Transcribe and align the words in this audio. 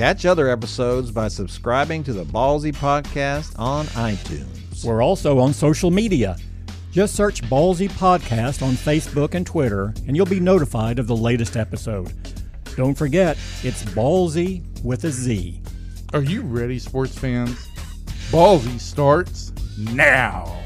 Catch 0.00 0.24
other 0.24 0.48
episodes 0.48 1.10
by 1.10 1.28
subscribing 1.28 2.02
to 2.04 2.14
the 2.14 2.24
Ballzy 2.24 2.74
Podcast 2.74 3.52
on 3.58 3.84
iTunes. 3.88 4.82
We're 4.82 5.02
also 5.02 5.38
on 5.38 5.52
social 5.52 5.90
media. 5.90 6.38
Just 6.90 7.14
search 7.14 7.42
Ballzy 7.42 7.90
Podcast 7.90 8.62
on 8.66 8.72
Facebook 8.72 9.34
and 9.34 9.46
Twitter, 9.46 9.92
and 10.06 10.16
you'll 10.16 10.24
be 10.24 10.40
notified 10.40 10.98
of 10.98 11.06
the 11.06 11.14
latest 11.14 11.54
episode. 11.54 12.14
Don't 12.76 12.94
forget, 12.94 13.36
it's 13.62 13.82
Ballzy 13.82 14.62
with 14.82 15.04
a 15.04 15.10
Z. 15.10 15.60
Are 16.14 16.22
you 16.22 16.40
ready, 16.40 16.78
sports 16.78 17.18
fans? 17.18 17.68
Ballzy 18.30 18.80
starts 18.80 19.52
now. 19.76 20.62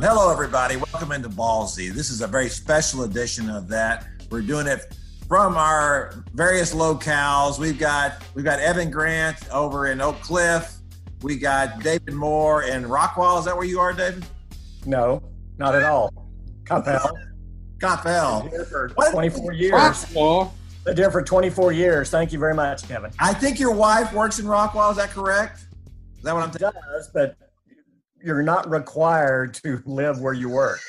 Hello, 0.00 0.32
everybody. 0.32 0.74
Welcome 0.74 1.12
into 1.12 1.28
Ballzy. 1.28 1.92
This 1.92 2.10
is 2.10 2.20
a 2.20 2.26
very 2.26 2.48
special 2.48 3.04
edition 3.04 3.48
of 3.48 3.68
that. 3.68 4.08
We're 4.28 4.42
doing 4.42 4.66
it 4.66 4.96
from 5.28 5.56
our 5.56 6.24
various 6.34 6.74
locales. 6.74 7.58
We've 7.58 7.78
got 7.78 8.22
we've 8.34 8.44
got 8.44 8.60
Evan 8.60 8.90
Grant 8.90 9.36
over 9.50 9.86
in 9.88 10.00
Oak 10.00 10.20
Cliff. 10.20 10.76
We 11.22 11.36
got 11.38 11.80
David 11.80 12.14
Moore 12.14 12.64
in 12.64 12.84
Rockwall. 12.84 13.38
Is 13.38 13.44
that 13.46 13.56
where 13.56 13.64
you 13.66 13.80
are, 13.80 13.92
David? 13.92 14.24
No, 14.84 15.22
not 15.58 15.74
at 15.74 15.82
all. 15.84 16.12
Coppell. 16.64 17.10
Coppell. 17.78 18.50
Here 18.50 18.64
for 18.66 18.88
24 18.88 19.52
years. 19.52 19.72
Rockwall. 19.72 20.52
Been 20.84 20.96
here 20.98 21.10
for 21.10 21.22
24 21.22 21.72
years. 21.72 22.10
Thank 22.10 22.30
you 22.32 22.38
very 22.38 22.54
much, 22.54 22.86
Kevin. 22.86 23.10
I 23.18 23.32
think 23.32 23.58
your 23.58 23.72
wife 23.74 24.12
works 24.12 24.38
in 24.38 24.44
Rockwall. 24.44 24.90
Is 24.90 24.98
that 24.98 25.10
correct? 25.10 25.66
Is 26.18 26.22
that 26.24 26.34
what 26.34 26.42
I'm 26.42 26.50
It 26.50 26.58
thinking? 26.58 26.80
does, 26.92 27.08
but 27.14 27.36
you're 28.22 28.42
not 28.42 28.68
required 28.68 29.54
to 29.64 29.82
live 29.86 30.20
where 30.20 30.34
you 30.34 30.50
work. 30.50 30.80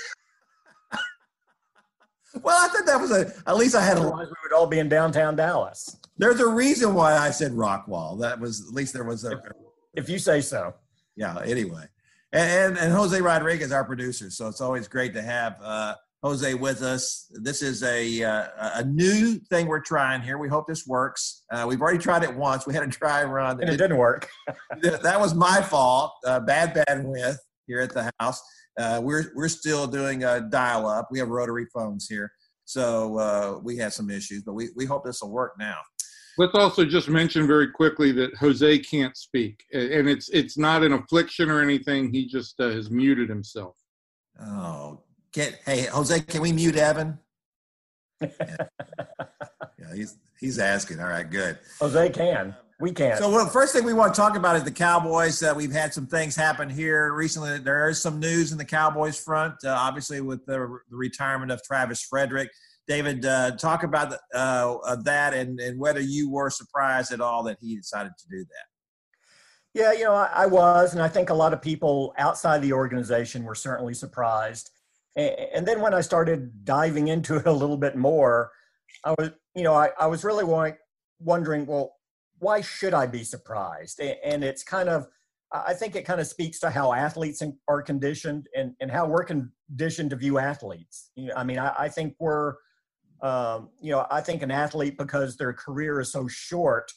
Well, 2.43 2.57
I 2.63 2.67
thought 2.67 2.85
that 2.85 2.99
was 2.99 3.11
a. 3.11 3.31
At 3.47 3.57
least 3.57 3.75
I 3.75 3.83
had 3.83 3.97
a. 3.97 4.01
Otherwise, 4.01 4.27
we 4.27 4.33
would 4.43 4.53
all 4.53 4.67
be 4.67 4.79
in 4.79 4.89
downtown 4.89 5.35
Dallas. 5.35 5.97
There's 6.17 6.39
a 6.39 6.47
reason 6.47 6.93
why 6.93 7.17
I 7.17 7.31
said 7.31 7.51
Rockwall. 7.51 8.19
That 8.21 8.39
was 8.39 8.67
at 8.67 8.73
least 8.73 8.93
there 8.93 9.03
was 9.03 9.23
a. 9.25 9.41
If 9.93 10.09
you 10.09 10.19
say 10.19 10.41
so. 10.41 10.73
yeah 11.15 11.37
anyway 11.45 11.85
and, 12.33 12.49
and 12.51 12.77
and 12.77 12.93
jose 12.93 13.19
rodriguez 13.21 13.71
our 13.71 13.85
producer 13.85 14.29
so 14.29 14.47
it's 14.47 14.61
always 14.61 14.87
great 14.87 15.13
to 15.13 15.21
have 15.21 15.55
uh 15.63 15.95
jose 16.23 16.53
with 16.55 16.81
us 16.81 17.31
this 17.41 17.61
is 17.61 17.83
a 17.83 18.23
uh, 18.23 18.47
a 18.75 18.83
new 18.83 19.39
thing 19.49 19.67
we're 19.67 19.79
trying 19.79 20.21
here 20.21 20.37
we 20.37 20.47
hope 20.49 20.67
this 20.67 20.85
works 20.87 21.43
uh, 21.51 21.65
we've 21.67 21.81
already 21.81 21.99
tried 21.99 22.23
it 22.23 22.35
once 22.35 22.65
we 22.67 22.73
had 22.73 22.83
a 22.83 22.87
dry 22.87 23.23
run 23.23 23.61
And 23.61 23.69
it 23.69 23.77
didn't 23.77 23.97
work. 23.97 24.27
that 24.81 25.19
was 25.19 25.33
my 25.33 25.61
fault 25.61 26.11
uh, 26.25 26.39
bad 26.41 26.75
with 27.05 27.39
here 27.67 27.79
at 27.79 27.93
the 27.93 28.11
house 28.19 28.41
uh, 28.77 28.99
we're 29.03 29.31
we're 29.35 29.47
still 29.47 29.87
doing 29.87 30.23
a 30.23 30.41
dial 30.41 30.87
up 30.87 31.07
we 31.11 31.19
have 31.19 31.29
rotary 31.29 31.65
phones 31.73 32.07
here 32.07 32.31
so 32.65 33.17
uh, 33.17 33.59
we 33.63 33.77
had 33.77 33.93
some 33.93 34.09
issues 34.09 34.43
but 34.43 34.53
we, 34.53 34.69
we 34.75 34.85
hope 34.85 35.03
this 35.05 35.21
will 35.21 35.31
work 35.31 35.53
now 35.59 35.77
Let's 36.37 36.53
also 36.53 36.83
just 36.83 37.07
mention 37.07 37.47
very 37.47 37.71
quickly 37.71 38.11
that 38.11 38.35
Jose 38.35 38.79
can't 38.79 39.15
speak, 39.15 39.63
and 39.71 40.09
it's 40.09 40.27
it's 40.31 40.57
not 40.57 40.83
an 40.83 40.91
affliction 40.91 41.49
or 41.49 41.61
anything. 41.61 42.11
He 42.11 42.27
just 42.27 42.59
uh, 42.59 42.71
has 42.71 42.91
muted 42.91 43.29
himself. 43.29 43.77
oh 44.41 44.99
get 45.35 45.59
hey 45.65 45.85
jose 45.91 46.21
can 46.21 46.41
we 46.41 46.53
mute 46.53 46.77
evan 46.77 47.19
yeah. 48.21 48.29
yeah 49.77 49.93
he's 49.93 50.17
he's 50.39 50.57
asking 50.57 50.99
all 50.99 51.07
right 51.07 51.29
good 51.29 51.59
Jose 51.79 52.09
can. 52.09 52.55
We 52.79 52.91
can't. 52.91 53.17
So, 53.17 53.29
well, 53.29 53.47
first 53.47 53.73
thing 53.73 53.85
we 53.85 53.93
want 53.93 54.13
to 54.13 54.19
talk 54.19 54.35
about 54.35 54.57
is 54.57 54.63
the 54.63 54.71
Cowboys. 54.71 55.41
Uh, 55.41 55.53
we've 55.55 55.71
had 55.71 55.93
some 55.93 56.07
things 56.07 56.35
happen 56.35 56.69
here 56.69 57.13
recently. 57.13 57.57
There 57.59 57.87
is 57.87 58.01
some 58.01 58.19
news 58.19 58.51
in 58.51 58.57
the 58.57 58.65
Cowboys 58.65 59.17
front, 59.17 59.55
uh, 59.63 59.69
obviously, 59.69 60.19
with 60.19 60.45
the, 60.45 60.57
the 60.89 60.97
retirement 60.97 61.51
of 61.51 61.63
Travis 61.63 62.01
Frederick. 62.01 62.49
David, 62.87 63.25
uh, 63.25 63.51
talk 63.51 63.83
about 63.83 64.09
the, 64.11 64.37
uh, 64.37 64.95
that 65.03 65.33
and, 65.33 65.59
and 65.59 65.79
whether 65.79 66.01
you 66.01 66.29
were 66.29 66.49
surprised 66.49 67.11
at 67.13 67.21
all 67.21 67.43
that 67.43 67.57
he 67.61 67.77
decided 67.77 68.11
to 68.19 68.27
do 68.29 68.43
that. 68.43 68.65
Yeah, 69.73 69.91
you 69.93 70.03
know, 70.03 70.13
I, 70.13 70.29
I 70.33 70.45
was, 70.45 70.93
and 70.93 71.01
I 71.01 71.07
think 71.07 71.29
a 71.29 71.33
lot 71.33 71.53
of 71.53 71.61
people 71.61 72.13
outside 72.17 72.61
the 72.61 72.73
organization 72.73 73.43
were 73.43 73.55
certainly 73.55 73.93
surprised. 73.93 74.69
And, 75.15 75.33
and 75.55 75.65
then 75.65 75.81
when 75.81 75.93
I 75.93 76.01
started 76.01 76.65
diving 76.65 77.07
into 77.07 77.37
it 77.37 77.47
a 77.47 77.51
little 77.51 77.77
bit 77.77 77.95
more, 77.95 78.51
I 79.03 79.15
was, 79.17 79.31
you 79.55 79.63
know, 79.63 79.73
I, 79.73 79.89
I 79.99 80.07
was 80.07 80.23
really 80.23 80.45
wondering, 81.19 81.65
well, 81.65 81.95
why 82.39 82.61
should 82.61 82.93
I 82.93 83.07
be 83.07 83.23
surprised? 83.23 83.99
And, 83.99 84.43
it's 84.43 84.63
kind 84.63 84.89
of, 84.89 85.07
I 85.51 85.73
think 85.73 85.95
it 85.95 86.03
kind 86.03 86.19
of 86.19 86.27
speaks 86.27 86.59
to 86.59 86.69
how 86.69 86.93
athletes 86.93 87.41
are 87.67 87.81
conditioned 87.81 88.47
and, 88.55 88.73
and 88.81 88.91
how 88.91 89.07
we're 89.07 89.23
conditioned 89.23 90.09
to 90.09 90.15
view 90.15 90.37
athletes. 90.37 91.11
I 91.35 91.43
mean, 91.43 91.59
I, 91.59 91.73
I 91.77 91.89
think 91.89 92.15
we're, 92.19 92.55
um, 93.21 93.69
you 93.81 93.91
know, 93.91 94.05
I 94.11 94.21
think 94.21 94.41
an 94.41 94.51
athlete 94.51 94.97
because 94.97 95.37
their 95.37 95.53
career 95.53 95.99
is 96.01 96.11
so 96.11 96.27
short 96.27 96.91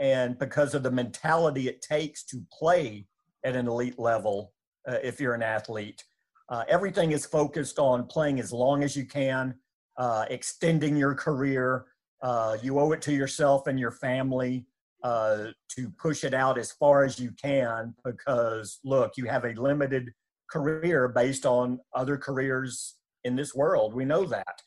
and 0.00 0.38
because 0.38 0.74
of 0.74 0.82
the 0.82 0.90
mentality 0.90 1.68
it 1.68 1.82
takes 1.82 2.24
to 2.24 2.42
play 2.50 3.06
at 3.44 3.54
an 3.54 3.68
elite 3.68 3.98
level 3.98 4.52
uh, 4.88 4.96
if 5.02 5.20
you're 5.20 5.34
an 5.34 5.42
athlete 5.42 6.02
uh, 6.48 6.64
everything 6.68 7.12
is 7.12 7.24
focused 7.24 7.78
on 7.78 8.06
playing 8.06 8.40
as 8.40 8.52
long 8.52 8.82
as 8.82 8.96
you 8.96 9.04
can 9.04 9.54
uh, 9.98 10.24
extending 10.30 10.96
your 10.96 11.14
career 11.14 11.84
uh, 12.22 12.56
you 12.62 12.78
owe 12.78 12.92
it 12.92 13.02
to 13.02 13.12
yourself 13.12 13.66
and 13.66 13.78
your 13.78 13.90
family 13.90 14.66
uh, 15.02 15.46
to 15.68 15.90
push 15.98 16.24
it 16.24 16.34
out 16.34 16.58
as 16.58 16.72
far 16.72 17.04
as 17.04 17.18
you 17.18 17.30
can 17.40 17.94
because 18.04 18.80
look 18.84 19.12
you 19.16 19.24
have 19.24 19.44
a 19.44 19.54
limited 19.54 20.12
career 20.50 21.08
based 21.08 21.46
on 21.46 21.78
other 21.94 22.16
careers 22.16 22.96
in 23.24 23.36
this 23.36 23.54
world 23.54 23.94
we 23.94 24.04
know 24.04 24.24
that 24.24 24.60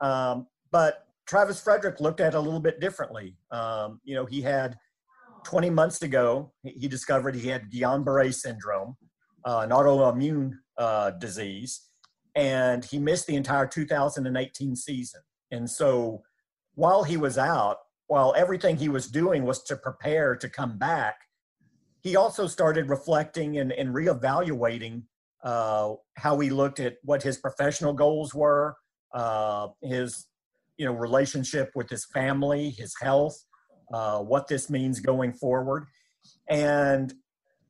um, 0.00 0.46
but 0.70 1.04
Travis 1.26 1.60
Frederick 1.60 2.00
looked 2.00 2.20
at 2.20 2.34
it 2.34 2.36
a 2.36 2.40
little 2.40 2.60
bit 2.60 2.80
differently. 2.80 3.36
Um, 3.50 4.00
you 4.04 4.14
know, 4.14 4.26
he 4.26 4.42
had 4.42 4.76
20 5.44 5.70
months 5.70 6.02
ago, 6.02 6.52
he 6.62 6.88
discovered 6.88 7.34
he 7.34 7.48
had 7.48 7.70
Guillain-Barré 7.70 8.34
syndrome, 8.34 8.96
uh, 9.46 9.60
an 9.60 9.70
autoimmune 9.70 10.52
uh, 10.78 11.10
disease, 11.12 11.88
and 12.34 12.84
he 12.84 12.98
missed 12.98 13.26
the 13.26 13.36
entire 13.36 13.66
2018 13.66 14.76
season. 14.76 15.20
And 15.50 15.68
so 15.68 16.22
while 16.74 17.04
he 17.04 17.16
was 17.16 17.38
out, 17.38 17.78
while 18.06 18.34
everything 18.36 18.76
he 18.76 18.88
was 18.88 19.08
doing 19.08 19.44
was 19.44 19.62
to 19.64 19.76
prepare 19.76 20.36
to 20.36 20.48
come 20.48 20.78
back, 20.78 21.16
he 22.02 22.16
also 22.16 22.46
started 22.46 22.88
reflecting 22.88 23.58
and, 23.58 23.72
and 23.72 23.94
reevaluating 23.94 25.02
uh, 25.42 25.94
how 26.16 26.38
he 26.38 26.50
looked 26.50 26.80
at 26.80 26.96
what 27.02 27.22
his 27.22 27.38
professional 27.38 27.92
goals 27.92 28.34
were, 28.34 28.76
uh, 29.14 29.68
his 29.82 30.26
you 30.76 30.84
know 30.84 30.92
relationship 30.92 31.70
with 31.74 31.88
his 31.88 32.04
family, 32.06 32.70
his 32.70 32.94
health, 33.00 33.36
uh, 33.92 34.18
what 34.18 34.48
this 34.48 34.68
means 34.68 35.00
going 35.00 35.32
forward, 35.32 35.86
and 36.48 37.14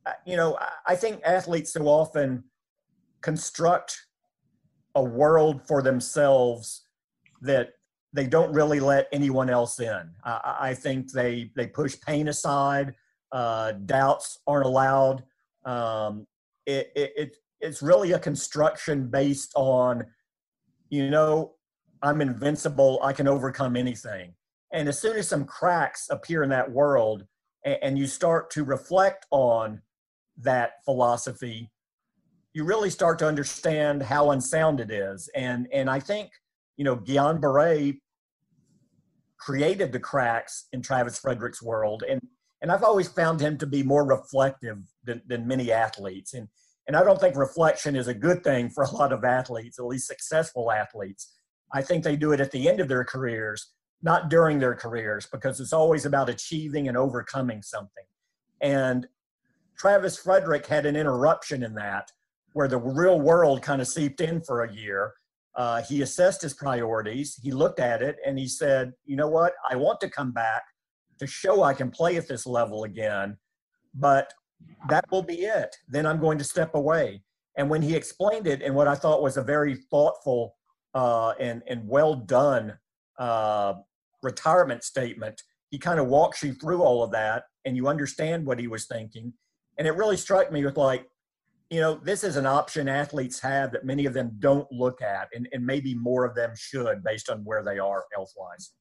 uh, 0.07 0.13
you 0.27 0.37
know 0.37 0.57
I- 0.61 0.93
I 0.93 0.97
think 0.97 1.21
athletes 1.25 1.73
so 1.73 1.87
often 1.87 2.45
construct 3.23 3.97
a 4.95 5.03
world 5.03 5.67
for 5.67 5.83
themselves 5.83 6.87
that 7.41 7.71
they 8.15 8.27
don't 8.29 8.53
really 8.53 8.79
let 8.79 9.09
anyone 9.13 9.51
else 9.51 9.81
in. 9.81 10.09
I, 10.25 10.57
I 10.61 10.75
think 10.75 11.11
they 11.13 11.51
they 11.57 11.67
push 11.67 12.01
pain 12.01 12.29
aside. 12.29 12.95
Uh, 13.33 13.73
doubts 13.73 14.39
aren't 14.47 14.67
allowed. 14.67 15.25
Um, 15.65 16.27
it, 16.65 16.93
it, 16.95 17.13
it 17.17 17.37
it's 17.61 17.83
really 17.83 18.13
a 18.13 18.19
construction 18.19 19.09
based 19.09 19.53
on, 19.57 20.07
you 20.91 21.11
know, 21.11 21.55
I'm 22.03 22.21
invincible. 22.21 23.01
I 23.03 23.13
can 23.13 23.27
overcome 23.27 23.77
anything. 23.77 24.35
And 24.73 24.89
as 24.89 24.99
soon 25.01 25.17
as 25.17 25.27
some 25.27 25.45
cracks 25.45 26.09
appear 26.11 26.45
in 26.45 26.51
that 26.51 26.71
world, 26.71 27.27
and, 27.65 27.79
and 27.83 27.99
you 27.99 28.07
start 28.07 28.51
to 28.53 28.63
reflect 28.63 29.27
on 29.33 29.83
that 30.39 30.85
philosophy, 30.85 31.71
you 32.53 32.65
really 32.65 32.91
start 32.91 33.19
to 33.19 33.27
understand 33.27 34.03
how 34.03 34.31
unsound 34.31 34.79
it 34.79 34.93
is. 34.93 35.29
And 35.35 35.67
and 35.73 35.91
I 35.91 35.99
think 35.99 36.31
you 36.77 36.85
know 36.85 36.97
Guillain-Barré 36.97 37.99
created 39.45 39.93
the 39.93 40.01
cracks 40.01 40.69
in 40.73 40.81
Travis 40.81 41.19
Frederick's 41.19 41.63
world, 41.63 42.03
and 42.09 42.21
and 42.63 42.73
I've 42.73 42.83
always 42.83 43.09
found 43.09 43.41
him 43.41 43.59
to 43.59 43.67
be 43.67 43.83
more 43.83 44.07
reflective 44.07 44.79
than, 45.05 45.21
than 45.27 45.47
many 45.47 45.71
athletes. 45.71 46.33
And 46.33 46.49
and 46.87 46.97
I 46.97 47.05
don't 47.05 47.21
think 47.21 47.37
reflection 47.37 47.95
is 47.95 48.09
a 48.09 48.15
good 48.15 48.43
thing 48.43 48.71
for 48.71 48.85
a 48.85 48.91
lot 48.91 49.13
of 49.13 49.25
athletes, 49.25 49.79
at 49.79 49.85
least 49.85 50.07
successful 50.07 50.73
athletes. 50.73 51.35
I 51.73 51.83
think 51.83 52.05
they 52.05 52.17
do 52.17 52.33
it 52.33 52.41
at 52.41 52.53
the 52.53 52.69
end 52.69 52.81
of 52.81 52.89
their 52.89 53.05
careers, 53.05 53.73
not 54.03 54.31
during 54.31 54.59
their 54.59 54.75
careers, 54.75 55.27
because 55.31 55.61
it's 55.61 55.73
always 55.73 56.07
about 56.07 56.29
achieving 56.29 56.89
and 56.89 56.97
overcoming 56.97 57.63
something. 57.63 58.05
And 58.61 59.07
Travis 59.77 60.17
Frederick 60.17 60.67
had 60.67 60.87
an 60.87 60.97
interruption 60.97 61.63
in 61.63 61.75
that 61.75 62.11
where 62.53 62.69
the 62.69 62.79
real 62.79 63.21
world 63.21 63.61
kind 63.63 63.83
of 63.83 63.89
seeped 63.89 64.21
in 64.21 64.41
for 64.41 64.63
a 64.63 64.73
year. 64.73 65.13
Uh, 65.57 65.83
he 65.83 66.03
assessed 66.03 66.43
his 66.43 66.55
priorities, 66.55 67.39
he 67.43 67.53
looked 67.53 67.79
at 67.79 68.03
it, 68.03 68.17
and 68.27 68.39
he 68.39 68.49
said, 68.49 68.93
You 69.05 69.17
know 69.17 69.29
what? 69.29 69.53
I 69.71 69.77
want 69.77 70.01
to 70.01 70.11
come 70.11 70.33
back 70.33 70.63
to 71.19 71.27
show 71.27 71.63
I 71.63 71.75
can 71.75 71.91
play 71.91 72.17
at 72.17 72.27
this 72.27 72.45
level 72.45 72.85
again, 72.85 73.37
but 73.95 74.33
that 74.89 75.05
will 75.11 75.23
be 75.23 75.45
it. 75.45 75.77
Then 75.89 76.07
I'm 76.07 76.21
going 76.21 76.39
to 76.39 76.45
step 76.45 76.75
away. 76.75 77.23
And 77.57 77.71
when 77.71 77.83
he 77.83 77.95
explained 77.95 78.47
it 78.47 78.63
in 78.63 78.75
what 78.75 78.89
I 78.89 78.95
thought 78.95 79.23
was 79.23 79.37
a 79.37 79.43
very 79.43 79.77
thoughtful 79.77 80.57
uh, 80.95 81.31
and, 81.41 81.63
and 81.69 81.87
well 81.87 82.15
done 82.15 82.77
uh, 83.19 83.75
retirement 84.23 84.83
statement, 84.83 85.41
he 85.71 85.79
kind 85.79 86.01
of 86.01 86.07
walks 86.07 86.43
you 86.43 86.55
through 86.55 86.83
all 86.83 87.03
of 87.03 87.13
that 87.13 87.45
and 87.65 87.77
you 87.77 87.89
understand 87.89 88.45
what 88.45 88.59
he 88.59 88.67
was 88.67 88.87
thinking. 88.87 89.33
And 89.79 89.87
it 89.87 89.93
really 89.93 90.17
struck 90.17 90.53
me 90.53 90.65
with 90.65 90.77
like, 90.77 91.07
you 91.71 91.81
know, 91.81 92.01
this 92.03 92.25
is 92.25 92.37
an 92.37 92.47
option 92.47 92.89
athletes 92.89 93.41
have 93.41 93.73
that 93.73 93.85
many 93.85 94.07
of 94.07 94.15
them 94.15 94.33
don't 94.39 94.71
look 94.71 95.03
at, 95.03 95.29
and, 95.35 95.49
and 95.53 95.65
maybe 95.65 95.95
more 95.95 96.25
of 96.25 96.35
them 96.35 96.53
should 96.57 97.03
based 97.03 97.31
on 97.31 97.45
where 97.45 97.63
they 97.63 97.79
are 97.79 98.05
health 98.13 98.33
wise. 98.37 98.73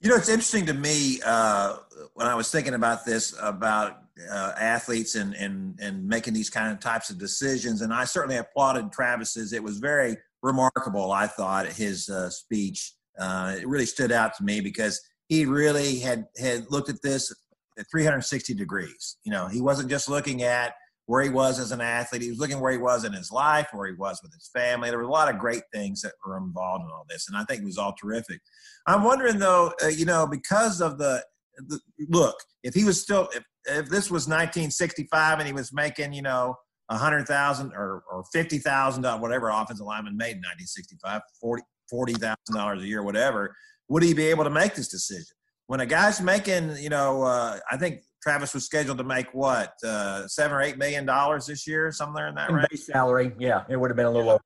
You 0.00 0.10
know, 0.10 0.16
it's 0.16 0.28
interesting 0.28 0.66
to 0.66 0.74
me 0.74 1.20
uh, 1.24 1.76
when 2.14 2.26
I 2.26 2.34
was 2.34 2.50
thinking 2.50 2.74
about 2.74 3.04
this 3.04 3.34
about 3.40 3.98
uh, 4.30 4.52
athletes 4.58 5.14
and, 5.14 5.34
and 5.34 5.78
and 5.80 6.06
making 6.06 6.34
these 6.34 6.50
kind 6.50 6.72
of 6.72 6.78
types 6.80 7.10
of 7.10 7.18
decisions, 7.18 7.82
and 7.82 7.92
I 7.92 8.04
certainly 8.04 8.36
applauded 8.36 8.92
Travis's. 8.92 9.52
It 9.52 9.62
was 9.62 9.78
very 9.78 10.16
remarkable. 10.42 11.10
I 11.10 11.26
thought 11.26 11.66
his 11.66 12.08
uh, 12.08 12.30
speech 12.30 12.92
uh, 13.18 13.56
it 13.60 13.66
really 13.66 13.86
stood 13.86 14.12
out 14.12 14.34
to 14.36 14.44
me 14.44 14.60
because 14.60 15.00
he 15.28 15.44
really 15.44 15.98
had 15.98 16.26
had 16.38 16.70
looked 16.70 16.88
at 16.88 17.02
this 17.02 17.34
at 17.78 17.86
360 17.90 18.54
degrees. 18.54 19.16
You 19.24 19.32
know, 19.32 19.48
he 19.48 19.60
wasn't 19.60 19.90
just 19.90 20.08
looking 20.08 20.42
at 20.42 20.74
where 21.08 21.22
he 21.22 21.30
was 21.30 21.58
as 21.58 21.72
an 21.72 21.80
athlete. 21.80 22.20
He 22.20 22.28
was 22.28 22.38
looking 22.38 22.60
where 22.60 22.70
he 22.70 22.76
was 22.76 23.04
in 23.04 23.14
his 23.14 23.32
life, 23.32 23.68
where 23.72 23.86
he 23.88 23.94
was 23.94 24.20
with 24.22 24.30
his 24.34 24.50
family. 24.52 24.90
There 24.90 24.98
were 24.98 25.04
a 25.04 25.10
lot 25.10 25.32
of 25.32 25.40
great 25.40 25.62
things 25.72 26.02
that 26.02 26.12
were 26.24 26.36
involved 26.36 26.84
in 26.84 26.90
all 26.90 27.06
this, 27.08 27.28
and 27.28 27.36
I 27.36 27.44
think 27.44 27.62
it 27.62 27.64
was 27.64 27.78
all 27.78 27.94
terrific. 27.98 28.40
I'm 28.86 29.02
wondering 29.02 29.38
though, 29.38 29.72
uh, 29.82 29.86
you 29.86 30.04
know, 30.04 30.26
because 30.26 30.82
of 30.82 30.98
the, 30.98 31.24
the 31.66 31.80
look, 32.10 32.36
if 32.62 32.74
he 32.74 32.84
was 32.84 33.00
still, 33.00 33.30
if, 33.34 33.42
if 33.64 33.88
this 33.88 34.10
was 34.10 34.28
1965 34.28 35.38
and 35.38 35.46
he 35.46 35.54
was 35.54 35.72
making, 35.72 36.12
you 36.12 36.20
know, 36.20 36.54
a 36.90 36.98
hundred 36.98 37.26
thousand 37.26 37.72
or 37.72 38.02
or 38.12 38.24
fifty 38.30 38.58
thousand 38.58 39.02
dollars, 39.02 39.22
whatever 39.22 39.48
offensive 39.48 39.86
lineman 39.86 40.14
made 40.14 40.36
in 40.36 40.42
1965, 40.42 41.22
40 41.40 41.62
forty 41.88 42.12
thousand 42.12 42.54
dollars 42.54 42.82
a 42.82 42.86
year, 42.86 43.02
whatever, 43.02 43.54
would 43.88 44.02
he 44.02 44.12
be 44.12 44.26
able 44.26 44.44
to 44.44 44.50
make 44.50 44.74
this 44.74 44.88
decision? 44.88 45.37
When 45.68 45.80
a 45.80 45.86
guy's 45.86 46.20
making, 46.20 46.76
you 46.78 46.88
know, 46.88 47.22
uh, 47.22 47.58
I 47.70 47.76
think 47.76 48.00
Travis 48.22 48.54
was 48.54 48.64
scheduled 48.64 48.98
to 48.98 49.04
make 49.04 49.32
what 49.34 49.74
uh, 49.84 50.26
seven 50.26 50.56
or 50.56 50.62
eight 50.62 50.78
million 50.78 51.04
dollars 51.04 51.46
this 51.46 51.66
year, 51.66 51.92
somewhere 51.92 52.28
in 52.28 52.34
that 52.34 52.50
range. 52.50 52.68
Base 52.70 52.86
salary, 52.86 53.32
yeah, 53.38 53.64
it 53.68 53.76
would 53.76 53.90
have 53.90 53.96
been 53.96 54.06
a 54.06 54.10
little 54.10 54.30
over. 54.30 54.42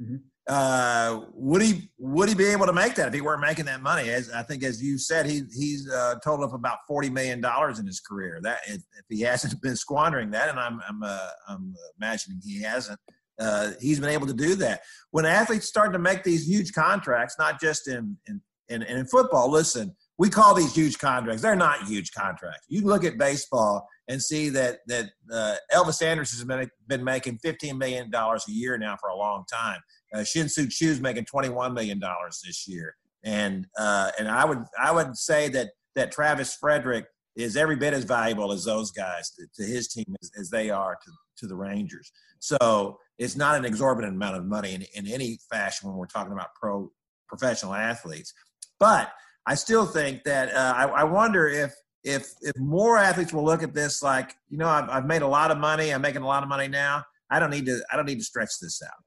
Mm-hmm. 0.00 0.16
Uh, 0.48 1.20
would 1.34 1.62
he 1.62 1.90
would 1.98 2.28
he 2.28 2.34
be 2.34 2.46
able 2.46 2.66
to 2.66 2.72
make 2.72 2.94
that 2.94 3.08
if 3.08 3.14
he 3.14 3.20
weren't 3.20 3.40
making 3.40 3.66
that 3.66 3.82
money? 3.82 4.10
As 4.10 4.30
I 4.30 4.42
think, 4.42 4.64
as 4.64 4.82
you 4.82 4.96
said, 4.96 5.26
he 5.26 5.42
he's 5.52 5.88
uh, 5.90 6.16
totaled 6.24 6.48
up 6.48 6.54
about 6.54 6.78
forty 6.88 7.10
million 7.10 7.40
dollars 7.40 7.78
in 7.78 7.86
his 7.86 8.00
career. 8.00 8.40
That 8.42 8.58
if, 8.66 8.76
if, 8.76 9.04
he 9.08 9.20
hasn't 9.22 9.60
been 9.62 9.76
squandering 9.76 10.30
that, 10.30 10.48
and 10.48 10.58
I'm 10.58 10.80
I'm 10.88 11.02
uh, 11.04 11.28
I'm 11.48 11.74
imagining 12.00 12.40
he 12.44 12.62
hasn't, 12.62 12.98
uh, 13.38 13.72
he's 13.80 14.00
been 14.00 14.08
able 14.08 14.26
to 14.26 14.34
do 14.34 14.54
that. 14.56 14.80
When 15.10 15.26
athletes 15.26 15.66
start 15.66 15.92
to 15.92 15.98
make 15.98 16.24
these 16.24 16.48
huge 16.48 16.72
contracts, 16.72 17.36
not 17.38 17.60
just 17.60 17.86
in 17.86 18.16
in 18.26 18.40
in, 18.68 18.82
in 18.82 19.06
football, 19.06 19.50
listen, 19.50 19.94
we 20.20 20.28
call 20.28 20.52
these 20.52 20.74
huge 20.74 20.98
contracts. 20.98 21.40
They're 21.40 21.56
not 21.56 21.88
huge 21.88 22.12
contracts. 22.12 22.66
You 22.68 22.82
look 22.82 23.04
at 23.04 23.16
baseball 23.16 23.88
and 24.06 24.22
see 24.22 24.50
that 24.50 24.80
that 24.86 25.06
uh, 25.32 25.54
Elvis 25.72 26.02
Andrus 26.02 26.32
has 26.32 26.44
been, 26.44 26.70
been 26.86 27.02
making 27.02 27.38
fifteen 27.38 27.78
million 27.78 28.10
dollars 28.10 28.44
a 28.46 28.52
year 28.52 28.76
now 28.76 28.98
for 29.00 29.08
a 29.08 29.16
long 29.16 29.44
time. 29.50 29.80
Uh, 30.14 30.22
Shin-Soo 30.22 30.68
Choo's 30.68 31.00
making 31.00 31.24
twenty 31.24 31.48
one 31.48 31.72
million 31.72 31.98
dollars 31.98 32.42
this 32.44 32.68
year, 32.68 32.96
and 33.24 33.66
uh, 33.78 34.10
and 34.18 34.28
I 34.28 34.44
would 34.44 34.62
I 34.78 34.92
would 34.92 35.16
say 35.16 35.48
that 35.48 35.70
that 35.94 36.12
Travis 36.12 36.54
Frederick 36.54 37.06
is 37.34 37.56
every 37.56 37.76
bit 37.76 37.94
as 37.94 38.04
valuable 38.04 38.52
as 38.52 38.66
those 38.66 38.90
guys 38.90 39.30
to, 39.30 39.46
to 39.54 39.66
his 39.66 39.88
team 39.88 40.14
as, 40.20 40.30
as, 40.38 40.50
they 40.50 40.68
are 40.68 40.98
to, 41.02 41.10
to 41.38 41.46
the 41.46 41.56
Rangers. 41.56 42.12
So 42.40 42.98
it's 43.18 43.36
not 43.36 43.56
an 43.56 43.64
exorbitant 43.64 44.14
amount 44.14 44.36
of 44.36 44.44
money 44.44 44.74
in, 44.74 44.84
in 44.94 45.06
any 45.06 45.38
fashion 45.50 45.88
when 45.88 45.96
we're 45.96 46.06
talking 46.06 46.32
about 46.32 46.48
pro 46.60 46.90
professional 47.28 47.72
athletes, 47.72 48.34
but 48.78 49.12
I 49.46 49.54
still 49.54 49.86
think 49.86 50.24
that 50.24 50.52
uh, 50.54 50.74
I, 50.76 50.84
I, 51.00 51.04
wonder 51.04 51.48
if 51.48 51.74
if 52.04 52.32
if 52.42 52.52
more 52.58 52.98
athletes 52.98 53.32
will 53.32 53.44
look 53.44 53.62
at 53.62 53.74
this 53.74 54.02
like 54.02 54.34
you 54.48 54.58
know 54.58 54.68
I've, 54.68 54.88
I've, 54.88 55.06
made 55.06 55.22
a 55.22 55.26
lot 55.26 55.50
of 55.50 55.58
money 55.58 55.92
I'm 55.92 56.02
making 56.02 56.22
a 56.22 56.26
lot 56.26 56.42
of 56.42 56.48
money 56.48 56.68
now 56.68 57.04
I 57.30 57.38
don't 57.38 57.50
need 57.50 57.66
to 57.66 57.82
I 57.90 57.96
don't 57.96 58.06
need 58.06 58.18
to 58.18 58.24
stretch 58.24 58.50
this 58.60 58.82
out. 58.82 59.02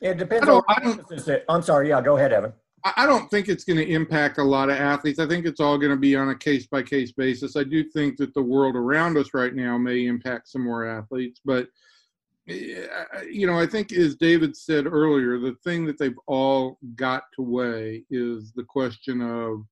It 0.00 0.18
depends 0.18 0.48
on. 0.48 0.62
I'm 1.48 1.62
sorry. 1.62 1.90
Yeah, 1.90 2.02
go 2.02 2.16
ahead, 2.16 2.32
Evan. 2.32 2.52
I 2.96 3.06
don't 3.06 3.30
think 3.30 3.48
it's 3.48 3.62
going 3.62 3.76
to 3.76 3.88
impact 3.88 4.38
a 4.38 4.42
lot 4.42 4.68
of 4.68 4.76
athletes. 4.76 5.20
I 5.20 5.28
think 5.28 5.46
it's 5.46 5.60
all 5.60 5.78
going 5.78 5.92
to 5.92 5.96
be 5.96 6.16
on 6.16 6.30
a 6.30 6.34
case 6.34 6.66
by 6.66 6.82
case 6.82 7.12
basis. 7.12 7.56
I 7.56 7.62
do 7.62 7.84
think 7.84 8.16
that 8.16 8.34
the 8.34 8.42
world 8.42 8.74
around 8.74 9.16
us 9.16 9.28
right 9.34 9.54
now 9.54 9.78
may 9.78 10.06
impact 10.06 10.48
some 10.48 10.64
more 10.64 10.84
athletes, 10.84 11.40
but 11.44 11.68
you 12.46 13.46
know, 13.46 13.58
I 13.58 13.66
think 13.66 13.92
as 13.92 14.16
David 14.16 14.56
said 14.56 14.86
earlier, 14.86 15.38
the 15.38 15.54
thing 15.64 15.86
that 15.86 15.98
they've 15.98 16.18
all 16.26 16.78
got 16.96 17.24
to 17.36 17.42
weigh 17.42 18.04
is 18.10 18.52
the 18.52 18.64
question 18.64 19.20
of 19.20 19.64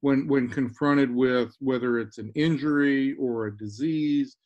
when 0.00 0.26
when 0.26 0.48
confronted 0.48 1.14
with 1.14 1.54
whether 1.60 1.98
it's 1.98 2.18
an 2.18 2.30
injury 2.34 3.14
or 3.14 3.46
a 3.46 3.56
disease. 3.56 4.36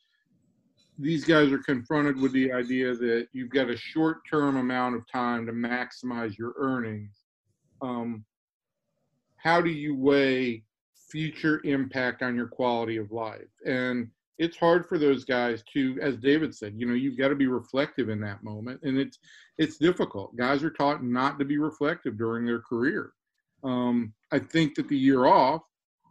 These 0.97 1.23
guys 1.23 1.51
are 1.51 1.59
confronted 1.59 2.17
with 2.17 2.33
the 2.33 2.51
idea 2.51 2.93
that 2.93 3.27
you've 3.31 3.51
got 3.51 3.69
a 3.69 3.77
short 3.77 4.17
term 4.29 4.57
amount 4.57 4.95
of 4.95 5.09
time 5.09 5.45
to 5.45 5.53
maximize 5.53 6.37
your 6.37 6.53
earnings. 6.57 7.23
Um, 7.81 8.25
how 9.37 9.61
do 9.61 9.69
you 9.69 9.95
weigh 9.95 10.63
future 11.09 11.61
impact 11.63 12.21
on 12.21 12.35
your 12.35 12.47
quality 12.47 12.97
of 12.97 13.13
life? 13.13 13.47
And 13.65 14.09
it's 14.39 14.57
hard 14.57 14.87
for 14.87 14.97
those 14.97 15.23
guys 15.25 15.61
to 15.71 15.99
as 16.01 16.17
david 16.17 16.55
said 16.55 16.73
you 16.75 16.87
know 16.87 16.93
you've 16.93 17.17
got 17.17 17.27
to 17.27 17.35
be 17.35 17.47
reflective 17.47 18.09
in 18.09 18.19
that 18.19 18.41
moment 18.43 18.79
and 18.83 18.97
it's 18.97 19.19
it's 19.59 19.77
difficult. 19.77 20.35
Guys 20.37 20.63
are 20.63 20.69
taught 20.69 21.03
not 21.03 21.37
to 21.37 21.45
be 21.45 21.57
reflective 21.57 22.17
during 22.17 22.45
their 22.45 22.61
career. 22.61 23.11
Um, 23.61 24.13
i 24.31 24.39
think 24.39 24.75
that 24.75 24.87
the 24.87 24.97
year 24.97 25.25
off 25.25 25.63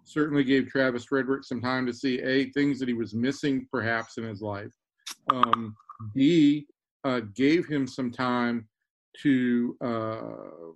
certainly 0.04 0.44
gave 0.44 0.68
travis 0.68 1.06
frederick 1.06 1.44
some 1.44 1.62
time 1.62 1.86
to 1.86 1.94
see 1.94 2.20
a 2.20 2.50
things 2.50 2.78
that 2.78 2.88
he 2.88 2.94
was 2.94 3.14
missing 3.14 3.66
perhaps 3.72 4.18
in 4.18 4.24
his 4.24 4.42
life. 4.42 4.70
Um, 5.32 5.74
b 6.14 6.66
uh, 7.04 7.20
gave 7.34 7.66
him 7.66 7.86
some 7.86 8.10
time 8.10 8.68
to 9.22 9.76
uh, 9.82 10.72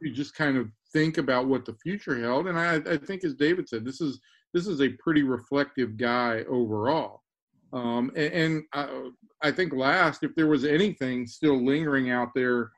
to 0.00 0.10
just 0.12 0.34
kind 0.36 0.56
of 0.56 0.70
think 0.92 1.18
about 1.18 1.48
what 1.48 1.64
the 1.64 1.74
future 1.82 2.20
held 2.20 2.46
and 2.46 2.56
I, 2.56 2.76
I 2.76 2.96
think 2.96 3.24
as 3.24 3.34
david 3.34 3.68
said 3.68 3.84
this 3.84 4.00
is 4.00 4.20
this 4.56 4.66
is 4.66 4.80
a 4.80 4.88
pretty 4.88 5.22
reflective 5.22 5.98
guy 5.98 6.42
overall. 6.48 7.22
Um, 7.74 8.10
and, 8.16 8.32
and 8.32 8.62
I, 8.72 9.10
I, 9.42 9.52
think 9.52 9.74
last, 9.74 10.22
if 10.22 10.34
there 10.34 10.46
was 10.46 10.64
anything 10.64 11.26
still 11.26 11.62
lingering 11.62 12.10
out 12.10 12.30
there 12.34 12.70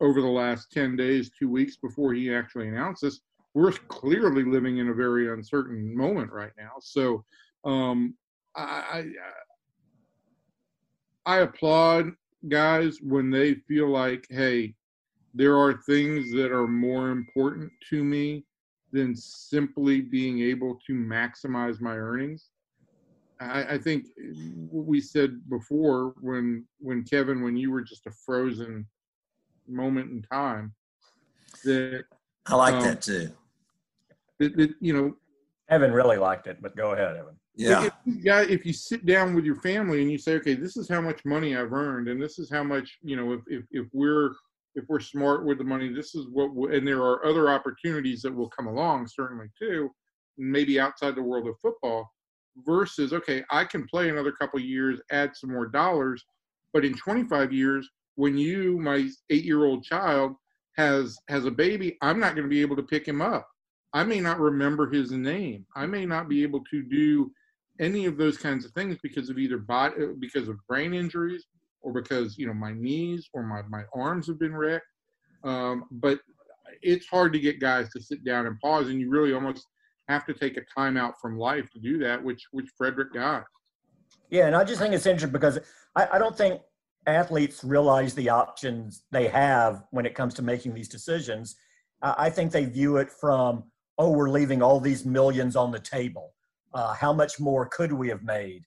over 0.00 0.20
the 0.20 0.28
last 0.28 0.70
10 0.70 0.94
days, 0.94 1.32
two 1.36 1.50
weeks 1.50 1.78
before 1.78 2.14
he 2.14 2.32
actually 2.32 2.68
announced 2.68 3.02
this, 3.02 3.22
we're 3.54 3.72
clearly 3.72 4.44
living 4.44 4.78
in 4.78 4.90
a 4.90 4.94
very 4.94 5.32
uncertain 5.32 5.96
moment 5.96 6.30
right 6.30 6.52
now. 6.56 6.74
So 6.80 7.24
um, 7.64 8.14
I, 8.54 9.02
I, 11.26 11.34
I 11.34 11.38
applaud 11.38 12.12
guys 12.48 12.98
when 13.02 13.30
they 13.30 13.54
feel 13.66 13.88
like, 13.88 14.28
hey, 14.30 14.76
there 15.34 15.58
are 15.58 15.82
things 15.88 16.30
that 16.34 16.52
are 16.52 16.68
more 16.68 17.10
important 17.10 17.72
to 17.90 18.04
me 18.04 18.44
than 18.92 19.14
simply 19.16 20.00
being 20.00 20.40
able 20.40 20.78
to 20.86 20.94
maximize 20.94 21.80
my 21.80 21.96
earnings. 21.96 22.50
I, 23.40 23.74
I 23.74 23.78
think 23.78 24.06
we 24.70 25.00
said 25.00 25.40
before 25.50 26.14
when 26.20 26.64
when 26.78 27.04
Kevin, 27.04 27.42
when 27.42 27.56
you 27.56 27.70
were 27.70 27.82
just 27.82 28.06
a 28.06 28.10
frozen 28.10 28.86
moment 29.68 30.10
in 30.10 30.22
time, 30.22 30.74
that 31.64 32.04
I 32.46 32.54
like 32.54 32.74
um, 32.74 32.82
that 32.82 33.02
too. 33.02 33.30
That, 34.38 34.56
that, 34.56 34.74
you 34.80 34.92
know, 34.92 35.16
Evan 35.68 35.92
really 35.92 36.16
liked 36.16 36.46
it, 36.46 36.62
but 36.62 36.76
go 36.76 36.92
ahead, 36.92 37.16
Evan. 37.16 37.34
Yeah. 37.56 37.88
If, 38.04 38.50
if 38.50 38.66
you 38.66 38.72
sit 38.72 39.06
down 39.06 39.34
with 39.34 39.44
your 39.44 39.56
family 39.56 40.02
and 40.02 40.10
you 40.10 40.18
say, 40.18 40.34
okay, 40.34 40.54
this 40.54 40.76
is 40.76 40.88
how 40.88 41.00
much 41.00 41.24
money 41.24 41.56
I've 41.56 41.72
earned, 41.72 42.08
and 42.08 42.22
this 42.22 42.38
is 42.38 42.50
how 42.50 42.62
much, 42.62 42.98
you 43.02 43.16
know, 43.16 43.32
if, 43.32 43.40
if, 43.48 43.64
if 43.70 43.86
we're 43.92 44.32
if 44.76 44.84
we're 44.88 45.00
smart 45.00 45.44
with 45.44 45.58
the 45.58 45.64
money, 45.64 45.92
this 45.92 46.14
is 46.14 46.26
what, 46.30 46.50
and 46.72 46.86
there 46.86 47.02
are 47.02 47.24
other 47.26 47.48
opportunities 47.50 48.22
that 48.22 48.34
will 48.34 48.50
come 48.50 48.66
along, 48.66 49.08
certainly 49.08 49.46
too, 49.58 49.90
maybe 50.38 50.78
outside 50.78 51.14
the 51.14 51.22
world 51.22 51.48
of 51.48 51.58
football, 51.60 52.08
versus, 52.64 53.12
okay, 53.12 53.42
I 53.50 53.64
can 53.64 53.86
play 53.86 54.08
another 54.08 54.32
couple 54.32 54.60
years, 54.60 55.00
add 55.10 55.32
some 55.34 55.52
more 55.52 55.66
dollars, 55.66 56.24
but 56.72 56.84
in 56.84 56.94
25 56.94 57.52
years, 57.52 57.88
when 58.16 58.36
you, 58.36 58.78
my 58.78 59.08
eight 59.30 59.44
year 59.44 59.64
old 59.64 59.82
child, 59.82 60.34
has 60.76 61.16
has 61.28 61.46
a 61.46 61.50
baby, 61.50 61.96
I'm 62.02 62.20
not 62.20 62.34
going 62.34 62.44
to 62.44 62.50
be 62.50 62.60
able 62.60 62.76
to 62.76 62.82
pick 62.82 63.08
him 63.08 63.22
up. 63.22 63.48
I 63.94 64.04
may 64.04 64.20
not 64.20 64.40
remember 64.40 64.90
his 64.90 65.10
name. 65.10 65.64
I 65.74 65.86
may 65.86 66.04
not 66.04 66.28
be 66.28 66.42
able 66.42 66.60
to 66.70 66.82
do 66.82 67.30
any 67.80 68.04
of 68.04 68.18
those 68.18 68.36
kinds 68.36 68.64
of 68.64 68.72
things 68.72 68.96
because 69.02 69.30
of 69.30 69.38
either 69.38 69.58
body, 69.58 69.94
uh, 70.02 70.06
because 70.18 70.48
of 70.48 70.58
brain 70.68 70.92
injuries, 70.92 71.46
or 71.82 71.92
because 71.92 72.36
you 72.38 72.46
know 72.46 72.54
my 72.54 72.72
knees 72.72 73.28
or 73.32 73.42
my 73.42 73.62
my 73.68 73.82
arms 73.94 74.26
have 74.26 74.38
been 74.38 74.54
wrecked. 74.54 74.86
Um, 75.44 75.84
but 75.90 76.20
it's 76.82 77.06
hard 77.06 77.32
to 77.32 77.38
get 77.38 77.60
guys 77.60 77.88
to 77.90 78.00
sit 78.00 78.24
down 78.24 78.46
and 78.46 78.58
pause, 78.60 78.88
and 78.88 79.00
you 79.00 79.08
really 79.08 79.32
almost 79.32 79.66
have 80.08 80.26
to 80.26 80.34
take 80.34 80.56
a 80.56 80.62
time 80.76 80.96
out 80.96 81.14
from 81.20 81.38
life 81.38 81.68
to 81.72 81.80
do 81.80 81.98
that, 81.98 82.22
which 82.22 82.46
which 82.52 82.68
Frederick 82.76 83.12
got. 83.12 83.44
Yeah, 84.30 84.46
and 84.46 84.56
I 84.56 84.64
just 84.64 84.80
think 84.80 84.94
it's 84.94 85.06
interesting 85.06 85.32
because 85.32 85.58
I, 85.94 86.08
I 86.14 86.18
don't 86.18 86.36
think 86.36 86.60
athletes 87.06 87.62
realize 87.62 88.14
the 88.14 88.28
options 88.28 89.04
they 89.12 89.28
have 89.28 89.84
when 89.90 90.06
it 90.06 90.14
comes 90.14 90.34
to 90.34 90.42
making 90.42 90.74
these 90.74 90.88
decisions. 90.88 91.56
I 92.02 92.30
think 92.30 92.52
they 92.52 92.66
view 92.66 92.98
it 92.98 93.10
from, 93.10 93.64
oh, 93.96 94.10
we're 94.10 94.28
leaving 94.28 94.62
all 94.62 94.80
these 94.80 95.04
millions 95.04 95.56
on 95.56 95.70
the 95.70 95.80
table. 95.80 96.34
Uh, 96.74 96.92
how 96.92 97.12
much 97.12 97.40
more 97.40 97.66
could 97.66 97.92
we 97.92 98.08
have 98.08 98.22
made? 98.22 98.64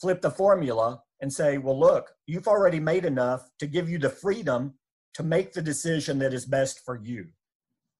Flip 0.00 0.20
the 0.22 0.30
formula 0.30 1.02
and 1.20 1.32
say, 1.32 1.58
well, 1.58 1.78
look, 1.78 2.10
you've 2.26 2.48
already 2.48 2.80
made 2.80 3.04
enough 3.04 3.48
to 3.58 3.66
give 3.66 3.88
you 3.88 3.98
the 3.98 4.10
freedom 4.10 4.74
to 5.14 5.22
make 5.22 5.52
the 5.52 5.62
decision 5.62 6.18
that 6.18 6.34
is 6.34 6.44
best 6.44 6.80
for 6.84 6.96
you. 6.96 7.26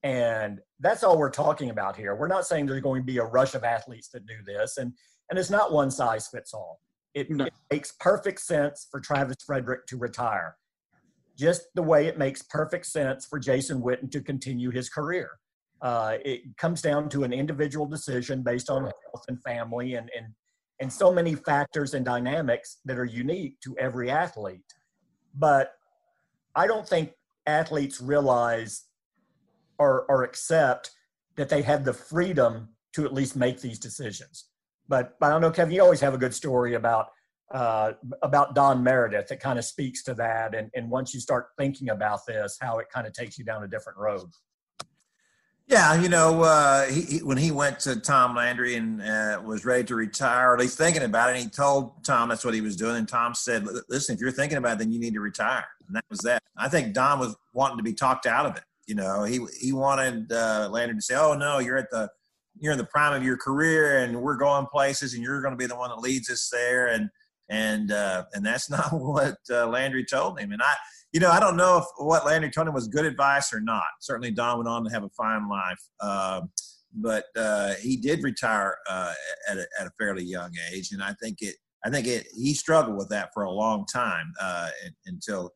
And 0.02 0.60
that's 0.80 1.02
all 1.02 1.16
we're 1.16 1.30
talking 1.30 1.70
about 1.70 1.96
here. 1.96 2.14
We're 2.14 2.28
not 2.28 2.46
saying 2.46 2.66
there's 2.66 2.82
going 2.82 3.02
to 3.02 3.06
be 3.06 3.18
a 3.18 3.24
rush 3.24 3.54
of 3.54 3.64
athletes 3.64 4.08
that 4.08 4.26
do 4.26 4.34
this, 4.44 4.76
and 4.76 4.92
and 5.30 5.38
it's 5.38 5.48
not 5.48 5.72
one 5.72 5.90
size 5.90 6.28
fits 6.28 6.52
all. 6.52 6.80
It, 7.14 7.30
no. 7.30 7.46
it 7.46 7.54
makes 7.70 7.92
perfect 7.92 8.40
sense 8.40 8.86
for 8.90 9.00
Travis 9.00 9.38
Frederick 9.46 9.86
to 9.86 9.96
retire, 9.96 10.56
just 11.38 11.62
the 11.74 11.82
way 11.82 12.06
it 12.06 12.18
makes 12.18 12.42
perfect 12.42 12.84
sense 12.84 13.24
for 13.24 13.38
Jason 13.38 13.80
Witten 13.80 14.10
to 14.10 14.20
continue 14.20 14.70
his 14.70 14.90
career. 14.90 15.30
Uh, 15.80 16.18
it 16.24 16.56
comes 16.58 16.82
down 16.82 17.08
to 17.10 17.24
an 17.24 17.32
individual 17.32 17.86
decision 17.86 18.42
based 18.42 18.68
on 18.68 18.82
health 18.82 19.24
and 19.28 19.42
family 19.42 19.94
and, 19.94 20.10
and 20.16 20.26
and 20.80 20.92
so 20.92 21.12
many 21.12 21.34
factors 21.34 21.94
and 21.94 22.04
dynamics 22.04 22.78
that 22.84 22.98
are 22.98 23.04
unique 23.04 23.60
to 23.60 23.76
every 23.78 24.10
athlete. 24.10 24.64
But 25.34 25.72
I 26.54 26.66
don't 26.66 26.88
think 26.88 27.12
athletes 27.46 28.00
realize 28.00 28.84
or, 29.78 30.04
or 30.08 30.24
accept 30.24 30.90
that 31.36 31.48
they 31.48 31.62
have 31.62 31.84
the 31.84 31.92
freedom 31.92 32.68
to 32.94 33.04
at 33.04 33.12
least 33.12 33.36
make 33.36 33.60
these 33.60 33.78
decisions. 33.78 34.46
But, 34.88 35.18
but 35.18 35.26
I 35.26 35.30
don't 35.30 35.40
know, 35.40 35.50
Kevin, 35.50 35.74
you 35.74 35.82
always 35.82 36.00
have 36.00 36.14
a 36.14 36.18
good 36.18 36.34
story 36.34 36.74
about 36.74 37.08
uh, 37.52 37.92
about 38.22 38.54
Don 38.54 38.82
Meredith 38.82 39.28
that 39.28 39.38
kind 39.38 39.58
of 39.58 39.64
speaks 39.64 40.02
to 40.04 40.14
that. 40.14 40.54
And, 40.54 40.70
and 40.74 40.90
once 40.90 41.14
you 41.14 41.20
start 41.20 41.48
thinking 41.58 41.90
about 41.90 42.26
this, 42.26 42.56
how 42.60 42.78
it 42.78 42.86
kind 42.92 43.06
of 43.06 43.12
takes 43.12 43.38
you 43.38 43.44
down 43.44 43.62
a 43.62 43.68
different 43.68 43.98
road. 43.98 44.28
Yeah, 45.66 45.98
you 46.00 46.10
know, 46.10 46.42
uh, 46.42 46.86
he, 46.90 47.02
he, 47.02 47.22
when 47.22 47.38
he 47.38 47.50
went 47.50 47.80
to 47.80 47.98
Tom 47.98 48.36
Landry 48.36 48.76
and 48.76 49.00
uh, 49.00 49.40
was 49.42 49.64
ready 49.64 49.82
to 49.84 49.94
retire, 49.94 50.50
or 50.50 50.54
at 50.54 50.60
least 50.60 50.76
thinking 50.76 51.02
about 51.02 51.34
it, 51.34 51.40
he 51.40 51.48
told 51.48 52.04
Tom 52.04 52.28
that's 52.28 52.44
what 52.44 52.52
he 52.52 52.60
was 52.60 52.76
doing. 52.76 52.96
And 52.96 53.08
Tom 53.08 53.34
said, 53.34 53.66
"Listen, 53.88 54.14
if 54.14 54.20
you're 54.20 54.30
thinking 54.30 54.58
about 54.58 54.74
it, 54.74 54.78
then 54.80 54.92
you 54.92 55.00
need 55.00 55.14
to 55.14 55.20
retire." 55.20 55.64
And 55.86 55.96
that 55.96 56.04
was 56.10 56.20
that. 56.20 56.42
I 56.58 56.68
think 56.68 56.92
Don 56.92 57.18
was 57.18 57.34
wanting 57.54 57.78
to 57.78 57.82
be 57.82 57.94
talked 57.94 58.26
out 58.26 58.44
of 58.44 58.56
it. 58.56 58.62
You 58.86 58.94
know, 58.94 59.24
he 59.24 59.40
he 59.58 59.72
wanted 59.72 60.30
uh, 60.30 60.68
Landry 60.70 60.96
to 60.96 61.02
say, 61.02 61.14
"Oh 61.16 61.32
no, 61.32 61.60
you're 61.60 61.78
at 61.78 61.90
the 61.90 62.10
you're 62.60 62.72
in 62.72 62.78
the 62.78 62.84
prime 62.84 63.14
of 63.14 63.24
your 63.24 63.38
career, 63.38 64.00
and 64.00 64.20
we're 64.20 64.36
going 64.36 64.66
places, 64.66 65.14
and 65.14 65.22
you're 65.22 65.40
going 65.40 65.54
to 65.54 65.58
be 65.58 65.66
the 65.66 65.76
one 65.76 65.88
that 65.88 66.00
leads 66.00 66.28
us 66.28 66.50
there." 66.52 66.88
And 66.88 67.08
and 67.48 67.92
uh, 67.92 68.24
and 68.32 68.44
that's 68.44 68.70
not 68.70 68.92
what 68.92 69.36
uh, 69.50 69.66
Landry 69.66 70.04
told 70.04 70.38
him. 70.38 70.52
And 70.52 70.62
I, 70.62 70.74
you 71.12 71.20
know, 71.20 71.30
I 71.30 71.40
don't 71.40 71.56
know 71.56 71.78
if 71.78 71.84
what 71.98 72.26
Landry 72.26 72.50
told 72.50 72.68
him 72.68 72.74
was 72.74 72.88
good 72.88 73.04
advice 73.04 73.52
or 73.52 73.60
not. 73.60 73.84
Certainly, 74.00 74.32
Don 74.32 74.58
went 74.58 74.68
on 74.68 74.84
to 74.84 74.90
have 74.90 75.04
a 75.04 75.10
fine 75.10 75.48
life, 75.48 75.80
uh, 76.00 76.42
but 76.94 77.24
uh, 77.36 77.74
he 77.80 77.96
did 77.96 78.22
retire 78.22 78.76
uh, 78.88 79.12
at 79.48 79.58
a, 79.58 79.66
at 79.80 79.86
a 79.86 79.92
fairly 79.98 80.24
young 80.24 80.50
age, 80.72 80.90
and 80.92 81.02
I 81.02 81.14
think 81.22 81.38
it. 81.40 81.56
I 81.86 81.90
think 81.90 82.06
it. 82.06 82.26
He 82.34 82.54
struggled 82.54 82.96
with 82.96 83.10
that 83.10 83.28
for 83.34 83.42
a 83.42 83.50
long 83.50 83.84
time 83.92 84.32
uh, 84.40 84.70
until 85.06 85.50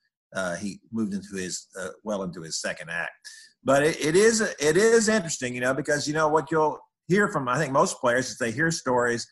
he 0.60 0.78
moved 0.92 1.14
into 1.14 1.36
his 1.36 1.66
well 2.04 2.22
into 2.22 2.42
his 2.42 2.60
second 2.60 2.90
act. 2.90 3.12
But 3.64 3.82
it, 3.82 4.04
it 4.04 4.14
is 4.14 4.40
it 4.40 4.76
is 4.76 5.08
interesting, 5.08 5.54
you 5.54 5.60
know, 5.60 5.74
because 5.74 6.06
you 6.06 6.12
know 6.12 6.28
what 6.28 6.50
you'll 6.50 6.78
hear 7.08 7.28
from 7.28 7.48
I 7.48 7.56
think 7.56 7.72
most 7.72 7.98
players 7.98 8.30
is 8.30 8.36
they 8.36 8.52
hear 8.52 8.70
stories 8.70 9.26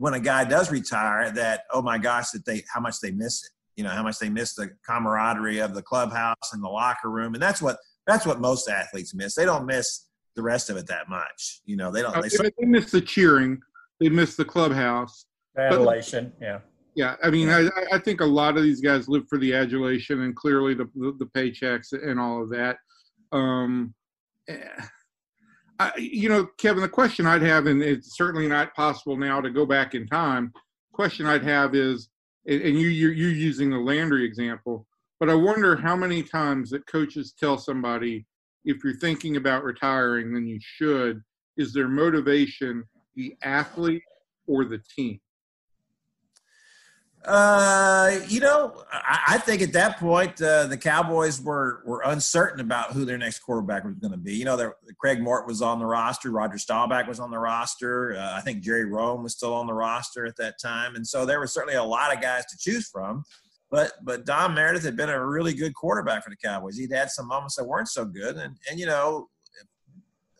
when 0.00 0.14
a 0.14 0.20
guy 0.20 0.44
does 0.44 0.72
retire 0.72 1.30
that 1.30 1.64
oh 1.74 1.82
my 1.82 1.98
gosh 1.98 2.30
that 2.30 2.46
they 2.46 2.64
how 2.72 2.80
much 2.80 3.00
they 3.00 3.10
miss 3.10 3.44
it. 3.44 3.50
You 3.76 3.84
know 3.84 3.90
how 3.90 4.02
much 4.02 4.18
they 4.18 4.30
miss 4.30 4.54
the 4.54 4.70
camaraderie 4.88 5.58
of 5.58 5.74
the 5.74 5.82
clubhouse 5.82 6.52
and 6.54 6.64
the 6.64 6.68
locker 6.68 7.10
room. 7.10 7.34
And 7.34 7.42
that's 7.42 7.60
what 7.60 7.76
that's 8.06 8.24
what 8.24 8.40
most 8.40 8.68
athletes 8.68 9.14
miss. 9.14 9.34
They 9.34 9.44
don't 9.44 9.66
miss 9.66 10.06
the 10.36 10.42
rest 10.42 10.70
of 10.70 10.78
it 10.78 10.86
that 10.86 11.10
much. 11.10 11.60
You 11.66 11.76
know 11.76 11.90
they 11.90 12.00
don't 12.00 12.14
they, 12.22 12.50
they 12.58 12.66
miss 12.66 12.90
the 12.90 13.02
cheering. 13.02 13.60
They 14.00 14.08
miss 14.08 14.36
the 14.36 14.44
clubhouse. 14.44 15.26
Adulation 15.58 16.32
yeah. 16.40 16.60
Yeah 16.94 17.16
i 17.22 17.28
mean 17.28 17.50
I, 17.50 17.68
I 17.92 17.98
think 17.98 18.20
a 18.20 18.24
lot 18.24 18.56
of 18.56 18.62
these 18.62 18.80
guys 18.80 19.08
live 19.08 19.28
for 19.28 19.36
the 19.36 19.52
adulation 19.52 20.22
and 20.22 20.34
clearly 20.34 20.72
the 20.72 20.88
the, 20.94 21.14
the 21.18 21.26
paychecks 21.26 21.92
and 21.92 22.18
all 22.18 22.42
of 22.42 22.48
that. 22.50 22.78
Um 23.32 23.92
eh, 24.48 24.56
I, 25.80 25.92
you 25.96 26.28
know, 26.28 26.44
Kevin, 26.58 26.82
the 26.82 26.90
question 26.90 27.24
I'd 27.24 27.40
have, 27.40 27.64
and 27.64 27.82
it's 27.82 28.14
certainly 28.14 28.46
not 28.46 28.74
possible 28.74 29.16
now 29.16 29.40
to 29.40 29.48
go 29.48 29.64
back 29.64 29.94
in 29.94 30.06
time. 30.06 30.52
Question 30.92 31.24
I'd 31.24 31.42
have 31.42 31.74
is, 31.74 32.10
and 32.46 32.78
you 32.78 32.88
you're, 32.88 33.14
you're 33.14 33.30
using 33.30 33.70
the 33.70 33.78
Landry 33.78 34.26
example, 34.26 34.86
but 35.18 35.30
I 35.30 35.34
wonder 35.34 35.76
how 35.76 35.96
many 35.96 36.22
times 36.22 36.68
that 36.70 36.86
coaches 36.86 37.32
tell 37.32 37.56
somebody, 37.56 38.26
if 38.66 38.84
you're 38.84 38.98
thinking 38.98 39.36
about 39.36 39.64
retiring, 39.64 40.34
then 40.34 40.46
you 40.46 40.58
should. 40.60 41.22
Is 41.56 41.72
their 41.72 41.88
motivation 41.88 42.84
the 43.14 43.34
athlete 43.42 44.02
or 44.46 44.66
the 44.66 44.82
team? 44.94 45.18
Uh, 47.24 48.18
you 48.28 48.40
know, 48.40 48.82
I, 48.90 49.20
I, 49.28 49.38
think 49.38 49.60
at 49.60 49.74
that 49.74 49.98
point 49.98 50.40
uh, 50.40 50.66
the 50.66 50.76
Cowboys 50.78 51.38
were 51.38 51.82
were 51.84 52.00
uncertain 52.06 52.60
about 52.60 52.92
who 52.92 53.04
their 53.04 53.18
next 53.18 53.40
quarterback 53.40 53.84
was 53.84 53.96
going 53.96 54.12
to 54.12 54.18
be. 54.18 54.34
You 54.34 54.46
know, 54.46 54.72
Craig 54.98 55.20
Morton 55.20 55.46
was 55.46 55.60
on 55.60 55.78
the 55.78 55.84
roster, 55.84 56.30
Roger 56.30 56.56
Staubach 56.56 57.06
was 57.06 57.20
on 57.20 57.30
the 57.30 57.38
roster. 57.38 58.16
Uh, 58.16 58.32
I 58.36 58.40
think 58.40 58.62
Jerry 58.62 58.86
Rhome 58.86 59.22
was 59.22 59.34
still 59.34 59.52
on 59.52 59.66
the 59.66 59.74
roster 59.74 60.24
at 60.24 60.36
that 60.36 60.54
time, 60.58 60.96
and 60.96 61.06
so 61.06 61.26
there 61.26 61.38
were 61.38 61.46
certainly 61.46 61.74
a 61.74 61.84
lot 61.84 62.14
of 62.14 62.22
guys 62.22 62.46
to 62.46 62.56
choose 62.58 62.88
from. 62.88 63.22
But 63.70 63.92
but 64.02 64.24
Don 64.24 64.54
Meredith 64.54 64.84
had 64.84 64.96
been 64.96 65.10
a 65.10 65.26
really 65.26 65.52
good 65.52 65.74
quarterback 65.74 66.24
for 66.24 66.30
the 66.30 66.36
Cowboys. 66.36 66.78
He'd 66.78 66.92
had 66.92 67.10
some 67.10 67.28
moments 67.28 67.56
that 67.56 67.66
weren't 67.66 67.88
so 67.88 68.06
good, 68.06 68.36
and 68.36 68.56
and 68.70 68.80
you 68.80 68.86
know, 68.86 69.28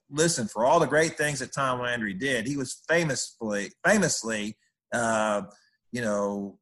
listen 0.09 0.49
for 0.49 0.65
all 0.65 0.81
the 0.81 0.87
great 0.87 1.19
things 1.19 1.41
that 1.41 1.53
Tom 1.53 1.81
Landry 1.81 2.15
did, 2.15 2.47
he 2.47 2.57
was 2.57 2.83
famously 2.89 3.71
famously. 3.85 4.57
Uh, 4.95 5.43
you 5.93 6.01
know, 6.01 6.59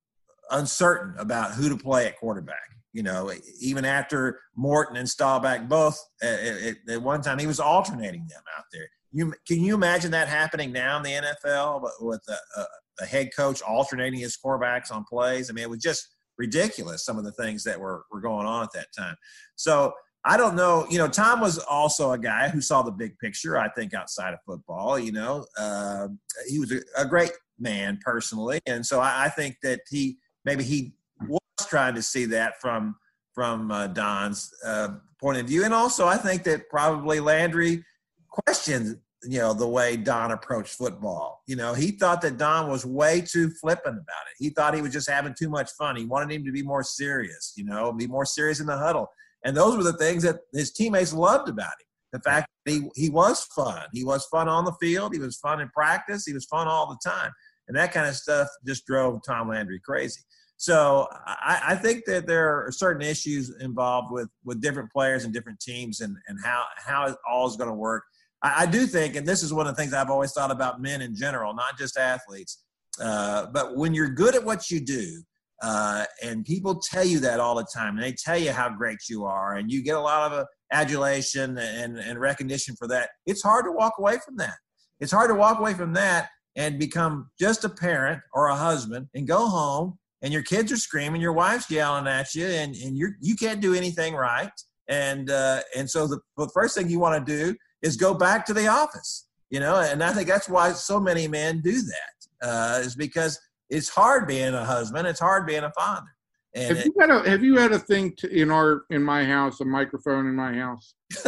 uncertain 0.50 1.14
about 1.18 1.52
who 1.52 1.68
to 1.68 1.76
play 1.76 2.06
at 2.06 2.18
quarterback. 2.18 2.56
You 2.92 3.02
know, 3.02 3.30
even 3.60 3.84
after 3.84 4.40
Morton 4.56 4.96
and 4.96 5.08
Staubach 5.08 5.68
both 5.68 6.02
at, 6.22 6.40
at, 6.40 6.76
at 6.88 7.02
one 7.02 7.20
time, 7.20 7.38
he 7.38 7.46
was 7.46 7.60
alternating 7.60 8.26
them 8.28 8.42
out 8.56 8.64
there. 8.72 8.88
You 9.12 9.34
can 9.46 9.62
you 9.62 9.74
imagine 9.74 10.10
that 10.12 10.28
happening 10.28 10.72
now 10.72 10.96
in 10.96 11.02
the 11.02 11.10
NFL 11.12 11.88
with 12.00 12.22
a, 12.28 12.60
a, 12.60 12.66
a 13.00 13.06
head 13.06 13.30
coach 13.36 13.62
alternating 13.62 14.20
his 14.20 14.36
quarterbacks 14.42 14.90
on 14.90 15.04
plays? 15.04 15.50
I 15.50 15.52
mean, 15.52 15.64
it 15.64 15.70
was 15.70 15.80
just 15.80 16.08
ridiculous 16.38 17.04
some 17.04 17.18
of 17.18 17.24
the 17.24 17.32
things 17.32 17.64
that 17.64 17.78
were 17.78 18.04
were 18.10 18.20
going 18.20 18.46
on 18.46 18.62
at 18.62 18.72
that 18.72 18.88
time. 18.96 19.16
So 19.56 19.92
I 20.24 20.36
don't 20.36 20.56
know. 20.56 20.86
You 20.90 20.98
know, 20.98 21.08
Tom 21.08 21.40
was 21.40 21.58
also 21.58 22.12
a 22.12 22.18
guy 22.18 22.48
who 22.48 22.60
saw 22.60 22.82
the 22.82 22.90
big 22.90 23.18
picture. 23.18 23.58
I 23.58 23.68
think 23.70 23.94
outside 23.94 24.34
of 24.34 24.40
football, 24.44 24.98
you 24.98 25.12
know, 25.12 25.46
uh, 25.58 26.08
he 26.48 26.58
was 26.58 26.72
a, 26.72 26.80
a, 26.96 27.06
great 27.06 27.32
man 27.58 27.98
personally, 28.04 28.60
and 28.66 28.84
so 28.84 29.00
I, 29.00 29.24
I, 29.24 29.28
think 29.28 29.56
that 29.62 29.80
he 29.88 30.18
maybe 30.48 30.64
he 30.64 30.94
was 31.28 31.40
trying 31.68 31.94
to 31.94 32.02
see 32.02 32.24
that 32.26 32.60
from 32.60 32.96
from 33.34 33.70
uh, 33.70 33.86
Don's 33.88 34.50
uh, 34.64 34.88
point 35.20 35.38
of 35.38 35.46
view, 35.46 35.64
and 35.64 35.74
also 35.74 36.06
I 36.06 36.16
think 36.16 36.42
that 36.44 36.68
probably 36.70 37.20
Landry 37.20 37.84
questioned 38.28 38.98
you 39.24 39.38
know 39.38 39.52
the 39.52 39.68
way 39.68 39.96
Don 39.96 40.30
approached 40.32 40.74
football. 40.74 41.42
You 41.46 41.56
know, 41.56 41.74
he 41.74 41.90
thought 41.90 42.22
that 42.22 42.38
Don 42.38 42.70
was 42.70 42.86
way 42.86 43.20
too 43.20 43.50
flippant 43.50 43.96
about 43.96 44.24
it. 44.30 44.36
He 44.38 44.50
thought 44.50 44.74
he 44.74 44.82
was 44.82 44.92
just 44.92 45.10
having 45.10 45.34
too 45.38 45.50
much 45.50 45.70
fun. 45.72 45.96
He 45.96 46.06
wanted 46.06 46.34
him 46.34 46.44
to 46.44 46.52
be 46.52 46.62
more 46.62 46.82
serious. 46.82 47.52
You 47.56 47.64
know, 47.64 47.92
be 47.92 48.06
more 48.06 48.24
serious 48.24 48.60
in 48.60 48.66
the 48.66 48.78
huddle. 48.78 49.08
And 49.44 49.56
those 49.56 49.76
were 49.76 49.84
the 49.84 49.98
things 49.98 50.22
that 50.24 50.40
his 50.52 50.72
teammates 50.72 51.12
loved 51.12 51.48
about 51.48 51.66
him. 51.66 51.86
The 52.12 52.20
fact 52.20 52.48
that 52.64 52.72
he, 52.72 52.88
he 52.96 53.10
was 53.10 53.44
fun. 53.44 53.86
He 53.92 54.04
was 54.04 54.24
fun 54.26 54.48
on 54.48 54.64
the 54.64 54.72
field. 54.80 55.12
He 55.12 55.20
was 55.20 55.36
fun 55.36 55.60
in 55.60 55.68
practice. 55.68 56.24
He 56.24 56.32
was 56.32 56.46
fun 56.46 56.66
all 56.66 56.88
the 56.88 56.98
time. 57.08 57.30
And 57.68 57.76
that 57.76 57.92
kind 57.92 58.08
of 58.08 58.16
stuff 58.16 58.48
just 58.66 58.86
drove 58.86 59.20
Tom 59.26 59.48
Landry 59.48 59.80
crazy. 59.84 60.20
So 60.56 61.06
I, 61.26 61.60
I, 61.68 61.74
think 61.76 62.04
that 62.06 62.26
there 62.26 62.66
are 62.66 62.72
certain 62.72 63.02
issues 63.02 63.54
involved 63.60 64.10
with 64.10 64.28
with 64.44 64.60
different 64.60 64.90
players 64.90 65.24
and 65.24 65.32
different 65.32 65.60
teams 65.60 66.00
and 66.00 66.16
and 66.26 66.36
how 66.44 66.64
how 66.84 67.06
it 67.06 67.16
all 67.30 67.46
is 67.46 67.56
going 67.56 67.68
to 67.68 67.74
work. 67.74 68.02
I, 68.42 68.62
I, 68.62 68.66
do 68.66 68.86
think, 68.86 69.14
and 69.14 69.24
this 69.24 69.44
is 69.44 69.52
one 69.52 69.68
of 69.68 69.76
the 69.76 69.80
things 69.80 69.94
I've 69.94 70.10
always 70.10 70.32
thought 70.32 70.50
about 70.50 70.82
men 70.82 71.00
in 71.00 71.14
general, 71.14 71.54
not 71.54 71.78
just 71.78 71.96
athletes. 71.96 72.64
Uh, 73.00 73.46
but 73.52 73.76
when 73.76 73.94
you're 73.94 74.08
good 74.08 74.34
at 74.34 74.44
what 74.44 74.68
you 74.68 74.80
do, 74.80 75.22
uh, 75.62 76.04
and 76.24 76.44
people 76.44 76.80
tell 76.80 77.04
you 77.04 77.20
that 77.20 77.38
all 77.38 77.54
the 77.54 77.66
time, 77.72 77.94
and 77.94 78.02
they 78.02 78.12
tell 78.12 78.38
you 78.38 78.50
how 78.50 78.68
great 78.68 78.98
you 79.08 79.24
are, 79.24 79.56
and 79.56 79.70
you 79.70 79.82
get 79.82 79.96
a 79.96 80.00
lot 80.00 80.32
of 80.32 80.46
adulation 80.72 81.56
and, 81.58 81.98
and 81.98 82.18
recognition 82.18 82.74
for 82.76 82.88
that, 82.88 83.10
it's 83.26 83.42
hard 83.42 83.64
to 83.64 83.72
walk 83.72 83.94
away 83.98 84.18
from 84.24 84.36
that. 84.36 84.54
It's 85.00 85.12
hard 85.12 85.30
to 85.30 85.34
walk 85.34 85.60
away 85.60 85.74
from 85.74 85.92
that 85.92 86.28
and 86.58 86.78
become 86.78 87.30
just 87.38 87.64
a 87.64 87.68
parent 87.68 88.20
or 88.34 88.48
a 88.48 88.56
husband 88.56 89.06
and 89.14 89.26
go 89.26 89.46
home 89.46 89.96
and 90.22 90.32
your 90.32 90.42
kids 90.42 90.72
are 90.72 90.76
screaming, 90.76 91.20
your 91.20 91.32
wife's 91.32 91.70
yelling 91.70 92.08
at 92.08 92.34
you, 92.34 92.44
and, 92.44 92.74
and 92.74 92.98
you're, 92.98 93.12
you 93.20 93.36
can't 93.36 93.60
do 93.60 93.74
anything 93.74 94.14
right. 94.14 94.50
And, 94.88 95.30
uh, 95.30 95.60
and 95.76 95.88
so 95.88 96.08
the, 96.08 96.18
the 96.36 96.48
first 96.52 96.76
thing 96.76 96.90
you 96.90 96.98
want 96.98 97.24
to 97.24 97.32
do 97.32 97.56
is 97.82 97.96
go 97.96 98.12
back 98.12 98.44
to 98.46 98.52
the 98.52 98.66
office, 98.66 99.28
you 99.50 99.60
know, 99.60 99.76
and 99.76 100.02
I 100.02 100.12
think 100.12 100.26
that's 100.28 100.48
why 100.48 100.72
so 100.72 100.98
many 100.98 101.28
men 101.28 101.60
do 101.60 101.80
that, 101.80 102.46
uh, 102.48 102.80
is 102.80 102.96
because 102.96 103.38
it's 103.70 103.88
hard 103.88 104.26
being 104.26 104.54
a 104.54 104.64
husband, 104.64 105.06
it's 105.06 105.20
hard 105.20 105.46
being 105.46 105.62
a 105.62 105.70
father. 105.70 106.08
And 106.54 106.76
have 106.76 106.86
you 106.86 106.94
had 106.98 107.10
a 107.10 107.30
have 107.30 107.44
you 107.44 107.56
had 107.56 107.72
a 107.72 107.78
thing 107.78 108.14
to, 108.16 108.28
in 108.30 108.50
our 108.50 108.84
in 108.88 109.02
my 109.02 109.22
house, 109.22 109.60
a 109.60 109.66
microphone 109.66 110.26
in 110.26 110.34
my 110.34 110.54
house? 110.54 110.94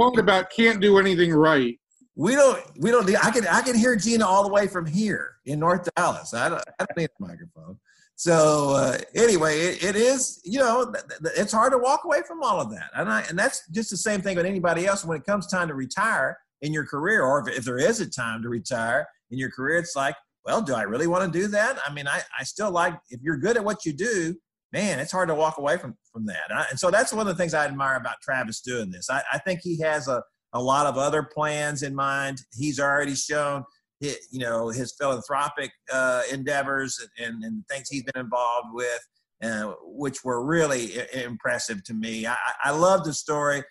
Talking 0.00 0.20
about 0.20 0.50
can't 0.50 0.80
do 0.80 0.98
anything 0.98 1.32
right. 1.32 1.76
We 2.16 2.34
don't 2.34 2.62
we 2.78 2.90
don't 2.90 3.08
I 3.24 3.30
can 3.30 3.46
I 3.46 3.62
can 3.62 3.76
hear 3.76 3.96
Gina 3.96 4.26
all 4.26 4.44
the 4.44 4.52
way 4.52 4.66
from 4.66 4.86
here 4.86 5.36
in 5.46 5.58
North 5.58 5.88
Dallas. 5.96 6.32
I 6.32 6.48
don't 6.48 6.62
I 6.78 6.84
don't 6.84 6.96
need 6.96 7.10
a 7.18 7.22
microphone. 7.22 7.78
So 8.16 8.70
uh, 8.70 8.98
anyway, 9.16 9.58
it, 9.58 9.82
it 9.82 9.96
is 9.96 10.40
you 10.44 10.60
know 10.60 10.92
it's 11.36 11.52
hard 11.52 11.72
to 11.72 11.78
walk 11.78 12.04
away 12.04 12.22
from 12.26 12.42
all 12.42 12.60
of 12.60 12.70
that, 12.70 12.90
and 12.94 13.08
I 13.08 13.22
and 13.22 13.38
that's 13.38 13.68
just 13.70 13.90
the 13.90 13.96
same 13.96 14.20
thing 14.20 14.36
with 14.36 14.46
anybody 14.46 14.86
else. 14.86 15.04
When 15.04 15.18
it 15.18 15.26
comes 15.26 15.48
time 15.48 15.68
to 15.68 15.74
retire 15.74 16.38
in 16.62 16.72
your 16.72 16.86
career, 16.86 17.22
or 17.22 17.48
if, 17.48 17.58
if 17.58 17.64
there 17.64 17.78
is 17.78 18.00
a 18.00 18.08
time 18.08 18.42
to 18.42 18.48
retire 18.48 19.08
in 19.32 19.38
your 19.38 19.50
career, 19.50 19.78
it's 19.78 19.96
like 19.96 20.14
well, 20.44 20.60
do 20.60 20.74
I 20.74 20.82
really 20.82 21.06
want 21.06 21.32
to 21.32 21.38
do 21.38 21.48
that? 21.48 21.78
I 21.86 21.92
mean, 21.92 22.06
I, 22.06 22.20
I 22.38 22.44
still 22.44 22.70
like, 22.70 22.94
if 23.10 23.20
you're 23.22 23.38
good 23.38 23.56
at 23.56 23.64
what 23.64 23.84
you 23.84 23.92
do, 23.92 24.34
man, 24.72 24.98
it's 24.98 25.12
hard 25.12 25.28
to 25.28 25.34
walk 25.34 25.58
away 25.58 25.78
from, 25.78 25.96
from 26.12 26.26
that. 26.26 26.50
And, 26.50 26.58
I, 26.58 26.66
and 26.70 26.78
so 26.78 26.90
that's 26.90 27.12
one 27.12 27.26
of 27.26 27.34
the 27.34 27.40
things 27.40 27.54
I 27.54 27.64
admire 27.64 27.96
about 27.96 28.20
Travis 28.22 28.60
doing 28.60 28.90
this. 28.90 29.08
I, 29.08 29.22
I 29.32 29.38
think 29.38 29.60
he 29.62 29.78
has 29.80 30.08
a, 30.08 30.22
a 30.54 30.62
lot 30.62 30.86
of 30.86 30.96
other 30.96 31.22
plans 31.22 31.82
in 31.82 31.94
mind. 31.94 32.38
He's 32.52 32.80
already 32.80 33.14
shown, 33.14 33.64
his, 34.00 34.18
you 34.30 34.40
know, 34.40 34.68
his 34.68 34.94
philanthropic 34.98 35.70
uh, 35.92 36.22
endeavors 36.32 36.98
and, 37.18 37.44
and 37.44 37.64
things 37.68 37.88
he's 37.90 38.04
been 38.04 38.24
involved 38.24 38.68
with, 38.72 39.00
uh, 39.42 39.72
which 39.82 40.24
were 40.24 40.44
really 40.44 40.92
impressive 41.12 41.84
to 41.84 41.94
me. 41.94 42.26
I, 42.26 42.36
I 42.64 42.70
love 42.70 43.04
the 43.04 43.12
story 43.12 43.62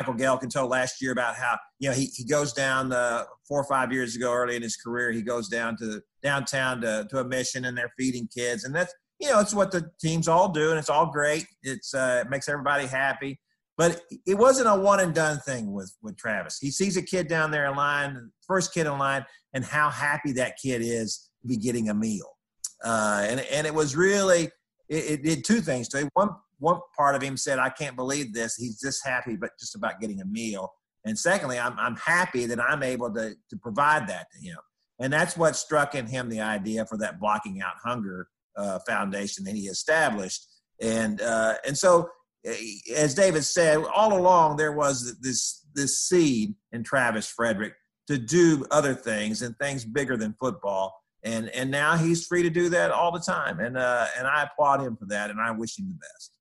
Michael 0.00 0.14
Gehlken 0.14 0.50
told 0.50 0.70
last 0.70 1.02
year 1.02 1.12
about 1.12 1.34
how 1.34 1.58
you 1.78 1.88
know 1.88 1.94
he, 1.94 2.06
he 2.06 2.24
goes 2.24 2.52
down 2.52 2.92
uh, 2.92 3.24
four 3.46 3.60
or 3.60 3.64
five 3.64 3.92
years 3.92 4.14
ago 4.14 4.32
early 4.32 4.56
in 4.56 4.62
his 4.62 4.76
career 4.76 5.10
he 5.10 5.22
goes 5.22 5.48
down 5.48 5.76
to 5.78 6.00
downtown 6.22 6.80
to, 6.82 7.06
to 7.10 7.18
a 7.18 7.24
mission 7.24 7.64
and 7.64 7.76
they're 7.76 7.92
feeding 7.98 8.28
kids 8.28 8.64
and 8.64 8.74
that's 8.74 8.94
you 9.18 9.28
know 9.28 9.40
it's 9.40 9.54
what 9.54 9.72
the 9.72 9.90
teams 10.00 10.28
all 10.28 10.48
do 10.48 10.70
and 10.70 10.78
it's 10.78 10.90
all 10.90 11.06
great 11.06 11.46
it's 11.62 11.94
uh, 11.94 12.22
it 12.24 12.30
makes 12.30 12.48
everybody 12.48 12.86
happy 12.86 13.40
but 13.78 14.02
it 14.26 14.34
wasn't 14.34 14.68
a 14.68 14.74
one 14.78 15.00
and 15.00 15.14
done 15.14 15.38
thing 15.38 15.72
with 15.72 15.94
with 16.02 16.18
Travis 16.18 16.58
he 16.58 16.70
sees 16.70 16.98
a 16.98 17.02
kid 17.02 17.28
down 17.28 17.50
there 17.50 17.66
in 17.66 17.76
line 17.76 18.30
first 18.46 18.74
kid 18.74 18.86
in 18.86 18.98
line 18.98 19.24
and 19.54 19.64
how 19.64 19.88
happy 19.88 20.32
that 20.32 20.58
kid 20.62 20.82
is 20.82 21.30
to 21.40 21.48
be 21.48 21.56
getting 21.56 21.88
a 21.88 21.94
meal 21.94 22.36
uh, 22.84 23.24
and 23.26 23.40
and 23.40 23.66
it 23.66 23.74
was 23.74 23.96
really 23.96 24.50
it, 24.88 25.10
it 25.10 25.22
did 25.22 25.44
two 25.44 25.60
things 25.60 25.88
to 25.88 25.98
him 25.98 26.10
one 26.12 26.30
one 26.58 26.80
part 26.96 27.14
of 27.14 27.22
him 27.22 27.36
said, 27.36 27.58
I 27.58 27.70
can't 27.70 27.96
believe 27.96 28.34
this. 28.34 28.56
He's 28.56 28.80
just 28.80 29.06
happy, 29.06 29.36
but 29.36 29.50
just 29.58 29.74
about 29.74 30.00
getting 30.00 30.20
a 30.20 30.24
meal. 30.24 30.72
And 31.04 31.18
secondly, 31.18 31.58
I'm, 31.58 31.78
I'm 31.78 31.96
happy 31.96 32.46
that 32.46 32.60
I'm 32.60 32.82
able 32.82 33.12
to, 33.14 33.34
to 33.50 33.56
provide 33.56 34.08
that 34.08 34.26
to 34.32 34.46
him. 34.46 34.58
And 35.00 35.12
that's 35.12 35.36
what 35.36 35.54
struck 35.54 35.94
in 35.94 36.06
him 36.06 36.28
the 36.28 36.40
idea 36.40 36.84
for 36.84 36.98
that 36.98 37.20
Blocking 37.20 37.62
Out 37.62 37.74
Hunger 37.82 38.28
uh, 38.56 38.80
Foundation 38.86 39.44
that 39.44 39.54
he 39.54 39.66
established. 39.66 40.44
And, 40.80 41.20
uh, 41.20 41.54
and 41.66 41.78
so, 41.78 42.08
as 42.44 43.14
David 43.14 43.44
said, 43.44 43.78
all 43.94 44.16
along 44.16 44.56
there 44.56 44.72
was 44.72 45.18
this, 45.20 45.66
this 45.74 46.00
seed 46.00 46.54
in 46.72 46.82
Travis 46.82 47.28
Frederick 47.28 47.74
to 48.06 48.18
do 48.18 48.64
other 48.70 48.94
things 48.94 49.42
and 49.42 49.56
things 49.58 49.84
bigger 49.84 50.16
than 50.16 50.34
football. 50.40 50.94
And, 51.24 51.48
and 51.50 51.70
now 51.70 51.96
he's 51.96 52.26
free 52.26 52.42
to 52.42 52.50
do 52.50 52.68
that 52.70 52.90
all 52.90 53.12
the 53.12 53.20
time. 53.20 53.60
And, 53.60 53.76
uh, 53.76 54.06
and 54.16 54.26
I 54.26 54.44
applaud 54.44 54.80
him 54.80 54.96
for 54.96 55.06
that, 55.06 55.30
and 55.30 55.40
I 55.40 55.50
wish 55.50 55.78
him 55.78 55.88
the 55.88 55.94
best. 55.94 56.32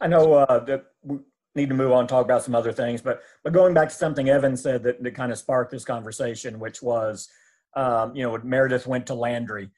I 0.00 0.08
know 0.08 0.34
uh, 0.34 0.64
that 0.64 0.86
we 1.02 1.18
need 1.54 1.68
to 1.68 1.74
move 1.74 1.92
on, 1.92 2.00
and 2.00 2.08
talk 2.08 2.24
about 2.24 2.42
some 2.42 2.54
other 2.54 2.72
things, 2.72 3.00
but 3.00 3.22
but 3.42 3.52
going 3.52 3.72
back 3.72 3.88
to 3.88 3.94
something 3.94 4.28
Evan 4.28 4.56
said 4.56 4.82
that, 4.82 5.02
that 5.02 5.14
kind 5.14 5.32
of 5.32 5.38
sparked 5.38 5.70
this 5.70 5.84
conversation, 5.84 6.58
which 6.58 6.82
was, 6.82 7.28
um, 7.74 8.14
you 8.14 8.22
know, 8.22 8.38
Meredith 8.42 8.86
went 8.86 9.06
to 9.06 9.14
Landry. 9.14 9.70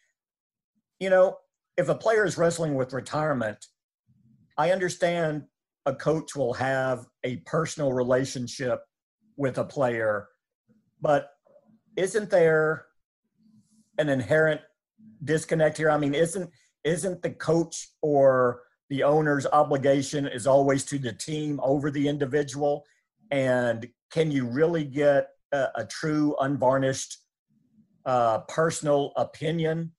You 0.99 1.11
know, 1.11 1.39
if 1.77 1.89
a 1.89 1.95
player 1.95 2.25
is 2.25 2.37
wrestling 2.37 2.75
with 2.75 2.93
retirement, 2.93 3.67
I 4.59 4.73
understand 4.73 5.45
a 5.87 5.95
coach 5.95 6.35
will 6.37 6.53
have 6.55 7.07
a 7.25 7.37
personal 7.39 7.93
relationship 7.93 8.81
with 9.37 9.59
a 9.59 9.65
player, 9.65 10.29
but 11.01 11.31
isn't 11.97 12.29
there 12.29 12.87
an 13.99 14.09
inherent 14.09 14.61
disconnect 15.25 15.79
here? 15.79 15.91
I 15.91 15.97
mean, 15.97 16.13
isn't 16.13 16.51
isn't 16.85 17.23
the 17.23 17.31
coach 17.31 17.89
or 18.03 18.63
the 18.91 19.03
owner's 19.03 19.47
obligation 19.47 20.27
is 20.27 20.47
always 20.47 20.85
to 20.87 20.99
the 20.99 21.13
team 21.13 21.61
over 21.63 21.91
the 21.91 22.09
individual 22.09 22.85
and 23.31 23.89
can 24.11 24.31
you 24.31 24.47
really 24.47 24.85
get 24.85 25.29
a, 25.53 25.67
a 25.77 25.85
true 25.85 26.35
unvarnished 26.41 27.19
uh, 28.07 28.39
personal 28.49 29.13
opinion 29.17 29.93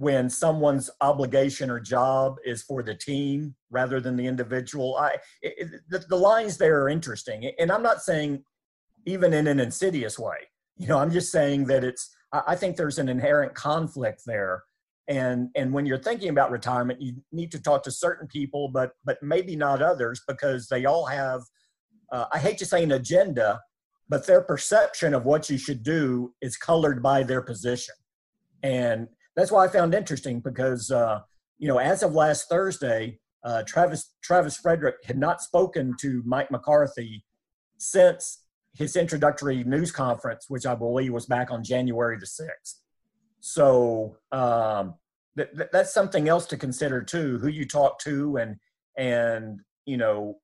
when 0.00 0.30
someone's 0.30 0.88
obligation 1.02 1.68
or 1.68 1.78
job 1.78 2.36
is 2.42 2.62
for 2.62 2.82
the 2.82 2.94
team 2.94 3.54
rather 3.70 4.00
than 4.00 4.16
the 4.16 4.26
individual 4.26 4.96
i 4.96 5.14
it, 5.42 5.68
the, 5.90 5.98
the 6.08 6.16
lines 6.16 6.56
there 6.56 6.82
are 6.82 6.88
interesting. 6.88 7.52
And 7.58 7.70
i'm 7.70 7.82
not 7.82 8.02
saying 8.02 8.42
even 9.06 9.32
in 9.32 9.46
an 9.46 9.60
insidious 9.60 10.18
way. 10.18 10.38
You 10.78 10.86
know 10.88 10.98
i'm 10.98 11.10
just 11.10 11.30
saying 11.30 11.66
that 11.66 11.84
it's 11.84 12.08
i 12.32 12.56
think 12.56 12.76
there's 12.76 12.98
an 12.98 13.10
inherent 13.10 13.54
conflict 13.54 14.22
there. 14.24 14.64
And 15.06 15.50
and 15.54 15.70
when 15.70 15.84
you're 15.84 15.98
thinking 15.98 16.30
about 16.30 16.50
retirement 16.50 17.02
you 17.02 17.12
need 17.30 17.52
to 17.52 17.60
talk 17.60 17.82
to 17.82 17.90
certain 17.90 18.26
people 18.26 18.68
but 18.68 18.92
but 19.04 19.22
maybe 19.22 19.54
not 19.54 19.82
others 19.82 20.22
because 20.26 20.68
they 20.68 20.86
all 20.86 21.04
have 21.04 21.42
uh, 22.10 22.24
i 22.32 22.38
hate 22.38 22.58
to 22.58 22.66
say 22.66 22.82
an 22.82 22.92
agenda 22.92 23.60
but 24.10 24.26
their 24.26 24.40
perception 24.40 25.14
of 25.14 25.24
what 25.24 25.48
you 25.48 25.56
should 25.56 25.82
do 25.84 26.34
is 26.40 26.56
colored 26.56 27.00
by 27.00 27.22
their 27.22 27.40
position. 27.40 27.94
And 28.62 29.06
that's 29.40 29.52
why 29.52 29.64
i 29.64 29.68
found 29.68 29.94
interesting 29.94 30.40
because 30.40 30.90
uh, 30.90 31.20
you 31.58 31.68
know 31.68 31.78
as 31.78 32.02
of 32.02 32.14
last 32.14 32.48
thursday 32.48 33.18
uh, 33.44 33.62
travis 33.66 34.14
travis 34.22 34.56
frederick 34.56 34.96
had 35.04 35.18
not 35.18 35.40
spoken 35.40 35.94
to 36.00 36.22
mike 36.26 36.50
mccarthy 36.50 37.24
since 37.78 38.44
his 38.74 38.94
introductory 38.96 39.64
news 39.64 39.90
conference 39.90 40.46
which 40.48 40.66
i 40.66 40.74
believe 40.74 41.12
was 41.12 41.26
back 41.26 41.50
on 41.50 41.64
january 41.64 42.16
the 42.18 42.26
6th 42.26 42.80
so 43.40 44.16
um, 44.32 44.94
that, 45.36 45.72
that's 45.72 45.92
something 45.92 46.28
else 46.28 46.46
to 46.46 46.56
consider 46.56 47.02
too. 47.02 47.38
Who 47.38 47.48
you 47.48 47.66
talk 47.66 47.98
to 48.00 48.36
and 48.36 48.56
and 48.96 49.60
you 49.86 49.96
know 49.96 50.38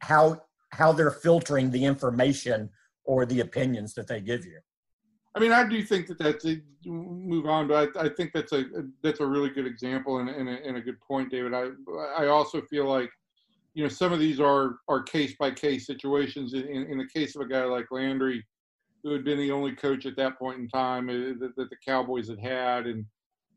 how 0.00 0.42
how 0.72 0.92
they're 0.92 1.10
filtering 1.10 1.70
the 1.70 1.84
information 1.84 2.70
or 3.04 3.26
the 3.26 3.40
opinions 3.40 3.94
that 3.94 4.06
they 4.06 4.20
give 4.20 4.44
you. 4.44 4.58
I 5.34 5.38
mean, 5.38 5.52
I 5.52 5.66
do 5.66 5.82
think 5.82 6.06
that 6.08 6.18
that's 6.18 6.44
a, 6.44 6.60
move 6.84 7.46
on, 7.46 7.68
but 7.68 7.96
I, 7.96 8.06
I, 8.06 8.08
think 8.08 8.32
that's 8.32 8.52
a 8.52 8.64
that's 9.02 9.20
a 9.20 9.26
really 9.26 9.50
good 9.50 9.66
example 9.66 10.18
and, 10.18 10.28
and, 10.28 10.48
a, 10.48 10.66
and 10.66 10.76
a 10.76 10.80
good 10.80 11.00
point, 11.00 11.30
David. 11.30 11.54
I 11.54 11.68
I 12.18 12.26
also 12.28 12.62
feel 12.62 12.86
like 12.86 13.10
you 13.74 13.82
know 13.82 13.88
some 13.88 14.12
of 14.12 14.18
these 14.18 14.40
are 14.40 14.76
are 14.88 15.02
case 15.02 15.34
by 15.38 15.50
case 15.50 15.86
situations. 15.86 16.54
In, 16.54 16.64
in 16.64 16.98
the 16.98 17.06
case 17.06 17.36
of 17.36 17.42
a 17.42 17.46
guy 17.46 17.64
like 17.64 17.92
Landry, 17.92 18.44
who 19.04 19.12
had 19.12 19.24
been 19.24 19.38
the 19.38 19.52
only 19.52 19.72
coach 19.72 20.06
at 20.06 20.16
that 20.16 20.38
point 20.38 20.58
in 20.58 20.68
time 20.68 21.08
uh, 21.08 21.38
that, 21.38 21.52
that 21.56 21.70
the 21.70 21.76
Cowboys 21.86 22.28
had 22.28 22.40
had, 22.40 22.86
and, 22.86 23.04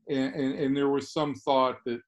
and 0.08 0.36
and 0.36 0.78
there 0.78 0.90
was 0.90 1.12
some 1.12 1.34
thought 1.34 1.78
that 1.86 2.02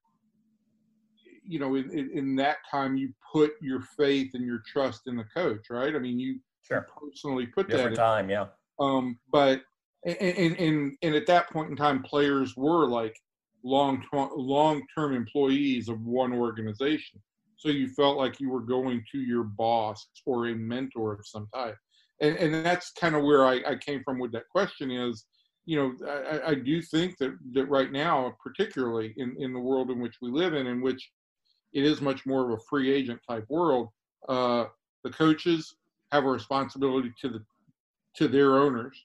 you 1.44 1.58
know 1.58 1.74
in, 1.74 2.10
in 2.14 2.36
that 2.36 2.58
time 2.70 2.96
you 2.96 3.12
put 3.32 3.52
your 3.60 3.80
faith 3.80 4.30
and 4.34 4.44
your 4.44 4.62
trust 4.64 5.02
in 5.06 5.16
the 5.16 5.24
coach, 5.34 5.66
right? 5.70 5.96
I 5.96 5.98
mean, 5.98 6.20
you 6.20 6.38
sure. 6.62 6.86
personally 7.00 7.46
put 7.46 7.68
Different 7.68 7.96
that 7.96 8.02
time, 8.02 8.26
in. 8.26 8.30
yeah. 8.30 8.46
Um, 8.78 9.18
but 9.30 9.62
and, 10.04 10.56
and 10.56 10.96
and 11.02 11.14
at 11.14 11.26
that 11.26 11.50
point 11.50 11.70
in 11.70 11.76
time, 11.76 12.02
players 12.02 12.56
were 12.56 12.88
like 12.88 13.16
long 13.64 14.04
long 14.12 14.82
term 14.96 15.14
employees 15.14 15.88
of 15.88 16.00
one 16.02 16.32
organization. 16.32 17.20
So 17.56 17.70
you 17.70 17.88
felt 17.88 18.18
like 18.18 18.38
you 18.38 18.50
were 18.50 18.60
going 18.60 19.02
to 19.12 19.18
your 19.18 19.44
boss 19.44 20.08
or 20.26 20.48
a 20.48 20.54
mentor 20.54 21.14
of 21.14 21.26
some 21.26 21.48
type 21.54 21.76
and, 22.20 22.36
and 22.36 22.64
that's 22.64 22.92
kind 22.92 23.14
of 23.14 23.22
where 23.22 23.46
I, 23.46 23.60
I 23.66 23.76
came 23.76 24.02
from 24.04 24.18
with 24.18 24.32
that 24.32 24.48
question 24.48 24.90
is 24.90 25.24
you 25.64 25.76
know 25.76 26.08
I, 26.08 26.50
I 26.50 26.54
do 26.54 26.80
think 26.80 27.18
that 27.18 27.36
that 27.52 27.66
right 27.66 27.90
now 27.90 28.34
particularly 28.42 29.14
in, 29.16 29.36
in 29.38 29.52
the 29.52 29.60
world 29.60 29.90
in 29.90 30.00
which 30.00 30.16
we 30.22 30.30
live 30.30 30.54
in 30.54 30.66
in 30.66 30.80
which 30.80 31.10
it 31.72 31.84
is 31.84 32.00
much 32.00 32.24
more 32.24 32.44
of 32.44 32.58
a 32.58 32.62
free 32.68 32.92
agent 32.92 33.20
type 33.28 33.46
world 33.48 33.88
uh, 34.28 34.64
the 35.04 35.10
coaches 35.10 35.76
have 36.12 36.24
a 36.24 36.30
responsibility 36.30 37.12
to 37.20 37.28
the 37.28 37.44
to 38.16 38.28
their 38.28 38.58
owners 38.58 39.04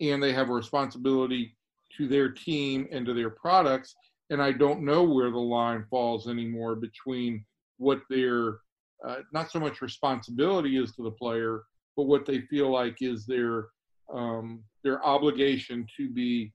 and 0.00 0.22
they 0.22 0.32
have 0.32 0.50
a 0.50 0.52
responsibility 0.52 1.56
to 1.96 2.08
their 2.08 2.30
team 2.30 2.88
and 2.90 3.06
to 3.06 3.14
their 3.14 3.30
products 3.30 3.94
and 4.30 4.42
i 4.42 4.50
don't 4.50 4.82
know 4.82 5.02
where 5.02 5.30
the 5.30 5.38
line 5.38 5.84
falls 5.90 6.28
anymore 6.28 6.74
between 6.74 7.44
what 7.78 8.00
their 8.08 8.58
uh, 9.06 9.16
not 9.32 9.50
so 9.50 9.58
much 9.58 9.82
responsibility 9.82 10.76
is 10.76 10.92
to 10.92 11.02
the 11.02 11.10
player, 11.10 11.64
but 11.96 12.04
what 12.04 12.24
they 12.24 12.42
feel 12.42 12.70
like 12.70 12.98
is 13.00 13.26
their 13.26 13.66
um, 14.12 14.62
their 14.84 15.04
obligation 15.04 15.86
to 15.96 16.08
be 16.08 16.52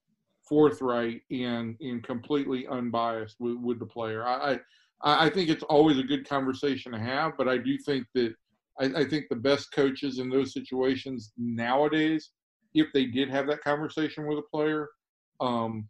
forthright 0.48 1.22
and 1.30 1.76
and 1.82 2.04
completely 2.04 2.68
unbiased 2.68 3.36
with, 3.40 3.58
with 3.58 3.80
the 3.80 3.86
player. 3.86 4.26
I, 4.26 4.60
I 5.02 5.26
I 5.26 5.30
think 5.30 5.50
it's 5.50 5.64
always 5.64 6.00
a 6.00 6.04
good 6.04 6.28
conversation 6.28 6.92
to 6.94 7.00
have, 7.00 7.34
but 7.38 7.48
I 7.48 7.58
do 7.58 7.78
think 7.78 8.08
that 8.16 8.34
I, 8.80 8.86
I 9.02 9.06
think 9.06 9.26
the 9.30 9.36
best 9.36 9.72
coaches 9.72 10.20
in 10.20 10.30
those 10.30 10.54
situations 10.54 11.32
nowadays, 11.38 12.32
if 12.74 12.88
they 12.94 13.06
did 13.06 13.30
have 13.30 13.48
that 13.48 13.64
conversation 13.64 14.28
with 14.28 14.40
a 14.40 14.44
player, 14.54 14.90
um, 15.40 15.88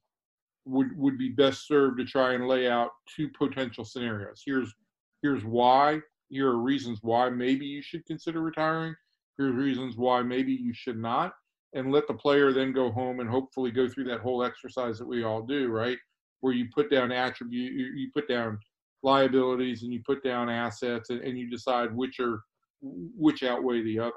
would 0.65 0.97
would 0.97 1.17
be 1.17 1.30
best 1.30 1.67
served 1.67 1.97
to 2.00 2.06
try 2.06 2.34
and 2.34 2.47
lay 2.47 2.67
out 2.67 2.91
two 3.15 3.30
potential 3.38 3.86
scenarios. 3.86 4.43
Here's 4.45 4.73
here's 5.21 5.43
why. 5.43 6.00
Here 6.30 6.50
are 6.50 6.58
reasons 6.58 7.00
why 7.02 7.30
maybe 7.30 7.65
you 7.65 7.82
should 7.82 8.06
consider 8.06 8.41
retiring. 8.41 8.93
Here's 9.38 9.56
reasons 9.56 9.95
why 9.97 10.23
maybe 10.23 10.52
you 10.52 10.73
should 10.73 10.97
not, 10.97 11.34
and 11.73 11.91
let 11.91 12.08
the 12.08 12.13
player 12.13 12.52
then 12.52 12.73
go 12.73 12.91
home 12.91 13.19
and 13.19 13.30
hopefully 13.30 13.71
go 13.71 13.88
through 13.88 14.06
that 14.06 14.19
whole 14.19 14.43
exercise 14.43 14.97
that 14.97 15.08
we 15.08 15.23
all 15.23 15.41
do, 15.41 15.69
right? 15.69 15.97
Where 16.41 16.54
you 16.54 16.67
put 16.73 16.91
down 16.91 17.12
attribute, 17.12 17.73
you, 17.95 18.10
put 18.13 18.28
down 18.28 18.60
liabilities, 19.04 19.84
and 19.84 19.93
you 19.93 20.02
put 20.06 20.23
down 20.23 20.50
assets, 20.50 21.12
and, 21.12 21.21
and 21.21 21.38
you 21.38 21.50
decide 21.50 21.95
which 21.95 22.19
are 22.19 22.41
which 22.82 23.44
outweigh 23.44 23.84
the 23.84 24.00
other. 24.00 24.12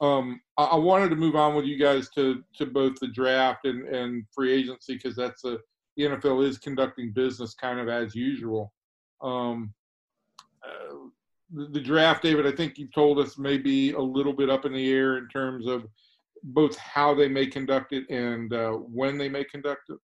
Um, 0.00 0.40
I, 0.56 0.64
I, 0.64 0.76
wanted 0.76 1.08
to 1.10 1.16
move 1.16 1.34
on 1.34 1.56
with 1.56 1.64
you 1.64 1.76
guys 1.76 2.08
to 2.10 2.44
to 2.56 2.66
both 2.66 2.94
the 3.00 3.08
draft 3.08 3.64
and, 3.64 3.88
and 3.88 4.24
free 4.32 4.52
agency 4.52 4.94
because 4.94 5.16
that's 5.16 5.44
a 5.44 5.58
the 5.98 6.04
NFL 6.04 6.46
is 6.46 6.58
conducting 6.58 7.10
business 7.10 7.54
kind 7.54 7.80
of 7.80 7.88
as 7.88 8.14
usual. 8.14 8.72
Um, 9.20 9.74
uh, 10.64 10.94
the, 11.52 11.66
the, 11.72 11.80
draft, 11.80 12.22
David, 12.22 12.46
I 12.46 12.52
think 12.52 12.78
you 12.78 12.88
told 12.94 13.18
us 13.18 13.36
may 13.36 13.58
be 13.58 13.92
a 13.92 14.00
little 14.00 14.32
bit 14.32 14.48
up 14.48 14.64
in 14.64 14.72
the 14.72 14.92
air 14.92 15.18
in 15.18 15.26
terms 15.28 15.66
of 15.66 15.86
both 16.44 16.76
how 16.76 17.14
they 17.14 17.28
may 17.28 17.46
conduct 17.46 17.92
it 17.92 18.08
and 18.10 18.52
uh, 18.52 18.72
when 18.72 19.18
they 19.18 19.28
may 19.28 19.42
conduct 19.42 19.90
it. 19.90 19.98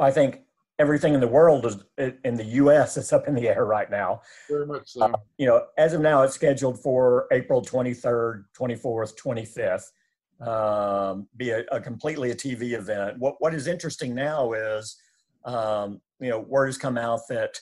I 0.00 0.10
think 0.10 0.40
everything 0.78 1.14
in 1.14 1.20
the 1.20 1.28
world 1.28 1.66
is 1.66 1.76
in 2.24 2.34
the 2.34 2.44
U.S. 2.44 2.96
is 2.96 3.12
up 3.12 3.28
in 3.28 3.34
the 3.34 3.48
air 3.48 3.64
right 3.64 3.90
now. 3.90 4.22
Very 4.48 4.66
much 4.66 4.92
so. 4.92 5.02
Uh, 5.02 5.12
you 5.38 5.46
know, 5.46 5.66
as 5.78 5.92
of 5.92 6.00
now, 6.00 6.22
it's 6.22 6.34
scheduled 6.34 6.80
for 6.82 7.26
April 7.32 7.62
23rd, 7.62 8.44
24th, 8.58 9.14
25th. 9.16 9.90
Um, 10.44 11.28
be 11.36 11.50
a, 11.50 11.64
a, 11.70 11.80
completely 11.80 12.32
a 12.32 12.34
TV 12.34 12.72
event. 12.72 13.18
What 13.18 13.36
What 13.38 13.54
is 13.54 13.68
interesting 13.68 14.14
now 14.14 14.52
is, 14.52 14.96
um, 15.44 16.00
you 16.20 16.28
know, 16.28 16.40
word 16.40 16.66
has 16.66 16.76
come 16.76 16.98
out 16.98 17.20
that 17.28 17.58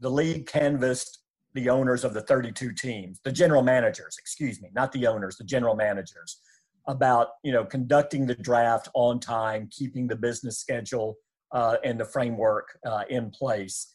the 0.00 0.10
league 0.10 0.46
canvassed 0.46 1.20
the 1.54 1.68
owners 1.68 2.04
of 2.04 2.14
the 2.14 2.22
32 2.22 2.72
teams, 2.72 3.20
the 3.24 3.32
general 3.32 3.62
managers, 3.62 4.16
excuse 4.18 4.60
me, 4.60 4.70
not 4.74 4.92
the 4.92 5.06
owners, 5.06 5.36
the 5.36 5.44
general 5.44 5.74
managers, 5.74 6.40
about 6.88 7.28
you 7.42 7.52
know 7.52 7.64
conducting 7.64 8.26
the 8.26 8.34
draft 8.34 8.88
on 8.94 9.20
time, 9.20 9.68
keeping 9.70 10.06
the 10.06 10.16
business 10.16 10.58
schedule 10.58 11.16
uh, 11.52 11.76
and 11.84 11.98
the 11.98 12.04
framework 12.04 12.78
uh, 12.86 13.04
in 13.08 13.30
place. 13.30 13.94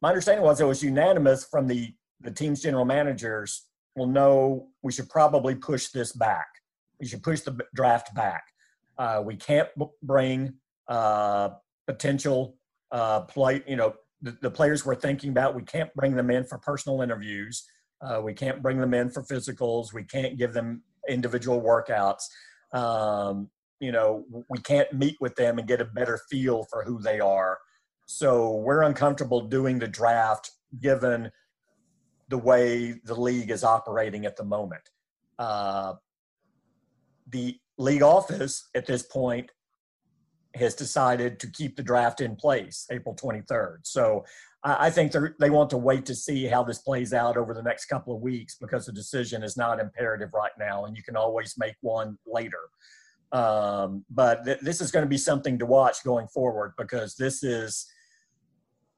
My 0.00 0.08
understanding 0.08 0.44
was 0.44 0.60
it 0.60 0.66
was 0.66 0.82
unanimous 0.82 1.44
from 1.44 1.66
the, 1.66 1.94
the 2.20 2.30
team's 2.30 2.62
general 2.62 2.84
managers. 2.84 3.66
Well, 3.94 4.08
no, 4.08 4.68
we 4.82 4.92
should 4.92 5.08
probably 5.08 5.54
push 5.54 5.88
this 5.88 6.12
back. 6.12 6.46
We 7.00 7.06
should 7.06 7.22
push 7.22 7.40
the 7.40 7.58
draft 7.74 8.14
back. 8.14 8.44
Uh, 8.98 9.22
we 9.24 9.36
can't 9.36 9.68
bring 10.02 10.54
uh, 10.88 11.50
potential 11.86 12.56
uh, 12.90 13.22
play, 13.22 13.62
you 13.66 13.76
know, 13.76 13.94
the, 14.20 14.36
the, 14.40 14.50
players 14.50 14.86
we're 14.86 14.94
thinking 14.94 15.30
about, 15.30 15.54
we 15.54 15.62
can't 15.62 15.92
bring 15.94 16.14
them 16.14 16.30
in 16.30 16.44
for 16.44 16.58
personal 16.58 17.02
interviews. 17.02 17.64
Uh, 18.00 18.20
we 18.22 18.32
can't 18.34 18.62
bring 18.62 18.78
them 18.78 18.94
in 18.94 19.10
for 19.10 19.22
physicals. 19.24 19.92
We 19.92 20.04
can't 20.04 20.38
give 20.38 20.52
them 20.52 20.82
individual 21.08 21.60
workouts. 21.60 22.22
Um, 22.72 23.48
you 23.82 23.90
know 23.90 24.24
we 24.48 24.58
can't 24.58 24.90
meet 24.92 25.16
with 25.20 25.34
them 25.34 25.58
and 25.58 25.66
get 25.66 25.80
a 25.80 25.84
better 25.84 26.20
feel 26.30 26.64
for 26.70 26.84
who 26.84 27.02
they 27.02 27.18
are. 27.18 27.58
So 28.06 28.56
we're 28.56 28.82
uncomfortable 28.82 29.40
doing 29.40 29.78
the 29.78 29.88
draft 29.88 30.52
given 30.80 31.30
the 32.28 32.38
way 32.38 32.94
the 33.04 33.20
league 33.20 33.50
is 33.50 33.64
operating 33.64 34.24
at 34.24 34.36
the 34.36 34.44
moment. 34.44 34.88
Uh, 35.38 35.94
the 37.28 37.58
league 37.76 38.02
office 38.02 38.68
at 38.74 38.86
this 38.86 39.02
point 39.02 39.50
has 40.54 40.74
decided 40.74 41.40
to 41.40 41.50
keep 41.50 41.76
the 41.76 41.82
draft 41.82 42.20
in 42.20 42.36
place 42.36 42.86
april 42.90 43.16
23rd 43.16 43.78
so 43.84 44.22
i 44.62 44.90
think 44.90 45.10
they 45.40 45.48
want 45.48 45.70
to 45.70 45.78
wait 45.78 46.04
to 46.04 46.14
see 46.14 46.44
how 46.44 46.62
this 46.62 46.80
plays 46.80 47.14
out 47.14 47.38
over 47.38 47.54
the 47.54 47.62
next 47.62 47.86
couple 47.86 48.14
of 48.14 48.20
weeks 48.20 48.56
because 48.60 48.84
the 48.84 48.92
decision 48.92 49.42
is 49.42 49.56
not 49.56 49.80
imperative 49.80 50.28
right 50.34 50.52
now 50.58 50.84
and 50.84 50.94
you 50.94 51.02
can 51.02 51.16
always 51.16 51.54
make 51.56 51.74
one 51.80 52.18
later 52.26 52.68
um, 53.32 54.04
but 54.10 54.44
th- 54.44 54.60
this 54.60 54.80
is 54.80 54.90
going 54.90 55.04
to 55.04 55.08
be 55.08 55.18
something 55.18 55.58
to 55.58 55.66
watch 55.66 56.04
going 56.04 56.28
forward 56.28 56.74
because 56.76 57.16
this 57.16 57.42
is 57.42 57.86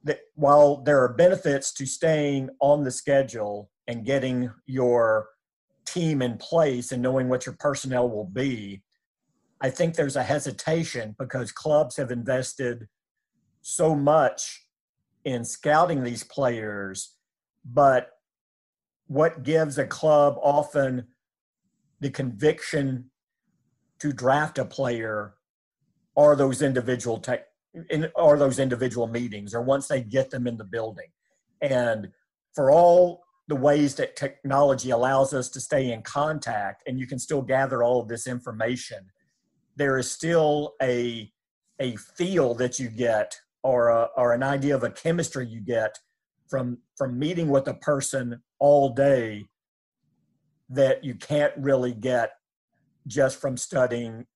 that 0.02 0.20
while 0.34 0.82
there 0.82 1.02
are 1.02 1.14
benefits 1.14 1.72
to 1.74 1.86
staying 1.86 2.50
on 2.60 2.84
the 2.84 2.90
schedule 2.90 3.70
and 3.86 4.04
getting 4.04 4.50
your 4.66 5.28
team 5.86 6.20
in 6.20 6.36
place 6.36 6.92
and 6.92 7.00
knowing 7.02 7.28
what 7.28 7.46
your 7.46 7.54
personnel 7.58 8.08
will 8.10 8.26
be, 8.26 8.82
I 9.60 9.70
think 9.70 9.94
there's 9.94 10.16
a 10.16 10.22
hesitation 10.22 11.14
because 11.18 11.52
clubs 11.52 11.96
have 11.96 12.10
invested 12.10 12.88
so 13.62 13.94
much 13.94 14.66
in 15.24 15.44
scouting 15.44 16.02
these 16.02 16.22
players, 16.24 17.16
but 17.64 18.10
what 19.06 19.42
gives 19.42 19.78
a 19.78 19.86
club 19.86 20.36
often 20.42 21.06
the 22.00 22.10
conviction 22.10 23.10
to 24.00 24.12
draft 24.12 24.58
a 24.58 24.64
player 24.64 25.34
are 26.16 26.36
those 26.36 26.62
individual 26.62 27.18
tech 27.18 27.46
in, 27.90 28.08
are 28.16 28.38
those 28.38 28.58
individual 28.58 29.06
meetings 29.06 29.54
or 29.54 29.62
once 29.62 29.88
they 29.88 30.00
get 30.00 30.30
them 30.30 30.46
in 30.46 30.56
the 30.56 30.64
building. 30.64 31.08
And 31.60 32.08
for 32.54 32.70
all 32.70 33.24
the 33.48 33.56
ways 33.56 33.96
that 33.96 34.16
technology 34.16 34.90
allows 34.90 35.34
us 35.34 35.48
to 35.50 35.60
stay 35.60 35.92
in 35.92 36.02
contact 36.02 36.82
and 36.86 36.98
you 36.98 37.06
can 37.06 37.18
still 37.18 37.42
gather 37.42 37.82
all 37.82 38.00
of 38.00 38.08
this 38.08 38.26
information 38.26 39.10
there 39.76 39.98
is 39.98 40.10
still 40.10 40.74
a 40.82 41.30
a 41.80 41.96
feel 41.96 42.54
that 42.54 42.78
you 42.78 42.88
get 42.88 43.36
or 43.62 43.88
a, 43.88 44.08
or 44.16 44.32
an 44.32 44.42
idea 44.42 44.74
of 44.74 44.84
a 44.84 44.90
chemistry 44.90 45.46
you 45.46 45.60
get 45.60 45.98
from 46.48 46.78
from 46.96 47.18
meeting 47.18 47.48
with 47.48 47.66
a 47.68 47.74
person 47.74 48.40
all 48.58 48.94
day 48.94 49.44
that 50.68 51.04
you 51.04 51.14
can't 51.14 51.52
really 51.56 51.92
get 51.92 52.32
just 53.06 53.40
from 53.40 53.56
studying 53.56 54.26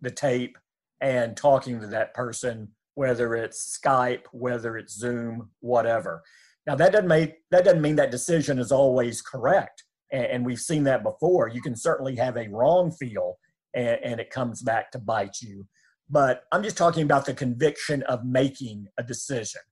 the 0.00 0.10
tape 0.10 0.56
and 1.00 1.36
talking 1.36 1.80
to 1.80 1.86
that 1.88 2.14
person, 2.14 2.68
whether 2.94 3.34
it's 3.34 3.78
Skype, 3.78 4.24
whether 4.32 4.76
it's 4.76 4.94
Zoom, 4.94 5.50
whatever. 5.60 6.22
Now 6.66 6.76
that 6.76 6.92
doesn't 6.92 7.08
make 7.08 7.34
that 7.50 7.64
doesn't 7.64 7.82
mean 7.82 7.96
that 7.96 8.10
decision 8.10 8.58
is 8.58 8.70
always 8.70 9.20
correct, 9.20 9.82
and, 10.12 10.26
and 10.26 10.46
we've 10.46 10.60
seen 10.60 10.84
that 10.84 11.02
before. 11.02 11.48
You 11.48 11.60
can 11.60 11.74
certainly 11.74 12.14
have 12.16 12.36
a 12.36 12.48
wrong 12.48 12.92
feel, 12.92 13.38
and, 13.74 13.98
and 14.04 14.20
it 14.20 14.30
comes 14.30 14.62
back 14.62 14.92
to 14.92 14.98
bite 14.98 15.40
you. 15.40 15.66
But 16.08 16.44
I'm 16.52 16.62
just 16.62 16.76
talking 16.76 17.02
about 17.02 17.26
the 17.26 17.34
conviction 17.34 18.02
of 18.04 18.24
making 18.24 18.86
a 18.98 19.02
decision. 19.02 19.62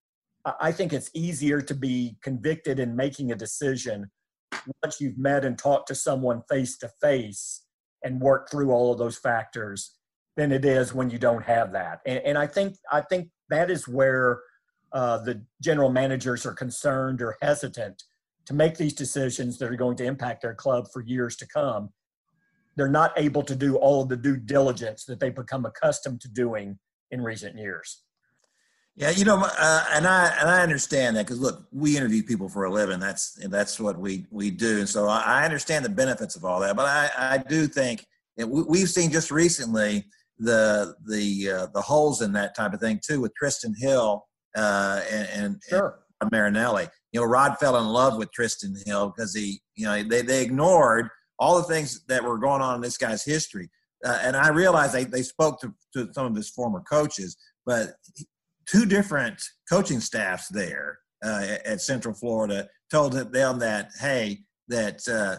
I 0.58 0.72
think 0.72 0.92
it's 0.92 1.10
easier 1.14 1.60
to 1.60 1.74
be 1.74 2.16
convicted 2.22 2.80
in 2.80 2.96
making 2.96 3.30
a 3.30 3.36
decision 3.36 4.10
once 4.82 5.00
you've 5.00 5.18
met 5.18 5.44
and 5.44 5.58
talked 5.58 5.88
to 5.88 5.94
someone 5.94 6.42
face 6.48 6.78
to 6.78 6.88
face 7.00 7.62
and 8.02 8.20
work 8.20 8.50
through 8.50 8.70
all 8.70 8.92
of 8.92 8.98
those 8.98 9.18
factors 9.18 9.96
than 10.36 10.52
it 10.52 10.64
is 10.64 10.94
when 10.94 11.10
you 11.10 11.18
don't 11.18 11.44
have 11.44 11.72
that. 11.72 12.00
And, 12.06 12.18
and 12.20 12.38
I 12.38 12.46
think 12.46 12.76
I 12.90 13.00
think 13.02 13.28
that 13.48 13.70
is 13.70 13.86
where 13.86 14.40
uh, 14.92 15.18
the 15.18 15.44
general 15.60 15.90
managers 15.90 16.46
are 16.46 16.54
concerned 16.54 17.22
or 17.22 17.36
hesitant 17.42 18.02
to 18.46 18.54
make 18.54 18.76
these 18.76 18.94
decisions 18.94 19.58
that 19.58 19.70
are 19.70 19.76
going 19.76 19.96
to 19.96 20.04
impact 20.04 20.42
their 20.42 20.54
club 20.54 20.86
for 20.92 21.02
years 21.02 21.36
to 21.36 21.46
come. 21.46 21.90
They're 22.76 22.88
not 22.88 23.12
able 23.16 23.42
to 23.42 23.54
do 23.54 23.76
all 23.76 24.02
of 24.02 24.08
the 24.08 24.16
due 24.16 24.36
diligence 24.36 25.04
that 25.04 25.20
they've 25.20 25.34
become 25.34 25.66
accustomed 25.66 26.20
to 26.22 26.28
doing 26.28 26.78
in 27.10 27.22
recent 27.22 27.56
years. 27.56 28.02
Yeah, 28.96 29.10
you 29.10 29.24
know, 29.24 29.42
uh, 29.42 29.84
and 29.92 30.06
I 30.06 30.28
and 30.40 30.48
I 30.48 30.62
understand 30.62 31.16
that 31.16 31.24
because 31.24 31.40
look, 31.40 31.64
we 31.72 31.96
interview 31.96 32.22
people 32.22 32.48
for 32.48 32.64
a 32.64 32.70
living. 32.70 33.00
That's 33.00 33.38
that's 33.48 33.80
what 33.80 33.98
we 33.98 34.26
we 34.30 34.50
do, 34.50 34.80
and 34.80 34.88
so 34.88 35.06
I, 35.06 35.20
I 35.20 35.44
understand 35.44 35.84
the 35.84 35.90
benefits 35.90 36.36
of 36.36 36.44
all 36.44 36.60
that. 36.60 36.76
But 36.76 36.86
I 36.86 37.34
I 37.34 37.38
do 37.38 37.66
think 37.66 38.04
we, 38.36 38.62
we've 38.62 38.90
seen 38.90 39.10
just 39.10 39.30
recently 39.30 40.04
the 40.38 40.96
the 41.06 41.50
uh, 41.50 41.66
the 41.72 41.80
holes 41.80 42.20
in 42.20 42.32
that 42.32 42.56
type 42.56 42.72
of 42.72 42.80
thing 42.80 43.00
too 43.04 43.20
with 43.20 43.32
Trysten 43.40 43.74
Hill 43.78 44.26
uh, 44.56 45.00
and, 45.10 45.28
and, 45.28 45.62
sure. 45.68 46.00
and 46.20 46.30
Marinelli. 46.32 46.88
You 47.12 47.20
know, 47.20 47.26
Rod 47.26 47.58
fell 47.58 47.76
in 47.76 47.86
love 47.86 48.18
with 48.18 48.30
Trysten 48.38 48.74
Hill 48.86 49.12
because 49.14 49.34
he 49.34 49.60
you 49.76 49.86
know 49.86 50.02
they 50.02 50.22
they 50.22 50.42
ignored 50.42 51.08
all 51.38 51.56
the 51.56 51.64
things 51.64 52.04
that 52.06 52.22
were 52.22 52.38
going 52.38 52.60
on 52.60 52.74
in 52.74 52.80
this 52.80 52.98
guy's 52.98 53.24
history. 53.24 53.70
Uh, 54.04 54.18
and 54.22 54.36
I 54.36 54.48
realized 54.48 54.94
they, 54.94 55.04
they 55.04 55.22
spoke 55.22 55.60
to, 55.60 55.74
to 55.94 56.12
some 56.12 56.26
of 56.26 56.34
his 56.34 56.48
former 56.48 56.80
coaches, 56.80 57.36
but 57.66 57.94
two 58.70 58.86
different 58.86 59.42
coaching 59.68 60.00
staffs 60.00 60.48
there 60.48 60.98
uh, 61.24 61.56
at 61.64 61.80
Central 61.80 62.14
Florida 62.14 62.68
told 62.90 63.12
them 63.12 63.58
that 63.58 63.90
hey 64.00 64.40
that 64.68 65.06
uh, 65.08 65.36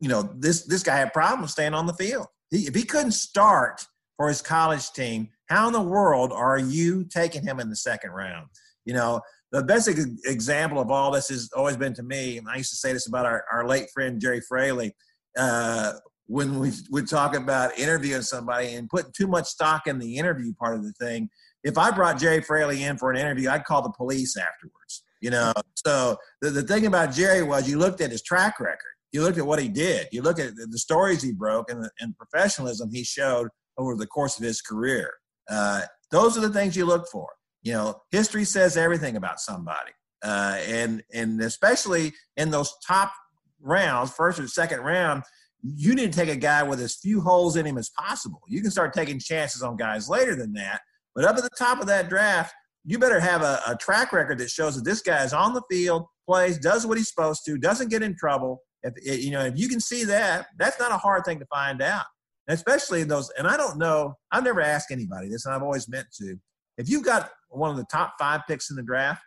you 0.00 0.08
know 0.08 0.34
this 0.38 0.62
this 0.62 0.82
guy 0.82 0.96
had 0.96 1.12
problems 1.12 1.52
staying 1.52 1.74
on 1.74 1.86
the 1.86 1.94
field. 1.94 2.26
He, 2.50 2.66
if 2.66 2.74
he 2.74 2.82
couldn't 2.82 3.12
start 3.12 3.84
for 4.16 4.28
his 4.28 4.42
college 4.42 4.90
team, 4.92 5.28
how 5.48 5.66
in 5.66 5.72
the 5.72 5.80
world 5.80 6.32
are 6.32 6.58
you 6.58 7.04
taking 7.04 7.42
him 7.42 7.60
in 7.60 7.68
the 7.68 7.76
second 7.76 8.10
round? 8.10 8.48
You 8.84 8.94
know, 8.94 9.20
the 9.52 9.62
best 9.62 9.88
example 9.88 10.80
of 10.80 10.90
all 10.90 11.10
this 11.10 11.28
has 11.28 11.50
always 11.56 11.76
been 11.76 11.94
to 11.94 12.02
me, 12.02 12.38
and 12.38 12.48
I 12.48 12.56
used 12.56 12.70
to 12.70 12.76
say 12.76 12.92
this 12.92 13.06
about 13.06 13.26
our, 13.26 13.44
our 13.52 13.66
late 13.66 13.88
friend 13.92 14.20
Jerry 14.20 14.40
Fraley, 14.40 14.94
uh, 15.38 15.94
when 16.26 16.60
we 16.60 16.70
would 16.90 17.08
talk 17.08 17.34
about 17.34 17.76
interviewing 17.78 18.22
somebody 18.22 18.74
and 18.74 18.88
putting 18.88 19.12
too 19.12 19.26
much 19.26 19.46
stock 19.46 19.86
in 19.86 19.98
the 19.98 20.16
interview 20.16 20.52
part 20.54 20.76
of 20.76 20.84
the 20.84 20.92
thing. 20.92 21.28
If 21.62 21.76
I 21.76 21.90
brought 21.90 22.18
Jerry 22.18 22.40
Fraley 22.40 22.84
in 22.84 22.96
for 22.96 23.10
an 23.10 23.18
interview, 23.18 23.50
I'd 23.50 23.64
call 23.64 23.82
the 23.82 23.90
police 23.90 24.36
afterwards. 24.36 25.04
You 25.20 25.30
know, 25.30 25.52
so 25.86 26.16
the, 26.40 26.50
the 26.50 26.62
thing 26.62 26.86
about 26.86 27.12
Jerry 27.12 27.42
was 27.42 27.68
you 27.68 27.78
looked 27.78 28.00
at 28.00 28.10
his 28.10 28.22
track 28.22 28.58
record, 28.58 28.78
you 29.12 29.22
looked 29.22 29.36
at 29.36 29.46
what 29.46 29.60
he 29.60 29.68
did, 29.68 30.08
you 30.12 30.22
look 30.22 30.38
at 30.38 30.54
the 30.56 30.78
stories 30.78 31.22
he 31.22 31.32
broke 31.32 31.70
and 31.70 31.84
the 31.84 31.90
and 32.00 32.16
professionalism 32.16 32.90
he 32.90 33.04
showed 33.04 33.48
over 33.76 33.96
the 33.96 34.06
course 34.06 34.38
of 34.38 34.44
his 34.44 34.62
career. 34.62 35.10
Uh, 35.50 35.82
those 36.10 36.38
are 36.38 36.40
the 36.40 36.50
things 36.50 36.76
you 36.76 36.86
look 36.86 37.06
for. 37.08 37.28
You 37.62 37.72
know, 37.72 38.00
history 38.10 38.44
says 38.44 38.78
everything 38.78 39.16
about 39.16 39.40
somebody, 39.40 39.92
uh, 40.22 40.58
and 40.66 41.02
and 41.12 41.40
especially 41.42 42.14
in 42.38 42.50
those 42.50 42.72
top 42.86 43.12
rounds, 43.60 44.10
first 44.12 44.38
or 44.38 44.48
second 44.48 44.80
round, 44.80 45.22
you 45.62 45.94
need 45.94 46.12
to 46.12 46.18
take 46.18 46.30
a 46.30 46.36
guy 46.36 46.62
with 46.62 46.80
as 46.80 46.96
few 46.96 47.20
holes 47.20 47.56
in 47.56 47.66
him 47.66 47.76
as 47.76 47.90
possible. 47.90 48.40
You 48.48 48.62
can 48.62 48.70
start 48.70 48.94
taking 48.94 49.18
chances 49.18 49.62
on 49.62 49.76
guys 49.76 50.08
later 50.08 50.34
than 50.34 50.54
that, 50.54 50.80
but 51.14 51.24
up 51.24 51.36
at 51.36 51.42
the 51.42 51.50
top 51.58 51.80
of 51.80 51.86
that 51.86 52.08
draft, 52.08 52.54
you 52.84 52.98
better 52.98 53.20
have 53.20 53.42
a, 53.42 53.60
a 53.66 53.76
track 53.76 54.12
record 54.12 54.38
that 54.38 54.50
shows 54.50 54.76
that 54.76 54.84
this 54.84 55.02
guy 55.02 55.22
is 55.24 55.32
on 55.32 55.52
the 55.54 55.62
field, 55.70 56.06
plays, 56.26 56.58
does 56.58 56.86
what 56.86 56.96
he's 56.96 57.08
supposed 57.08 57.42
to, 57.46 57.58
doesn't 57.58 57.90
get 57.90 58.02
in 58.02 58.16
trouble. 58.16 58.62
If 58.82 59.22
you 59.22 59.30
know, 59.30 59.44
if 59.44 59.58
you 59.58 59.68
can 59.68 59.80
see 59.80 60.04
that, 60.04 60.46
that's 60.58 60.78
not 60.78 60.90
a 60.90 60.96
hard 60.96 61.24
thing 61.24 61.38
to 61.40 61.46
find 61.46 61.82
out. 61.82 62.06
especially 62.48 63.00
in 63.00 63.08
those, 63.08 63.30
and 63.38 63.46
I 63.46 63.56
don't 63.56 63.78
know, 63.78 64.14
I've 64.32 64.44
never 64.44 64.60
asked 64.60 64.90
anybody 64.90 65.28
this, 65.28 65.46
and 65.46 65.54
I've 65.54 65.62
always 65.62 65.88
meant 65.88 66.06
to. 66.20 66.36
If 66.78 66.88
you've 66.88 67.04
got 67.04 67.30
one 67.50 67.70
of 67.70 67.76
the 67.76 67.84
top 67.90 68.14
five 68.18 68.40
picks 68.48 68.70
in 68.70 68.76
the 68.76 68.82
draft, 68.82 69.22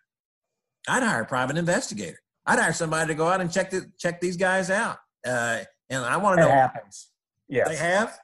I'd 0.88 1.04
hire 1.04 1.22
a 1.22 1.26
private 1.26 1.58
investigator. 1.58 2.18
I'd 2.46 2.60
hire 2.60 2.74
somebody 2.74 3.08
to 3.08 3.16
go 3.16 3.28
out 3.28 3.42
and 3.42 3.52
check 3.52 3.70
the, 3.70 3.86
check 4.00 4.20
these 4.20 4.36
guys 4.36 4.70
out. 4.70 4.98
Uh, 5.26 5.60
and 5.90 6.04
I 6.04 6.18
want 6.18 6.38
to 6.40 6.46
know. 6.46 6.50
It 6.50 6.54
happens. 6.54 7.10
Yeah. 7.48 7.68
They 7.68 7.76
have. 7.76 8.18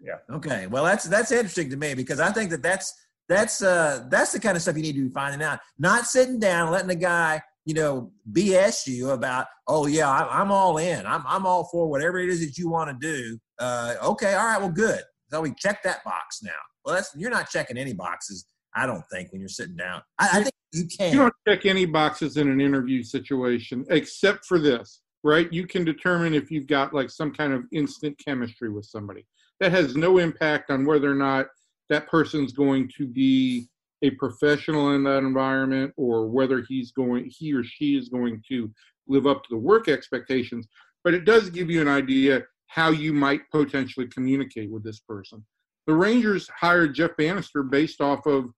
Yeah. 0.00 0.16
Okay. 0.30 0.66
Well, 0.66 0.84
that's 0.84 1.04
that's 1.04 1.30
interesting 1.30 1.70
to 1.70 1.76
me 1.76 1.94
because 1.94 2.18
I 2.18 2.32
think 2.32 2.50
that 2.50 2.62
that's 2.62 2.92
that's 3.28 3.62
uh 3.62 4.04
that's 4.10 4.32
the 4.32 4.40
kind 4.40 4.56
of 4.56 4.62
stuff 4.62 4.76
you 4.76 4.82
need 4.82 4.96
to 4.96 5.08
be 5.08 5.14
finding 5.14 5.42
out. 5.42 5.60
Not 5.78 6.06
sitting 6.06 6.38
down, 6.38 6.70
letting 6.70 6.88
the 6.88 6.96
guy 6.96 7.42
you 7.64 7.74
know 7.74 8.10
BS 8.30 8.86
you 8.86 9.10
about. 9.10 9.46
Oh 9.68 9.86
yeah, 9.86 10.10
I, 10.10 10.40
I'm 10.40 10.50
all 10.50 10.78
in. 10.78 11.06
I'm 11.06 11.22
I'm 11.26 11.46
all 11.46 11.64
for 11.64 11.88
whatever 11.88 12.18
it 12.18 12.28
is 12.28 12.40
that 12.44 12.58
you 12.58 12.68
want 12.68 12.90
to 12.90 12.96
do. 13.06 13.38
Uh, 13.58 13.94
okay. 14.02 14.34
All 14.34 14.46
right. 14.46 14.60
Well, 14.60 14.70
good. 14.70 15.02
So 15.30 15.40
we 15.40 15.54
check 15.56 15.82
that 15.84 16.04
box 16.04 16.42
now. 16.42 16.50
Well, 16.84 16.94
that's 16.96 17.14
you're 17.16 17.30
not 17.30 17.48
checking 17.48 17.78
any 17.78 17.94
boxes. 17.94 18.46
I 18.74 18.86
don't 18.86 19.04
think 19.12 19.32
when 19.32 19.40
you're 19.40 19.48
sitting 19.48 19.76
down. 19.76 20.02
I, 20.18 20.28
I 20.32 20.42
think 20.42 20.54
you 20.72 20.86
can. 20.86 21.12
You 21.12 21.18
don't 21.18 21.34
check 21.46 21.66
any 21.66 21.84
boxes 21.86 22.36
in 22.36 22.50
an 22.50 22.60
interview 22.60 23.02
situation 23.02 23.84
except 23.90 24.46
for 24.46 24.58
this, 24.58 25.02
right? 25.22 25.52
You 25.52 25.66
can 25.66 25.84
determine 25.84 26.34
if 26.34 26.50
you've 26.50 26.66
got 26.66 26.94
like 26.94 27.10
some 27.10 27.32
kind 27.32 27.52
of 27.52 27.64
instant 27.72 28.18
chemistry 28.24 28.70
with 28.70 28.86
somebody. 28.86 29.26
That 29.60 29.70
has 29.70 29.94
no 29.94 30.18
impact 30.18 30.70
on 30.70 30.84
whether 30.84 31.10
or 31.10 31.14
not 31.14 31.46
that 31.88 32.08
person's 32.08 32.52
going 32.52 32.90
to 32.96 33.06
be 33.06 33.68
a 34.02 34.10
professional 34.10 34.94
in 34.94 35.04
that 35.04 35.18
environment 35.18 35.92
or 35.96 36.26
whether 36.26 36.64
he's 36.68 36.92
going 36.92 37.24
he 37.28 37.52
or 37.54 37.62
she 37.62 37.96
is 37.96 38.08
going 38.08 38.42
to 38.48 38.70
live 39.06 39.26
up 39.26 39.42
to 39.42 39.48
the 39.50 39.56
work 39.56 39.88
expectations 39.88 40.66
but 41.04 41.14
it 41.14 41.24
does 41.24 41.50
give 41.50 41.70
you 41.70 41.80
an 41.80 41.88
idea 41.88 42.42
how 42.66 42.90
you 42.90 43.12
might 43.12 43.42
potentially 43.50 44.06
communicate 44.08 44.70
with 44.70 44.82
this 44.82 45.00
person 45.00 45.44
the 45.86 45.94
rangers 45.94 46.48
hired 46.58 46.94
jeff 46.94 47.10
banister 47.16 47.62
based 47.62 48.00
off 48.00 48.26
of 48.26 48.52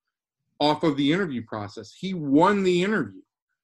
off 0.61 0.83
of 0.83 0.97
the 0.97 1.13
interview 1.13 1.45
process. 1.45 1.95
He 1.99 2.15
won 2.15 2.63
the 2.63 2.83
interview. 2.83 3.21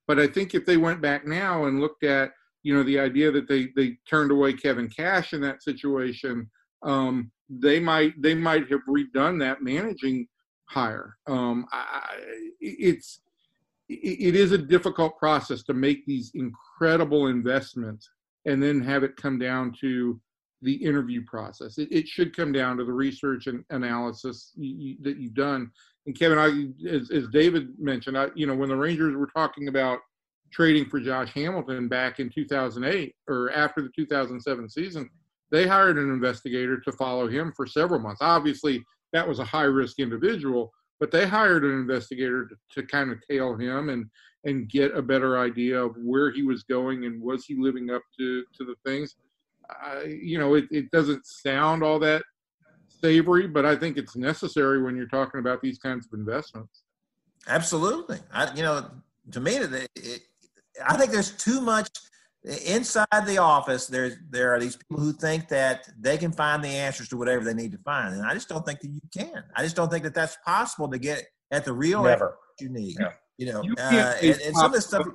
But 0.07 0.18
I 0.18 0.27
think 0.27 0.55
if 0.55 0.66
they 0.66 0.77
went 0.77 1.01
back 1.01 1.27
now 1.27 1.66
and 1.66 1.81
looked 1.81 2.05
at, 2.05 2.33
you 2.62 2.75
know, 2.75 2.83
the 2.83 2.99
idea 2.99 3.31
that 3.31 3.49
they 3.49 3.68
they 3.77 3.96
turned 4.09 4.31
away 4.31 4.53
Kevin 4.53 4.88
Cash 4.88 5.33
in 5.33 5.40
that 5.42 5.62
situation, 5.62 6.51
um, 6.83 7.31
they 7.50 7.80
might 7.80 8.20
they 8.20 8.34
might 8.34 8.70
have 8.70 8.80
redone 8.88 9.38
that 9.40 9.62
managing 9.62 10.28
hire. 10.66 11.16
Um, 11.26 11.66
I, 11.72 12.16
it's 12.60 13.20
it 13.88 14.36
is 14.36 14.52
a 14.52 14.58
difficult 14.58 15.18
process 15.18 15.64
to 15.64 15.74
make 15.74 16.06
these 16.06 16.30
incredible 16.34 17.26
investments 17.26 18.08
and 18.46 18.62
then 18.62 18.80
have 18.80 19.02
it 19.02 19.16
come 19.16 19.36
down 19.36 19.74
to 19.80 20.20
the 20.62 20.74
interview 20.74 21.24
process. 21.26 21.76
It, 21.78 21.88
it 21.90 22.06
should 22.06 22.36
come 22.36 22.52
down 22.52 22.76
to 22.76 22.84
the 22.84 22.92
research 22.92 23.48
and 23.48 23.64
analysis 23.70 24.52
you, 24.56 24.96
that 25.02 25.16
you've 25.16 25.34
done 25.34 25.72
and 26.06 26.18
Kevin, 26.18 26.38
I, 26.38 26.88
as, 26.88 27.10
as 27.10 27.28
David 27.28 27.78
mentioned, 27.78 28.16
I, 28.16 28.28
you 28.34 28.46
know, 28.46 28.54
when 28.54 28.68
the 28.68 28.76
Rangers 28.76 29.14
were 29.16 29.28
talking 29.34 29.68
about 29.68 30.00
trading 30.50 30.88
for 30.88 30.98
Josh 30.98 31.32
Hamilton 31.34 31.88
back 31.88 32.20
in 32.20 32.30
2008 32.30 33.14
or 33.28 33.52
after 33.52 33.82
the 33.82 33.90
2007 33.94 34.68
season, 34.68 35.08
they 35.50 35.66
hired 35.66 35.98
an 35.98 36.10
investigator 36.10 36.78
to 36.80 36.92
follow 36.92 37.28
him 37.28 37.52
for 37.56 37.66
several 37.66 38.00
months. 38.00 38.22
Obviously, 38.22 38.84
that 39.12 39.26
was 39.26 39.38
a 39.38 39.44
high 39.44 39.64
risk 39.64 39.98
individual, 39.98 40.72
but 40.98 41.10
they 41.10 41.26
hired 41.26 41.64
an 41.64 41.72
investigator 41.72 42.46
to, 42.46 42.56
to 42.74 42.86
kind 42.86 43.10
of 43.10 43.18
tail 43.28 43.56
him 43.56 43.88
and 43.88 44.06
and 44.44 44.70
get 44.70 44.96
a 44.96 45.02
better 45.02 45.38
idea 45.38 45.78
of 45.78 45.94
where 46.02 46.30
he 46.30 46.42
was 46.42 46.62
going 46.62 47.04
and 47.04 47.20
was 47.20 47.44
he 47.44 47.56
living 47.58 47.90
up 47.90 48.02
to 48.18 48.44
to 48.56 48.64
the 48.64 48.74
things. 48.86 49.16
Uh, 49.84 50.00
you 50.04 50.38
know, 50.38 50.54
it, 50.54 50.64
it 50.70 50.90
doesn't 50.90 51.24
sound 51.26 51.82
all 51.82 51.98
that 51.98 52.22
savory, 52.88 53.46
but 53.46 53.64
I 53.64 53.76
think 53.76 53.96
it's 53.96 54.16
necessary 54.16 54.82
when 54.82 54.96
you're 54.96 55.06
talking 55.06 55.40
about 55.40 55.60
these 55.62 55.78
kinds 55.78 56.06
of 56.06 56.18
investments. 56.18 56.82
Absolutely. 57.46 58.18
I, 58.32 58.52
you 58.54 58.62
know, 58.62 58.90
to 59.30 59.40
me, 59.40 59.56
it, 59.56 59.88
it, 59.94 60.22
I 60.86 60.96
think 60.96 61.12
there's 61.12 61.32
too 61.32 61.60
much 61.60 61.88
inside 62.44 63.26
the 63.26 63.38
office. 63.38 63.87
There's 63.87 64.16
there 64.31 64.55
are 64.55 64.61
these 64.61 64.76
people 64.76 64.98
who 64.98 65.12
think 65.12 65.48
that 65.48 65.88
they 65.98 66.16
can 66.16 66.33
find 66.33 66.62
the 66.64 66.68
answers 66.68 67.09
to 67.11 67.16
whatever 67.16 67.44
they 67.44 67.55
need 67.55 67.72
to 67.72 67.79
find, 67.79 68.14
and 68.14 68.24
I 68.24 68.35
just 68.35 68.48
don't 68.48 68.64
think 68.64 68.81
that 68.81 68.88
you 68.88 69.00
can. 69.16 69.44
I 69.57 69.62
just 69.62 69.76
don't 69.76 69.90
think 69.90 70.05
that 70.05 70.14
that's 70.14 70.37
possible 70.44 70.88
to 70.88 70.98
get 70.98 71.26
at 71.50 71.64
the 71.64 71.72
real 71.72 72.03
Never. 72.03 72.38
you 72.61 72.68
need. 72.68 72.96
Yeah. 72.98 73.12
You 73.38 73.53
know, 73.53 73.62
you 73.62 73.74
uh, 73.79 74.14
and, 74.22 74.40
and 74.40 74.57
some 74.57 74.66
of 74.66 74.72
this 74.72 74.87
stuff. 74.87 75.07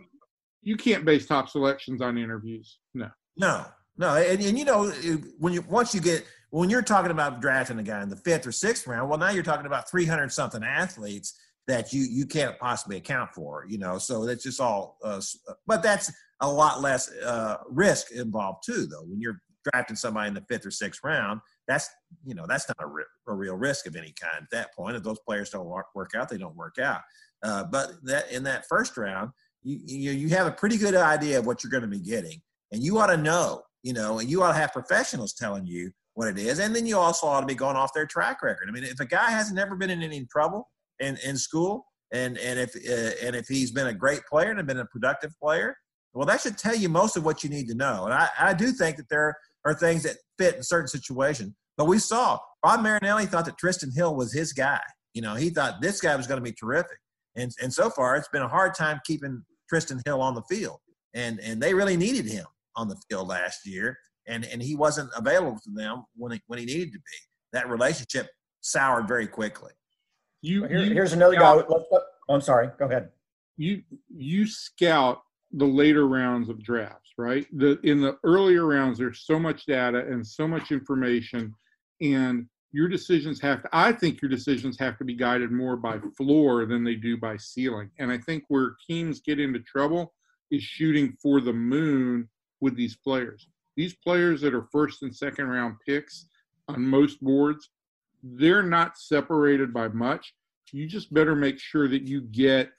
You 0.62 0.78
can't 0.78 1.06
base 1.06 1.28
top 1.28 1.48
selections 1.50 2.02
on 2.02 2.18
interviews. 2.18 2.80
No. 2.96 3.10
No, 3.38 3.66
no, 3.98 4.16
and, 4.16 4.42
and 4.42 4.58
you 4.58 4.66
know 4.66 4.90
when 5.38 5.54
you 5.54 5.62
once 5.68 5.94
you 5.94 6.02
get 6.02 6.26
when 6.50 6.70
you're 6.70 6.82
talking 6.82 7.12
about 7.12 7.42
drafting 7.42 7.80
a 7.80 7.84
guy 7.84 8.02
in 8.02 8.10
the 8.10 8.16
fifth 8.16 8.48
or 8.48 8.52
sixth 8.52 8.88
round, 8.88 9.10
well, 9.10 9.20
now 9.20 9.30
you're 9.30 9.44
talking 9.44 9.66
about 9.66 9.90
300 9.90 10.32
something 10.32 10.64
athletes 10.64 11.38
that 11.68 11.94
you 11.94 12.04
you 12.04 12.26
can't 12.26 12.58
possibly 12.60 12.98
account 12.98 13.32
for. 13.34 13.66
You 13.68 13.78
know, 13.78 13.98
so 13.98 14.26
that's 14.26 14.44
just 14.44 14.62
all. 14.62 14.98
Uh, 15.04 15.22
but 15.68 15.84
that's 15.84 16.12
a 16.42 16.52
lot 16.52 16.82
less 16.82 17.12
uh, 17.24 17.58
risk 17.70 18.12
involved 18.12 18.64
too, 18.66 18.86
though. 18.86 19.04
When 19.04 19.20
you're 19.20 19.42
drafting 19.72 19.96
somebody 19.96 20.28
in 20.28 20.34
the 20.34 20.46
fifth 20.48 20.66
or 20.66 20.72
sixth 20.72 21.02
round, 21.04 21.42
that's 21.68 21.90
you 22.26 22.36
know 22.36 22.46
that's 22.48 22.68
not 22.68 22.78
a, 22.80 22.88
ri- 22.88 23.04
a 23.28 23.34
real 23.34 23.56
risk 23.56 23.88
of 23.88 23.96
any 23.96 24.14
kind 24.20 24.44
at 24.44 24.50
that 24.52 24.74
point. 24.76 24.96
If 24.96 25.04
those 25.04 25.20
players 25.20 25.50
don't 25.50 25.66
work 25.66 26.12
out, 26.16 26.30
they 26.30 26.38
don't 26.38 26.56
work 26.56 26.78
out. 26.80 27.02
Uh, 27.44 27.64
but 27.66 27.94
that 28.04 28.32
in 28.32 28.44
that 28.44 28.66
first 28.68 28.98
round, 28.98 29.32
you, 29.64 29.80
you 29.86 30.12
you 30.12 30.30
have 30.30 30.48
a 30.48 30.52
pretty 30.52 30.78
good 30.78 30.96
idea 30.96 31.40
of 31.40 31.46
what 31.46 31.64
you're 31.64 31.72
going 31.72 31.84
to 31.84 31.88
be 31.88 32.00
getting, 32.00 32.42
and 32.72 32.84
you 32.84 32.98
ought 33.00 33.08
to 33.08 33.18
know 33.18 33.64
you 33.86 33.94
know, 33.94 34.18
and 34.18 34.28
you 34.28 34.42
ought 34.42 34.52
to 34.52 34.58
have 34.58 34.74
professionals 34.74 35.34
telling 35.34 35.68
you 35.68 35.92
what 36.16 36.28
it 36.28 36.40
is. 36.40 36.58
And 36.58 36.76
then 36.76 36.88
you 36.88 36.98
also 36.98 37.28
ought 37.28 37.42
to 37.42 37.46
be 37.46 37.54
going 37.54 37.76
off 37.76 37.94
their 37.94 38.08
track 38.08 38.42
record. 38.42 38.68
I 38.68 38.72
mean, 38.72 38.84
if 38.84 39.00
a 39.00 39.06
guy 39.06 39.30
hasn't 39.30 39.60
ever 39.60 39.76
been 39.76 39.92
in 39.92 40.02
any 40.02 40.26
trouble 40.26 40.68
in, 41.00 41.18
in 41.26 41.38
school, 41.38 41.86
and 42.12 42.38
and 42.38 42.60
if 42.60 42.76
uh, 42.76 43.26
and 43.26 43.36
if 43.36 43.48
he's 43.48 43.72
been 43.72 43.88
a 43.88 43.94
great 43.94 44.22
player 44.30 44.52
and 44.52 44.68
been 44.68 44.80
a 44.80 44.86
productive 44.86 45.32
player, 45.42 45.76
well, 46.14 46.26
that 46.26 46.42
should 46.42 46.58
tell 46.58 46.76
you 46.76 46.90
most 46.90 47.18
of 47.18 47.26
what 47.26 47.44
you 47.44 47.50
need 47.50 47.68
to 47.68 47.76
know. 47.76 48.06
And 48.06 48.14
I, 48.14 48.30
I 48.40 48.54
do 48.54 48.72
think 48.72 48.98
that 48.98 49.10
there 49.10 49.36
are 49.66 49.74
things 49.74 50.04
that 50.04 50.18
fit 50.38 50.56
in 50.56 50.64
certain 50.64 50.88
situations. 50.88 51.54
But 51.78 51.86
we 51.86 52.00
saw 52.00 52.40
Rod 52.64 52.82
Marinelli 52.82 53.26
thought 53.26 53.46
that 53.46 53.58
Trysten 53.62 53.94
Hill 53.94 54.16
was 54.16 54.32
his 54.32 54.54
guy. 54.54 54.80
You 55.14 55.22
know, 55.22 55.36
he 55.36 55.50
thought 55.50 55.82
this 55.82 56.00
guy 56.00 56.16
was 56.16 56.26
going 56.28 56.40
to 56.40 56.44
be 56.44 56.54
terrific. 56.54 56.98
And 57.36 57.52
and 57.62 57.74
so 57.74 57.90
far, 57.90 58.16
it's 58.16 58.30
been 58.30 58.44
a 58.44 58.48
hard 58.48 58.76
time 58.76 59.02
keeping 59.06 59.44
Trysten 59.72 60.02
Hill 60.06 60.22
on 60.22 60.36
the 60.36 60.44
field. 60.44 60.80
And 61.14 61.40
and 61.42 61.62
they 61.62 61.74
really 61.74 61.98
needed 61.98 62.26
him 62.26 62.46
on 62.76 62.88
the 62.88 62.98
field 63.10 63.28
last 63.28 63.66
year, 63.66 63.98
and 64.28 64.46
and 64.46 64.62
he 64.62 64.76
wasn't 64.76 65.10
available 65.16 65.60
to 65.64 65.72
them 65.72 66.04
when 66.16 66.34
he, 66.34 66.42
when 66.48 66.60
he 66.60 66.66
needed 66.66 66.92
to 66.94 67.00
be. 67.00 67.18
That 67.54 67.70
relationship 67.70 68.28
soured 68.62 69.08
very 69.08 69.28
quickly. 69.28 69.72
You, 70.46 70.66
Here, 70.66 70.84
you 70.84 70.94
here's 70.94 71.14
another 71.14 71.34
scout, 71.34 71.68
guy. 71.68 71.76
Oh, 71.90 72.02
I'm 72.30 72.42
sorry. 72.42 72.70
Go 72.78 72.86
ahead. 72.86 73.10
You 73.58 73.82
you 74.16 74.46
scout 74.46 75.24
the 75.52 75.66
later 75.66 76.08
rounds 76.08 76.50
of 76.50 76.62
drafts, 76.64 77.14
right? 77.18 77.48
The 77.58 77.80
in 77.82 78.00
the 78.00 78.18
earlier 78.24 78.68
rounds, 78.68 79.00
there's 79.00 79.22
so 79.22 79.40
much 79.40 79.66
data 79.66 80.06
and 80.06 80.26
so 80.26 80.48
much 80.48 80.72
information, 80.72 81.52
and 82.00 82.46
your 82.72 82.88
decisions 82.88 83.42
have 83.42 83.64
to. 83.64 83.70
I 83.74 83.92
think 83.92 84.22
your 84.22 84.30
decisions 84.30 84.78
have 84.78 85.00
to 85.00 85.04
be 85.04 85.16
guided 85.16 85.52
more 85.52 85.78
by 85.78 85.98
floor 86.16 86.68
than 86.68 86.84
they 86.84 86.96
do 86.96 87.18
by 87.18 87.38
ceiling. 87.38 87.90
And 87.98 88.12
I 88.12 88.20
think 88.20 88.44
where 88.48 88.76
teams 88.88 89.22
get 89.22 89.40
into 89.40 89.62
trouble 89.62 90.14
is 90.52 90.62
shooting 90.62 91.18
for 91.24 91.42
the 91.42 91.54
moon 91.54 92.30
with 92.62 92.76
these 92.76 92.96
players. 92.96 93.48
These 93.78 93.96
players 93.96 94.42
that 94.42 94.54
are 94.54 94.68
first 94.72 95.02
and 95.02 95.16
second 95.16 95.48
round 95.48 95.78
picks 95.88 96.28
on 96.68 96.86
most 96.86 97.20
boards, 97.22 97.70
they're 98.34 98.64
not 98.64 98.98
separated 98.98 99.74
by 99.74 99.88
much. 99.90 100.34
You 100.72 100.88
just 100.88 101.14
better 101.14 101.36
make 101.36 101.60
sure 101.60 101.88
that 101.88 102.08
you 102.08 102.22
get 102.22 102.72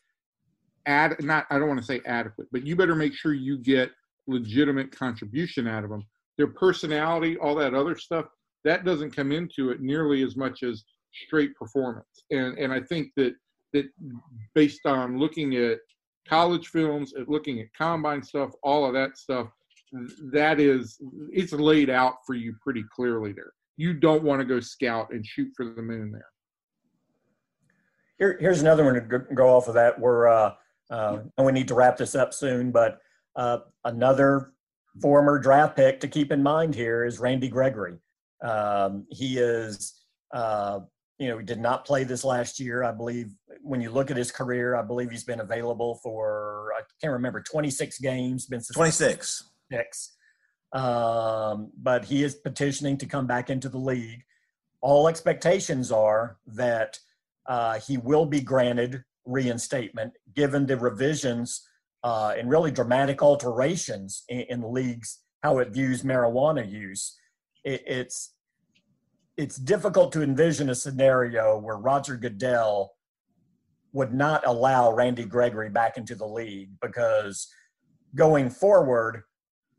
ad 0.87 1.17
not 1.21 1.47
I 1.51 1.59
don't 1.59 1.69
want 1.69 1.81
to 1.81 1.87
say 1.87 2.01
adequate, 2.05 2.49
but 2.51 2.67
you 2.67 2.77
better 2.77 2.95
make 2.95 3.15
sure 3.15 3.33
you 3.33 3.59
get 3.59 3.91
legitimate 4.27 4.91
contribution 4.91 5.67
out 5.69 5.85
of 5.85 5.91
them. 5.91 6.05
Their 6.37 6.49
personality, 6.49 7.37
all 7.39 7.55
that 7.57 7.75
other 7.75 7.97
stuff, 7.97 8.27
that 8.65 8.85
doesn't 8.85 9.15
come 9.15 9.33
into 9.33 9.71
it 9.71 9.81
nearly 9.81 10.23
as 10.23 10.37
much 10.37 10.63
as 10.63 10.85
straight 11.27 11.55
performance. 11.55 12.25
And 12.31 12.59
and 12.59 12.73
I 12.73 12.81
think 12.81 13.13
that 13.17 13.35
that 13.73 13.87
based 14.55 14.85
on 14.85 15.19
looking 15.19 15.55
at 15.57 15.79
college 16.29 16.69
films, 16.69 17.15
at 17.15 17.29
looking 17.29 17.61
at 17.61 17.73
combine 17.77 18.23
stuff, 18.23 18.51
all 18.65 18.85
of 18.85 18.93
that 18.95 19.17
stuff, 19.17 19.49
that 20.33 20.59
is 20.59 20.99
it's 21.33 21.53
laid 21.53 21.89
out 21.89 22.17
for 22.27 22.35
you 22.35 22.57
pretty 22.61 22.85
clearly 22.95 23.33
there. 23.33 23.53
You 23.77 23.95
don't 23.95 24.23
want 24.23 24.41
to 24.41 24.45
go 24.45 24.61
scout 24.61 25.11
and 25.11 25.25
shoot 25.25 25.53
for 25.57 25.65
the 25.65 25.83
moon 25.83 26.13
there. 26.13 26.29
Here, 28.19 28.39
here's 28.41 28.63
another 28.63 28.85
one 28.85 28.95
to 28.95 29.35
go 29.35 29.55
off 29.55 29.69
of 29.69 29.75
that. 29.75 30.01
We're 30.01 30.29
uh, 30.29 30.55
uh, 30.91 31.19
and 31.37 31.47
we 31.47 31.53
need 31.53 31.69
to 31.69 31.75
wrap 31.75 31.97
this 31.97 32.15
up 32.15 32.33
soon, 32.33 32.71
but 32.71 32.99
uh, 33.35 33.59
another 33.85 34.53
former 35.01 35.39
draft 35.39 35.77
pick 35.77 36.01
to 36.01 36.09
keep 36.09 36.33
in 36.33 36.43
mind 36.43 36.75
here 36.75 37.05
is 37.05 37.19
Randy 37.19 37.49
Gregory. 37.49 37.99
Um, 38.43 39.07
he 39.11 39.39
is, 39.39 39.95
uh, 40.33 40.81
you 41.19 41.29
know, 41.29 41.39
he 41.39 41.45
did 41.45 41.61
not 41.61 41.85
play 41.85 42.05
this 42.05 42.25
last 42.25 42.61
year. 42.61 42.85
I 42.85 42.93
believe 42.93 43.31
when 43.63 43.81
you 43.81 43.91
look 43.91 44.11
at 44.11 44.17
his 44.17 44.31
career, 44.31 44.77
I 44.77 44.83
believe 44.83 45.11
he's 45.11 45.25
been 45.25 45.41
available 45.41 45.99
for, 46.03 46.73
I 46.77 46.83
can't 47.01 47.13
remember, 47.13 47.43
26 47.43 47.99
games, 47.99 48.47
been 48.47 48.61
26. 48.63 49.51
Six. 49.71 50.16
Um, 50.73 51.71
but 51.77 52.05
he 52.05 52.23
is 52.23 52.35
petitioning 52.35 52.99
to 52.99 53.07
come 53.07 53.27
back 53.27 53.51
into 53.51 53.69
the 53.69 53.79
league. 53.79 54.25
All 54.81 55.09
expectations 55.09 55.91
are 55.91 56.39
that 56.47 56.99
uh, 57.47 57.79
he 57.81 57.97
will 57.97 58.27
be 58.27 58.41
granted 58.41 59.05
reinstatement 59.25 60.13
given 60.35 60.67
the 60.67 60.77
revisions 60.77 61.67
uh, 62.05 62.35
and 62.37 62.51
really 62.51 62.71
dramatic 62.71 63.23
alterations 63.23 64.25
in, 64.29 64.41
in 64.49 64.61
the 64.61 64.69
leagues 64.69 65.21
how 65.43 65.59
it 65.59 65.71
views 65.71 66.03
marijuana 66.03 66.69
use. 66.69 67.19
It, 67.65 67.83
it's 67.87 68.33
it's 69.37 69.57
difficult 69.57 70.13
to 70.13 70.23
envision 70.23 70.71
a 70.71 70.75
scenario 70.75 71.59
where 71.59 71.77
Roger 71.77 72.17
Goodell 72.17 72.95
would 73.93 74.15
not 74.15 74.47
allow 74.47 74.93
Randy 74.93 75.25
Gregory 75.25 75.69
back 75.69 75.99
into 75.99 76.15
the 76.15 76.27
league 76.27 76.71
because 76.81 77.49
going 78.15 78.49
forward, 78.49 79.23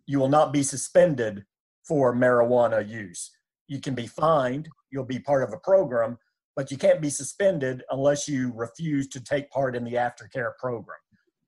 you 0.07 0.19
will 0.19 0.29
not 0.29 0.51
be 0.51 0.63
suspended 0.63 1.45
for 1.87 2.15
marijuana 2.15 2.87
use. 2.87 3.29
You 3.67 3.79
can 3.79 3.93
be 3.93 4.07
fined, 4.07 4.67
you'll 4.89 5.03
be 5.03 5.19
part 5.19 5.43
of 5.43 5.53
a 5.53 5.57
program, 5.57 6.17
but 6.55 6.71
you 6.71 6.77
can't 6.77 7.01
be 7.01 7.09
suspended 7.09 7.83
unless 7.91 8.27
you 8.27 8.51
refuse 8.55 9.07
to 9.09 9.23
take 9.23 9.51
part 9.51 9.75
in 9.75 9.83
the 9.83 9.93
aftercare 9.93 10.51
program. 10.57 10.97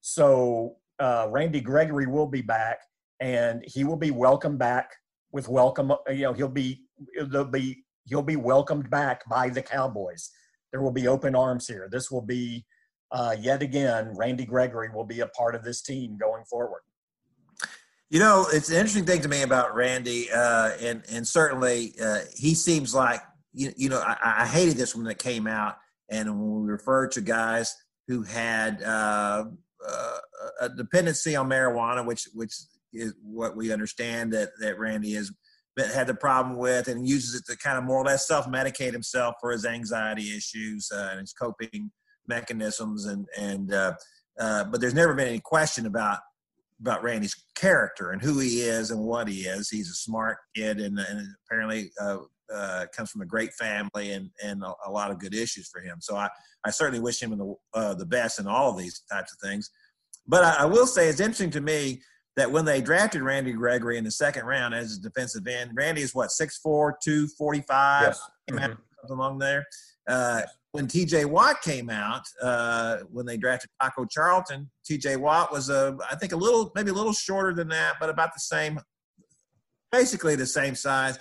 So 0.02 0.76
uh, 1.00 1.28
Randy 1.30 1.62
Gregory 1.62 2.06
will 2.06 2.28
be 2.28 2.42
back, 2.42 2.80
and 3.20 3.64
he 3.66 3.84
will 3.84 3.98
be 3.98 4.12
welcomed 4.12 4.60
back 4.60 4.92
with 5.32 5.48
welcome. 5.48 5.92
You 6.10 6.24
know, 6.24 6.34
he'll 6.34 6.48
be 6.48 6.84
there'll 7.16 7.46
be 7.46 7.84
he'll 8.06 8.22
be 8.22 8.36
welcomed 8.36 8.90
back 8.90 9.28
by 9.30 9.50
the 9.50 9.62
Cowboys. 9.62 10.30
There 10.72 10.82
will 10.82 10.92
be 10.92 11.08
open 11.08 11.36
arms 11.36 11.68
here. 11.68 11.90
This 11.92 12.12
will 12.12 12.22
be 12.22 12.66
uh, 13.12 13.36
yet 13.40 13.62
again. 13.62 14.14
Randy 14.16 14.46
Gregory 14.46 14.90
will 14.94 15.06
be 15.06 15.22
a 15.22 15.28
part 15.28 15.56
of 15.56 15.64
this 15.64 15.82
team 15.82 16.18
going 16.18 16.44
forward. 16.46 16.82
You 18.10 18.20
know, 18.20 18.48
it's 18.52 18.70
an 18.70 18.76
interesting 18.76 19.06
thing 19.06 19.22
to 19.22 19.28
me 19.28 19.44
about 19.44 19.76
Randy, 19.76 20.32
uh, 20.32 20.72
and 20.82 21.04
and 21.12 21.28
certainly 21.28 21.94
uh, 22.04 22.22
he 22.36 22.56
seems 22.56 22.96
like 22.96 23.22
you, 23.54 23.72
you 23.78 23.90
know, 23.90 24.00
I, 24.00 24.18
I, 24.40 24.48
hated 24.48 24.78
this 24.78 24.96
when 24.96 25.06
it 25.06 25.20
came 25.20 25.46
out, 25.46 25.78
and 26.10 26.28
when 26.28 26.64
we 26.64 26.72
refer 26.72 27.08
to 27.10 27.22
guys 27.22 27.76
who 28.08 28.24
had 28.24 28.82
uh, 28.82 29.46
uh, 29.88 30.18
a 30.60 30.70
dependency 30.70 31.36
on 31.36 31.50
marijuana, 31.50 32.04
which 32.04 32.28
which 32.34 32.56
is 32.94 33.14
what 33.22 33.56
we 33.56 33.72
understand 33.72 34.34
that 34.34 34.50
that 34.60 34.80
Randy 34.80 35.14
has 35.14 35.32
had 35.78 36.08
the 36.08 36.16
problem 36.16 36.58
with, 36.58 36.88
and 36.88 37.08
uses 37.08 37.36
it 37.36 37.46
to 37.46 37.56
kind 37.60 37.78
of 37.78 37.84
more 37.84 37.98
or 37.98 38.06
less 38.06 38.28
self 38.28 38.48
medicate 38.48 38.92
himself 38.92 39.36
for 39.40 39.52
his 39.52 39.68
anxiety 39.68 40.36
issues 40.36 40.90
uh, 40.92 41.10
and 41.12 41.20
his 41.20 41.34
coping 41.34 41.92
mechanisms, 42.28 43.06
and 43.06 43.28
and 43.38 43.72
uh, 43.72 43.94
but 44.40 44.82
there's 44.82 44.96
never 44.96 45.14
been 45.14 45.28
any 45.28 45.42
question 45.42 45.86
about 45.86 46.18
about 46.80 47.04
Randy's 47.04 47.36
character 47.56 48.12
and 48.12 48.22
who 48.22 48.40
he 48.40 48.62
is 48.62 48.92
and 48.92 49.02
what 49.02 49.28
he 49.28 49.42
is. 49.42 49.70
He's 49.70 49.90
a 49.90 49.96
smart 49.96 50.38
kid 50.56 50.80
and, 50.80 50.98
and 50.98 51.28
apparently 51.46 51.92
uh, 52.02 52.20
uh, 52.54 52.86
comes 52.96 53.12
from 53.12 53.22
a 53.22 53.26
great 53.26 53.54
family 53.54 54.12
and 54.12 54.30
and 54.44 54.64
a, 54.64 54.74
a, 54.88 54.92
lot 54.92 55.12
of 55.12 55.20
good 55.20 55.36
issues 55.36 55.70
for 55.70 55.82
him. 55.82 55.98
So 56.00 56.16
I, 56.16 56.30
I 56.66 56.72
certainly 56.72 57.00
wish 57.00 57.22
him 57.22 57.38
the 57.38 57.56
uh, 57.74 57.94
the 57.94 58.06
best 58.06 58.40
in 58.40 58.48
all 58.48 58.72
of 58.72 58.78
these 58.78 59.04
types 59.12 59.32
of 59.34 59.40
things. 59.40 59.70
But 60.28 60.44
I, 60.44 60.64
I, 60.64 60.66
will 60.66 60.88
say 60.88 61.10
it's 61.10 61.20
interesting 61.20 61.52
to 61.52 61.62
me 61.62 62.02
that 62.36 62.52
when 62.52 62.66
they 62.66 62.82
drafted 62.82 63.22
Randy 63.22 63.52
Gregory 63.52 63.98
in 63.98 64.04
the 64.04 64.12
second 64.12 64.46
round 64.46 64.74
as 64.74 64.98
a 64.98 65.02
defensive 65.02 65.46
end, 65.48 65.72
Randy 65.74 66.02
is 66.02 66.16
what 66.16 66.30
6'4", 66.30 66.94
245, 67.04 68.04
yes. 68.04 68.22
mm-hmm. 68.50 68.60
something 68.60 68.82
along 69.10 69.40
there. 69.40 69.66
Uh, 70.08 70.44
when 70.72 70.88
T.J. 70.88 71.26
Watt 71.26 71.62
came 71.62 71.90
out, 71.90 72.22
uh, 72.42 72.98
when 73.12 73.26
they 73.26 73.38
drafted 73.38 73.70
Taco 73.82 74.06
Charlton, 74.06 74.70
T.J. 74.86 75.16
Watt 75.18 75.52
was 75.52 75.70
a 75.70 75.98
I 76.10 76.16
think 76.16 76.32
a 76.32 76.38
little 76.38 76.72
maybe 76.76 76.92
a 76.92 76.94
little 76.94 77.14
shorter 77.14 77.54
than 77.54 77.70
that, 77.70 77.96
but 78.00 78.10
about 78.10 78.34
the 78.34 78.40
same, 78.40 78.80
basically 79.92 80.36
the 80.36 80.46
same 80.46 80.76
size 80.76 81.18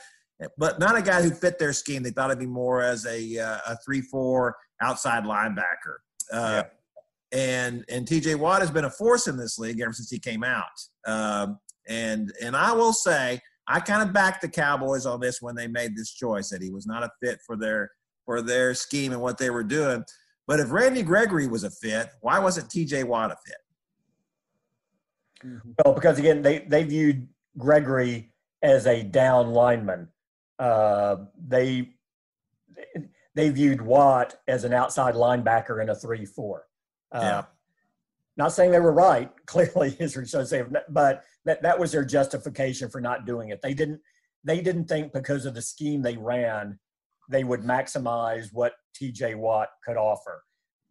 but 0.57 0.79
not 0.79 0.97
a 0.97 1.03
guy 1.03 1.23
who 1.23 1.31
fit 1.31 1.59
their 1.59 1.73
scheme. 1.73 2.03
They 2.03 2.11
thought 2.11 2.31
it'd 2.31 2.39
be 2.39 2.47
more 2.47 2.83
as 2.83 3.07
a 3.07 3.39
uh, 3.39 3.59
a 3.69 3.77
three 3.85 4.01
four 4.01 4.57
outside 4.81 5.25
linebacker. 5.25 5.99
Uh, 6.33 6.63
yeah. 6.63 6.65
And 7.33 7.85
and 7.89 8.07
T.J. 8.07 8.37
Watt 8.37 8.61
has 8.61 8.71
been 8.71 8.85
a 8.85 8.91
force 8.91 9.27
in 9.27 9.37
this 9.37 9.59
league 9.59 9.81
ever 9.81 9.93
since 9.93 10.11
he 10.11 10.19
came 10.19 10.45
out. 10.45 10.67
Um, 11.07 11.59
and 11.89 12.33
and 12.43 12.57
I 12.57 12.73
will 12.73 12.93
say 12.93 13.41
I 13.67 13.81
kind 13.81 14.03
of 14.03 14.15
backed 14.15 14.43
the 14.43 14.49
Cowboys 14.49 15.07
on 15.07 15.21
this 15.21 15.43
when 15.43 15.55
they 15.55 15.67
made 15.67 15.97
this 15.97 16.13
choice 16.13 16.51
that 16.51 16.63
he 16.63 16.71
was 16.71 16.87
not 16.87 17.03
a 17.03 17.11
fit 17.23 17.41
for 17.45 17.57
their 17.57 17.91
for 18.29 18.43
their 18.43 18.75
scheme 18.75 19.13
and 19.13 19.23
what 19.23 19.39
they 19.39 19.49
were 19.49 19.65
doing. 19.65 20.05
But 20.47 20.61
if 20.61 20.71
Randy 20.71 21.03
Gregory 21.03 21.47
was 21.47 21.65
a 21.65 21.71
fit, 21.71 22.11
why 22.21 22.39
wasn't 22.39 22.69
T.J. 22.69 23.05
Watt 23.05 23.33
a 23.33 23.37
fit? 23.47 23.57
Well, 25.83 25.95
because 25.95 26.19
again, 26.19 26.43
they 26.43 26.59
they 26.59 26.85
viewed 26.85 27.27
Gregory 27.57 28.33
as 28.63 28.87
a 28.87 29.03
down 29.03 29.53
lineman 29.53 30.09
uh, 30.59 31.17
they 31.47 31.91
they 33.35 33.51
viewed 33.51 33.81
Watt 33.81 34.37
as 34.47 34.65
an 34.65 34.73
outside 34.73 35.15
linebacker 35.15 35.81
in 35.81 35.89
a 35.89 35.95
three-four. 35.95 36.67
Uh, 37.13 37.21
yeah. 37.23 37.45
Not 38.37 38.53
saying 38.53 38.73
they 38.73 38.81
were 38.81 38.93
right. 38.93 39.31
Clearly, 39.47 39.91
history 39.91 40.27
shows 40.27 40.51
they, 40.51 40.65
but 40.89 41.25
that 41.45 41.63
that 41.63 41.79
was 41.79 41.93
their 41.93 42.05
justification 42.05 42.91
for 42.91 43.01
not 43.01 43.27
doing 43.27 43.51
it. 43.51 43.63
They 43.63 43.75
didn't 43.75 44.01
they 44.45 44.61
didn't 44.61 44.87
think 44.87 45.13
because 45.13 45.47
of 45.47 45.55
the 45.55 45.63
scheme 45.63 46.03
they 46.03 46.17
ran, 46.17 46.79
they 47.29 47.45
would 47.45 47.63
maximize 47.63 48.49
what 48.53 48.73
T.J. 48.95 49.35
Watt 49.35 49.69
could 49.87 49.97
offer. 49.97 50.43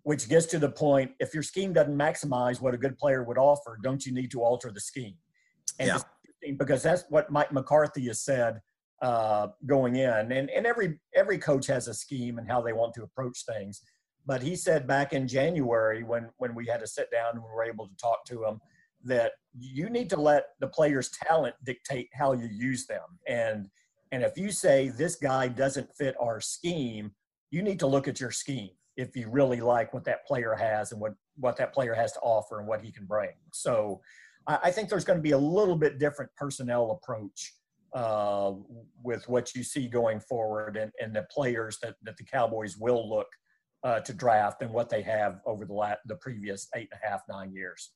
Which 0.04 0.30
gets 0.30 0.46
to 0.48 0.60
the 0.60 0.70
point: 0.70 1.12
if 1.20 1.34
your 1.34 1.44
scheme 1.44 1.74
doesn't 1.74 1.98
maximize 1.98 2.62
what 2.62 2.74
a 2.74 2.78
good 2.78 2.98
player 2.98 3.24
would 3.24 3.38
offer, 3.38 3.78
don't 3.84 4.06
you 4.06 4.14
need 4.14 4.32
to 4.32 4.42
alter 4.42 4.72
the 4.72 4.80
scheme? 4.80 5.16
And 5.80 5.90
yeah. 5.90 6.52
because 6.58 6.82
that's 6.82 7.04
what 7.10 7.30
Mike 7.30 7.52
McCarthy 7.52 8.06
has 8.08 8.22
said 8.22 8.62
uh, 9.02 9.48
going 9.66 9.96
in. 9.98 10.32
And, 10.32 10.50
and 10.50 10.66
every 10.66 11.00
every 11.16 11.38
coach 11.38 11.68
has 11.68 11.88
a 11.88 11.94
scheme 11.94 12.38
and 12.38 12.50
how 12.50 12.62
they 12.62 12.74
want 12.74 12.94
to 12.96 13.04
approach 13.04 13.44
things. 13.46 13.82
But 14.26 14.42
he 14.42 14.56
said 14.56 14.88
back 14.88 15.14
in 15.14 15.28
January 15.28 16.04
when 16.04 16.30
when 16.38 16.56
we 16.56 16.66
had 16.68 16.80
to 16.80 16.88
sit 16.88 17.12
down 17.12 17.34
and 17.34 17.44
we 17.44 17.50
were 17.54 17.64
able 17.64 17.88
to 17.88 17.96
talk 17.98 18.26
to 18.28 18.46
him 18.46 18.60
that 19.04 19.34
you 19.58 19.90
need 19.90 20.10
to 20.10 20.20
let 20.20 20.46
the 20.60 20.68
players' 20.68 21.10
talent 21.10 21.56
dictate 21.64 22.10
how 22.14 22.34
you 22.34 22.48
use 22.48 22.86
them. 22.88 23.04
And 23.28 23.68
and 24.12 24.24
if 24.24 24.38
you 24.38 24.52
say 24.52 24.90
this 24.90 25.16
guy 25.16 25.48
doesn't 25.48 25.90
fit 25.96 26.16
our 26.20 26.40
scheme, 26.40 27.12
you 27.52 27.62
need 27.62 27.80
to 27.80 27.88
look 27.88 28.08
at 28.08 28.20
your 28.20 28.32
scheme 28.32 28.72
if 28.96 29.16
you 29.16 29.30
really 29.30 29.62
like 29.62 29.94
what 29.94 30.04
that 30.06 30.26
player 30.26 30.56
has 30.56 30.92
and 30.92 31.00
what 31.00 31.14
what 31.36 31.56
that 31.58 31.74
player 31.74 31.94
has 31.94 32.12
to 32.14 32.20
offer 32.20 32.60
and 32.60 32.68
what 32.68 32.82
he 32.82 32.92
can 32.92 33.06
bring. 33.06 33.30
So 33.52 34.02
I, 34.48 34.60
I 34.64 34.72
think 34.72 34.90
there's 34.90 35.06
going 35.06 35.20
to 35.20 35.24
be 35.24 35.32
a 35.32 35.38
little 35.38 35.76
bit 35.76 36.00
different 36.00 36.32
personnel 36.36 36.92
approach 36.92 37.54
uh, 37.94 38.54
with 39.04 39.28
what 39.30 39.56
you 39.56 39.64
see 39.64 39.88
going 39.88 40.20
forward 40.20 40.78
and, 40.78 40.92
and 41.00 41.16
the 41.16 41.26
players 41.32 41.78
that, 41.82 41.96
that 42.04 42.18
the 42.18 42.24
Cowboys 42.24 42.78
will 42.78 43.10
look 43.10 43.28
uh, 43.84 44.00
to 44.02 44.14
draft 44.14 44.62
and 44.62 44.72
what 44.72 44.90
they 44.90 45.02
have 45.02 45.40
over 45.46 45.66
the 45.66 45.74
la- 45.74 45.96
the 46.06 46.16
previous 46.16 46.68
eight 46.76 46.90
and 46.92 47.00
a 47.04 47.08
half 47.08 47.22
nine 47.30 47.54
years. 47.54 47.92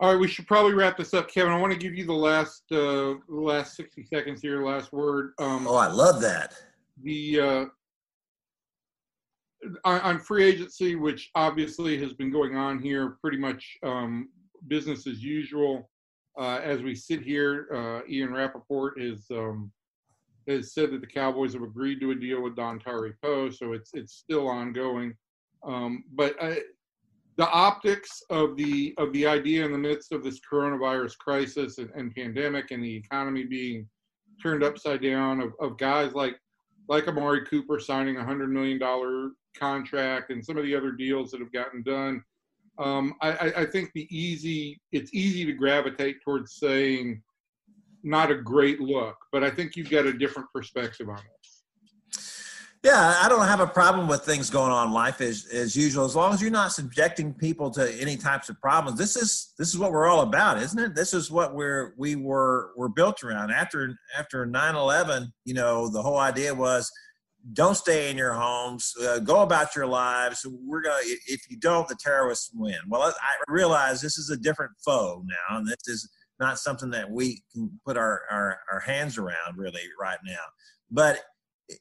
All 0.00 0.10
right, 0.10 0.20
we 0.20 0.26
should 0.26 0.46
probably 0.46 0.74
wrap 0.74 0.96
this 0.96 1.14
up, 1.14 1.30
Kevin. 1.30 1.52
I 1.52 1.60
want 1.60 1.72
to 1.72 1.78
give 1.78 1.94
you 1.94 2.04
the 2.04 2.12
last 2.12 2.64
uh, 2.72 3.14
last 3.28 3.76
sixty 3.76 4.02
seconds 4.04 4.42
here, 4.42 4.64
last 4.64 4.92
word. 4.92 5.32
Um, 5.38 5.66
oh, 5.68 5.76
I 5.76 5.86
love 5.86 6.20
that. 6.22 6.54
The 7.02 7.40
uh, 7.40 7.64
on 9.84 10.18
free 10.18 10.44
agency, 10.44 10.96
which 10.96 11.30
obviously 11.34 11.98
has 11.98 12.12
been 12.14 12.32
going 12.32 12.56
on 12.56 12.80
here 12.80 13.16
pretty 13.20 13.38
much 13.38 13.76
um, 13.84 14.28
business 14.68 15.06
as 15.06 15.22
usual. 15.22 15.88
Uh, 16.38 16.58
as 16.62 16.82
we 16.82 16.94
sit 16.94 17.22
here, 17.22 17.68
uh, 17.74 18.00
Ian 18.08 18.32
Rapoport 18.32 19.00
is 19.00 19.26
um, 19.30 19.70
has 20.48 20.74
said 20.74 20.90
that 20.90 21.00
the 21.00 21.06
Cowboys 21.06 21.52
have 21.52 21.62
agreed 21.62 22.00
to 22.00 22.10
a 22.10 22.14
deal 22.14 22.42
with 22.42 22.56
Dontari 22.56 23.12
Poe, 23.22 23.50
so 23.50 23.72
it's 23.72 23.90
it's 23.94 24.14
still 24.14 24.48
ongoing. 24.48 25.14
Um, 25.64 26.04
but 26.14 26.34
I, 26.42 26.60
the 27.36 27.48
optics 27.50 28.22
of 28.30 28.56
the 28.56 28.94
of 28.98 29.12
the 29.12 29.26
idea 29.26 29.64
in 29.64 29.72
the 29.72 29.78
midst 29.78 30.12
of 30.12 30.22
this 30.22 30.40
coronavirus 30.40 31.16
crisis 31.18 31.78
and, 31.78 31.90
and 31.94 32.14
pandemic 32.14 32.70
and 32.70 32.82
the 32.82 32.96
economy 32.96 33.44
being 33.44 33.88
turned 34.42 34.62
upside 34.62 35.02
down 35.02 35.40
of, 35.40 35.52
of 35.60 35.78
guys 35.78 36.12
like 36.14 36.36
like 36.88 37.08
Amari 37.08 37.44
Cooper 37.46 37.78
signing 37.78 38.16
a 38.16 38.24
hundred 38.24 38.50
million 38.50 38.78
dollar 38.78 39.30
contract 39.56 40.30
and 40.30 40.44
some 40.44 40.56
of 40.56 40.64
the 40.64 40.74
other 40.74 40.92
deals 40.92 41.30
that 41.30 41.40
have 41.40 41.52
gotten 41.52 41.82
done. 41.82 42.22
Um, 42.78 43.14
I, 43.20 43.52
I 43.58 43.66
think 43.66 43.90
the 43.94 44.08
easy 44.10 44.80
it's 44.92 45.12
easy 45.14 45.44
to 45.44 45.52
gravitate 45.52 46.16
towards 46.24 46.56
saying 46.56 47.22
not 48.02 48.30
a 48.30 48.34
great 48.34 48.80
look, 48.80 49.16
but 49.30 49.44
I 49.44 49.50
think 49.50 49.76
you've 49.76 49.90
got 49.90 50.06
a 50.06 50.12
different 50.12 50.48
perspective 50.54 51.08
on 51.08 51.18
it. 51.18 51.41
Yeah, 52.82 53.16
I 53.22 53.28
don't 53.28 53.46
have 53.46 53.60
a 53.60 53.66
problem 53.66 54.08
with 54.08 54.22
things 54.22 54.50
going 54.50 54.72
on 54.72 54.88
in 54.88 54.92
life 54.92 55.20
as, 55.20 55.46
as 55.52 55.76
usual, 55.76 56.04
as 56.04 56.16
long 56.16 56.34
as 56.34 56.42
you're 56.42 56.50
not 56.50 56.72
subjecting 56.72 57.32
people 57.32 57.70
to 57.70 57.94
any 58.00 58.16
types 58.16 58.48
of 58.48 58.60
problems. 58.60 58.98
This 58.98 59.14
is 59.14 59.52
this 59.56 59.68
is 59.68 59.78
what 59.78 59.92
we're 59.92 60.08
all 60.08 60.22
about, 60.22 60.60
isn't 60.60 60.78
it? 60.78 60.94
This 60.96 61.14
is 61.14 61.30
what 61.30 61.54
we're 61.54 61.94
we 61.96 62.16
were 62.16 62.72
we're 62.76 62.88
built 62.88 63.22
around. 63.22 63.52
After 63.52 63.96
after 64.18 64.44
9/11, 64.46 65.32
you 65.44 65.54
know, 65.54 65.88
the 65.88 66.02
whole 66.02 66.18
idea 66.18 66.52
was 66.52 66.90
don't 67.52 67.76
stay 67.76 68.10
in 68.10 68.16
your 68.16 68.32
homes, 68.32 68.92
uh, 69.04 69.20
go 69.20 69.42
about 69.42 69.76
your 69.76 69.86
lives. 69.86 70.44
We're 70.44 70.82
gonna 70.82 71.02
if 71.04 71.48
you 71.48 71.58
don't, 71.58 71.86
the 71.86 71.96
terrorists 71.96 72.50
win. 72.52 72.78
Well, 72.88 73.02
I 73.02 73.52
realize 73.52 74.00
this 74.00 74.18
is 74.18 74.30
a 74.30 74.36
different 74.36 74.72
foe 74.84 75.24
now, 75.24 75.58
and 75.58 75.68
this 75.68 75.86
is 75.86 76.10
not 76.40 76.58
something 76.58 76.90
that 76.90 77.08
we 77.08 77.44
can 77.52 77.70
put 77.86 77.96
our, 77.96 78.22
our, 78.28 78.58
our 78.72 78.80
hands 78.80 79.16
around 79.16 79.56
really 79.56 79.82
right 80.00 80.18
now. 80.26 80.42
But 80.90 81.20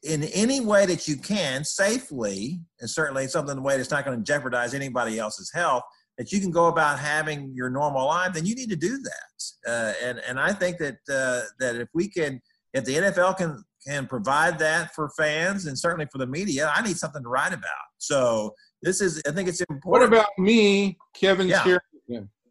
in 0.04 0.24
any 0.26 0.62
way 0.62 0.86
that 0.86 1.08
you 1.08 1.18
can 1.18 1.64
safely, 1.64 2.62
and 2.80 2.90
certainly 2.90 3.28
something 3.28 3.54
in 3.54 3.60
a 3.60 3.62
way 3.62 3.78
that's 3.78 3.92
not 3.92 4.06
going 4.06 4.18
to 4.18 4.24
jeopardize 4.24 4.74
anybody 4.74 5.20
else's 5.20 5.52
health, 5.54 5.84
that 6.18 6.32
you 6.32 6.40
can 6.40 6.52
go 6.52 6.68
about 6.68 7.00
having 7.00 7.52
your 7.56 7.70
normal 7.70 8.06
life, 8.06 8.34
then 8.34 8.46
you 8.46 8.56
need 8.56 8.70
to 8.70 8.76
do 8.76 8.98
that. 8.98 9.70
Uh, 9.70 9.94
and 10.04 10.20
and 10.20 10.40
I 10.40 10.54
think 10.54 10.78
that 10.78 10.98
uh, 11.10 11.42
that 11.60 11.76
if 11.76 11.90
we 11.94 12.10
can, 12.10 12.42
if 12.74 12.86
the 12.86 12.96
NFL 12.96 13.38
can 13.38 13.64
can 13.86 14.08
provide 14.08 14.60
that 14.60 14.94
for 14.94 15.10
fans 15.18 15.66
and 15.66 15.78
certainly 15.78 16.06
for 16.12 16.18
the 16.20 16.28
media, 16.28 16.72
I 16.74 16.82
need 16.82 16.98
something 16.98 17.24
to 17.24 17.30
write 17.30 17.54
about. 17.54 17.88
So 17.98 18.54
this 18.82 19.02
is, 19.02 19.22
I 19.28 19.32
think 19.32 19.50
it's 19.50 19.62
important. 19.62 19.86
What 19.86 20.04
about 20.04 20.28
me, 20.38 20.98
Kevin 21.16 21.48
yeah. 21.48 21.64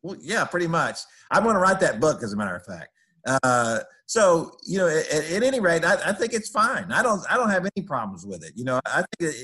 Well, 0.03 0.17
yeah, 0.21 0.45
pretty 0.45 0.67
much. 0.67 0.99
I'm 1.31 1.43
going 1.43 1.55
to 1.55 1.61
write 1.61 1.81
that 1.81 2.01
book, 2.01 2.23
as 2.23 2.33
a 2.33 2.37
matter 2.37 2.57
of 2.57 2.65
fact. 2.65 2.89
Uh, 3.27 3.81
so 4.07 4.53
you 4.67 4.79
know, 4.79 4.89
at, 4.89 5.09
at 5.13 5.43
any 5.43 5.61
rate, 5.61 5.85
I, 5.85 5.95
I, 6.07 6.13
think 6.13 6.33
it's 6.33 6.49
fine. 6.49 6.91
I 6.91 7.03
don't 7.03 7.23
I 7.31 7.37
don't 7.37 7.51
have 7.51 7.67
any 7.77 7.87
problems 7.87 8.27
with 8.27 8.45
it. 8.45 8.53
You 8.57 8.65
know, 8.65 8.81
I 8.87 9.05
think 9.19 9.35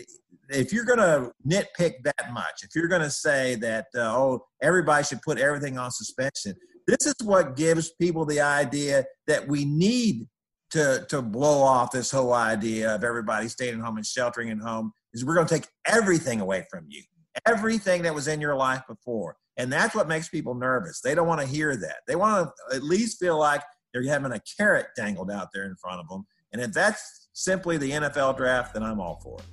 if 0.51 0.73
you're 0.73 0.85
going 0.85 0.99
to 0.99 1.33
nitpick 1.47 2.03
that 2.05 2.33
much, 2.33 2.63
if 2.63 2.71
you're 2.75 2.89
going 2.89 3.03
to 3.03 3.11
say 3.11 3.55
that 3.57 3.87
uh, 3.95 4.17
oh 4.17 4.45
everybody 4.63 5.05
should 5.05 5.23
put 5.23 5.39
everything 5.39 5.79
on 5.79 5.91
suspension, 5.91 6.55
this 6.87 7.07
is 7.07 7.15
what 7.23 7.57
gives 7.57 7.93
people 8.01 8.25
the 8.25 8.41
idea 8.41 9.05
that 9.27 9.47
we 9.47 9.65
need 9.65 10.27
to 10.71 11.07
to 11.11 11.23
blow 11.23 11.63
off 11.63 11.93
this 11.93 12.11
whole 12.11 12.33
idea 12.33 12.95
of 12.95 13.05
everybody 13.05 13.49
staying 13.49 13.79
home 13.81 13.97
and 13.97 14.07
sheltering 14.07 14.51
at 14.51 14.59
home. 14.59 14.93
Is 15.13 15.25
we're 15.25 15.35
going 15.35 15.47
to 15.47 15.55
take 15.55 15.69
everything 15.87 16.41
away 16.41 16.67
from 16.71 16.87
you, 16.89 17.03
everything 17.47 18.03
that 18.03 18.15
was 18.15 18.29
in 18.29 18.41
your 18.41 18.57
life 18.57 18.83
before. 18.89 19.37
And 19.57 19.73
that's 19.73 19.95
what 19.95 20.09
makes 20.09 20.29
people 20.29 20.55
nervous. 20.55 21.01
They 21.01 21.15
don't 21.15 21.27
want 21.27 21.41
to 21.41 21.47
hear 21.47 21.77
that. 21.77 21.99
They 22.07 22.17
want 22.17 22.51
to 22.71 22.77
at 22.77 22.83
least 22.83 23.19
feel 23.19 23.39
like 23.39 23.63
they're 23.93 24.05
having 24.05 24.33
a 24.33 24.41
carrot 24.59 24.89
dangled 24.97 25.31
out 25.31 25.49
there 25.55 25.65
in 25.65 25.75
front 25.77 26.01
of 26.01 26.09
them. 26.09 26.27
And 26.53 26.61
if 26.61 26.73
that's 26.73 27.29
simply 27.33 27.79
the 27.79 27.91
NFL 27.91 28.37
draft, 28.37 28.75
then 28.75 28.83
I'm 28.83 29.01
all 29.01 29.21
for 29.23 29.39
it. 29.39 29.45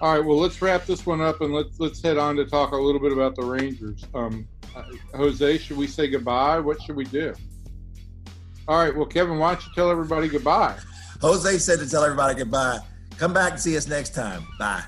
All 0.00 0.12
right, 0.12 0.24
well, 0.24 0.38
let's 0.38 0.60
wrap 0.60 0.86
this 0.86 1.06
one 1.06 1.20
up 1.20 1.40
and 1.40 1.54
let's 1.54 1.78
let's 1.78 2.02
head 2.02 2.18
on 2.18 2.36
to 2.36 2.44
talk 2.44 2.72
a 2.72 2.76
little 2.76 3.00
bit 3.00 3.12
about 3.12 3.36
the 3.36 3.42
Rangers. 3.42 4.04
Um, 4.12 4.46
uh, 4.76 4.82
Jose, 5.14 5.58
should 5.58 5.76
we 5.76 5.86
say 5.86 6.08
goodbye? 6.08 6.58
What 6.58 6.82
should 6.82 6.96
we 6.96 7.04
do? 7.04 7.32
All 8.66 8.78
right, 8.78 8.94
well, 8.94 9.06
Kevin, 9.06 9.38
why 9.38 9.54
don't 9.54 9.64
you 9.66 9.72
tell 9.74 9.90
everybody 9.90 10.28
goodbye? 10.28 10.76
Jose 11.20 11.58
said 11.58 11.78
to 11.78 11.88
tell 11.88 12.02
everybody 12.02 12.34
goodbye. 12.34 12.80
Come 13.18 13.32
back 13.32 13.52
and 13.52 13.60
see 13.60 13.76
us 13.76 13.86
next 13.86 14.14
time. 14.14 14.46
Bye. 14.58 14.82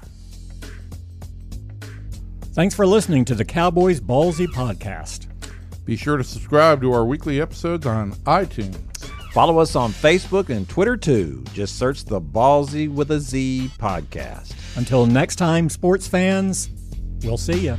Thanks 2.56 2.74
for 2.74 2.86
listening 2.86 3.26
to 3.26 3.34
the 3.34 3.44
Cowboys 3.44 4.00
Ballzy 4.00 4.46
podcast. 4.46 5.26
Be 5.84 5.94
sure 5.94 6.16
to 6.16 6.24
subscribe 6.24 6.80
to 6.80 6.90
our 6.90 7.04
weekly 7.04 7.38
episodes 7.38 7.84
on 7.84 8.12
iTunes. 8.24 8.78
Follow 9.34 9.58
us 9.58 9.76
on 9.76 9.92
Facebook 9.92 10.48
and 10.48 10.66
Twitter 10.66 10.96
too. 10.96 11.44
Just 11.52 11.78
search 11.78 12.06
the 12.06 12.18
Ballzy 12.18 12.90
with 12.90 13.10
a 13.10 13.20
Z 13.20 13.70
podcast. 13.78 14.54
Until 14.74 15.04
next 15.04 15.36
time, 15.36 15.68
sports 15.68 16.08
fans, 16.08 16.70
we'll 17.24 17.36
see 17.36 17.66
you. 17.66 17.76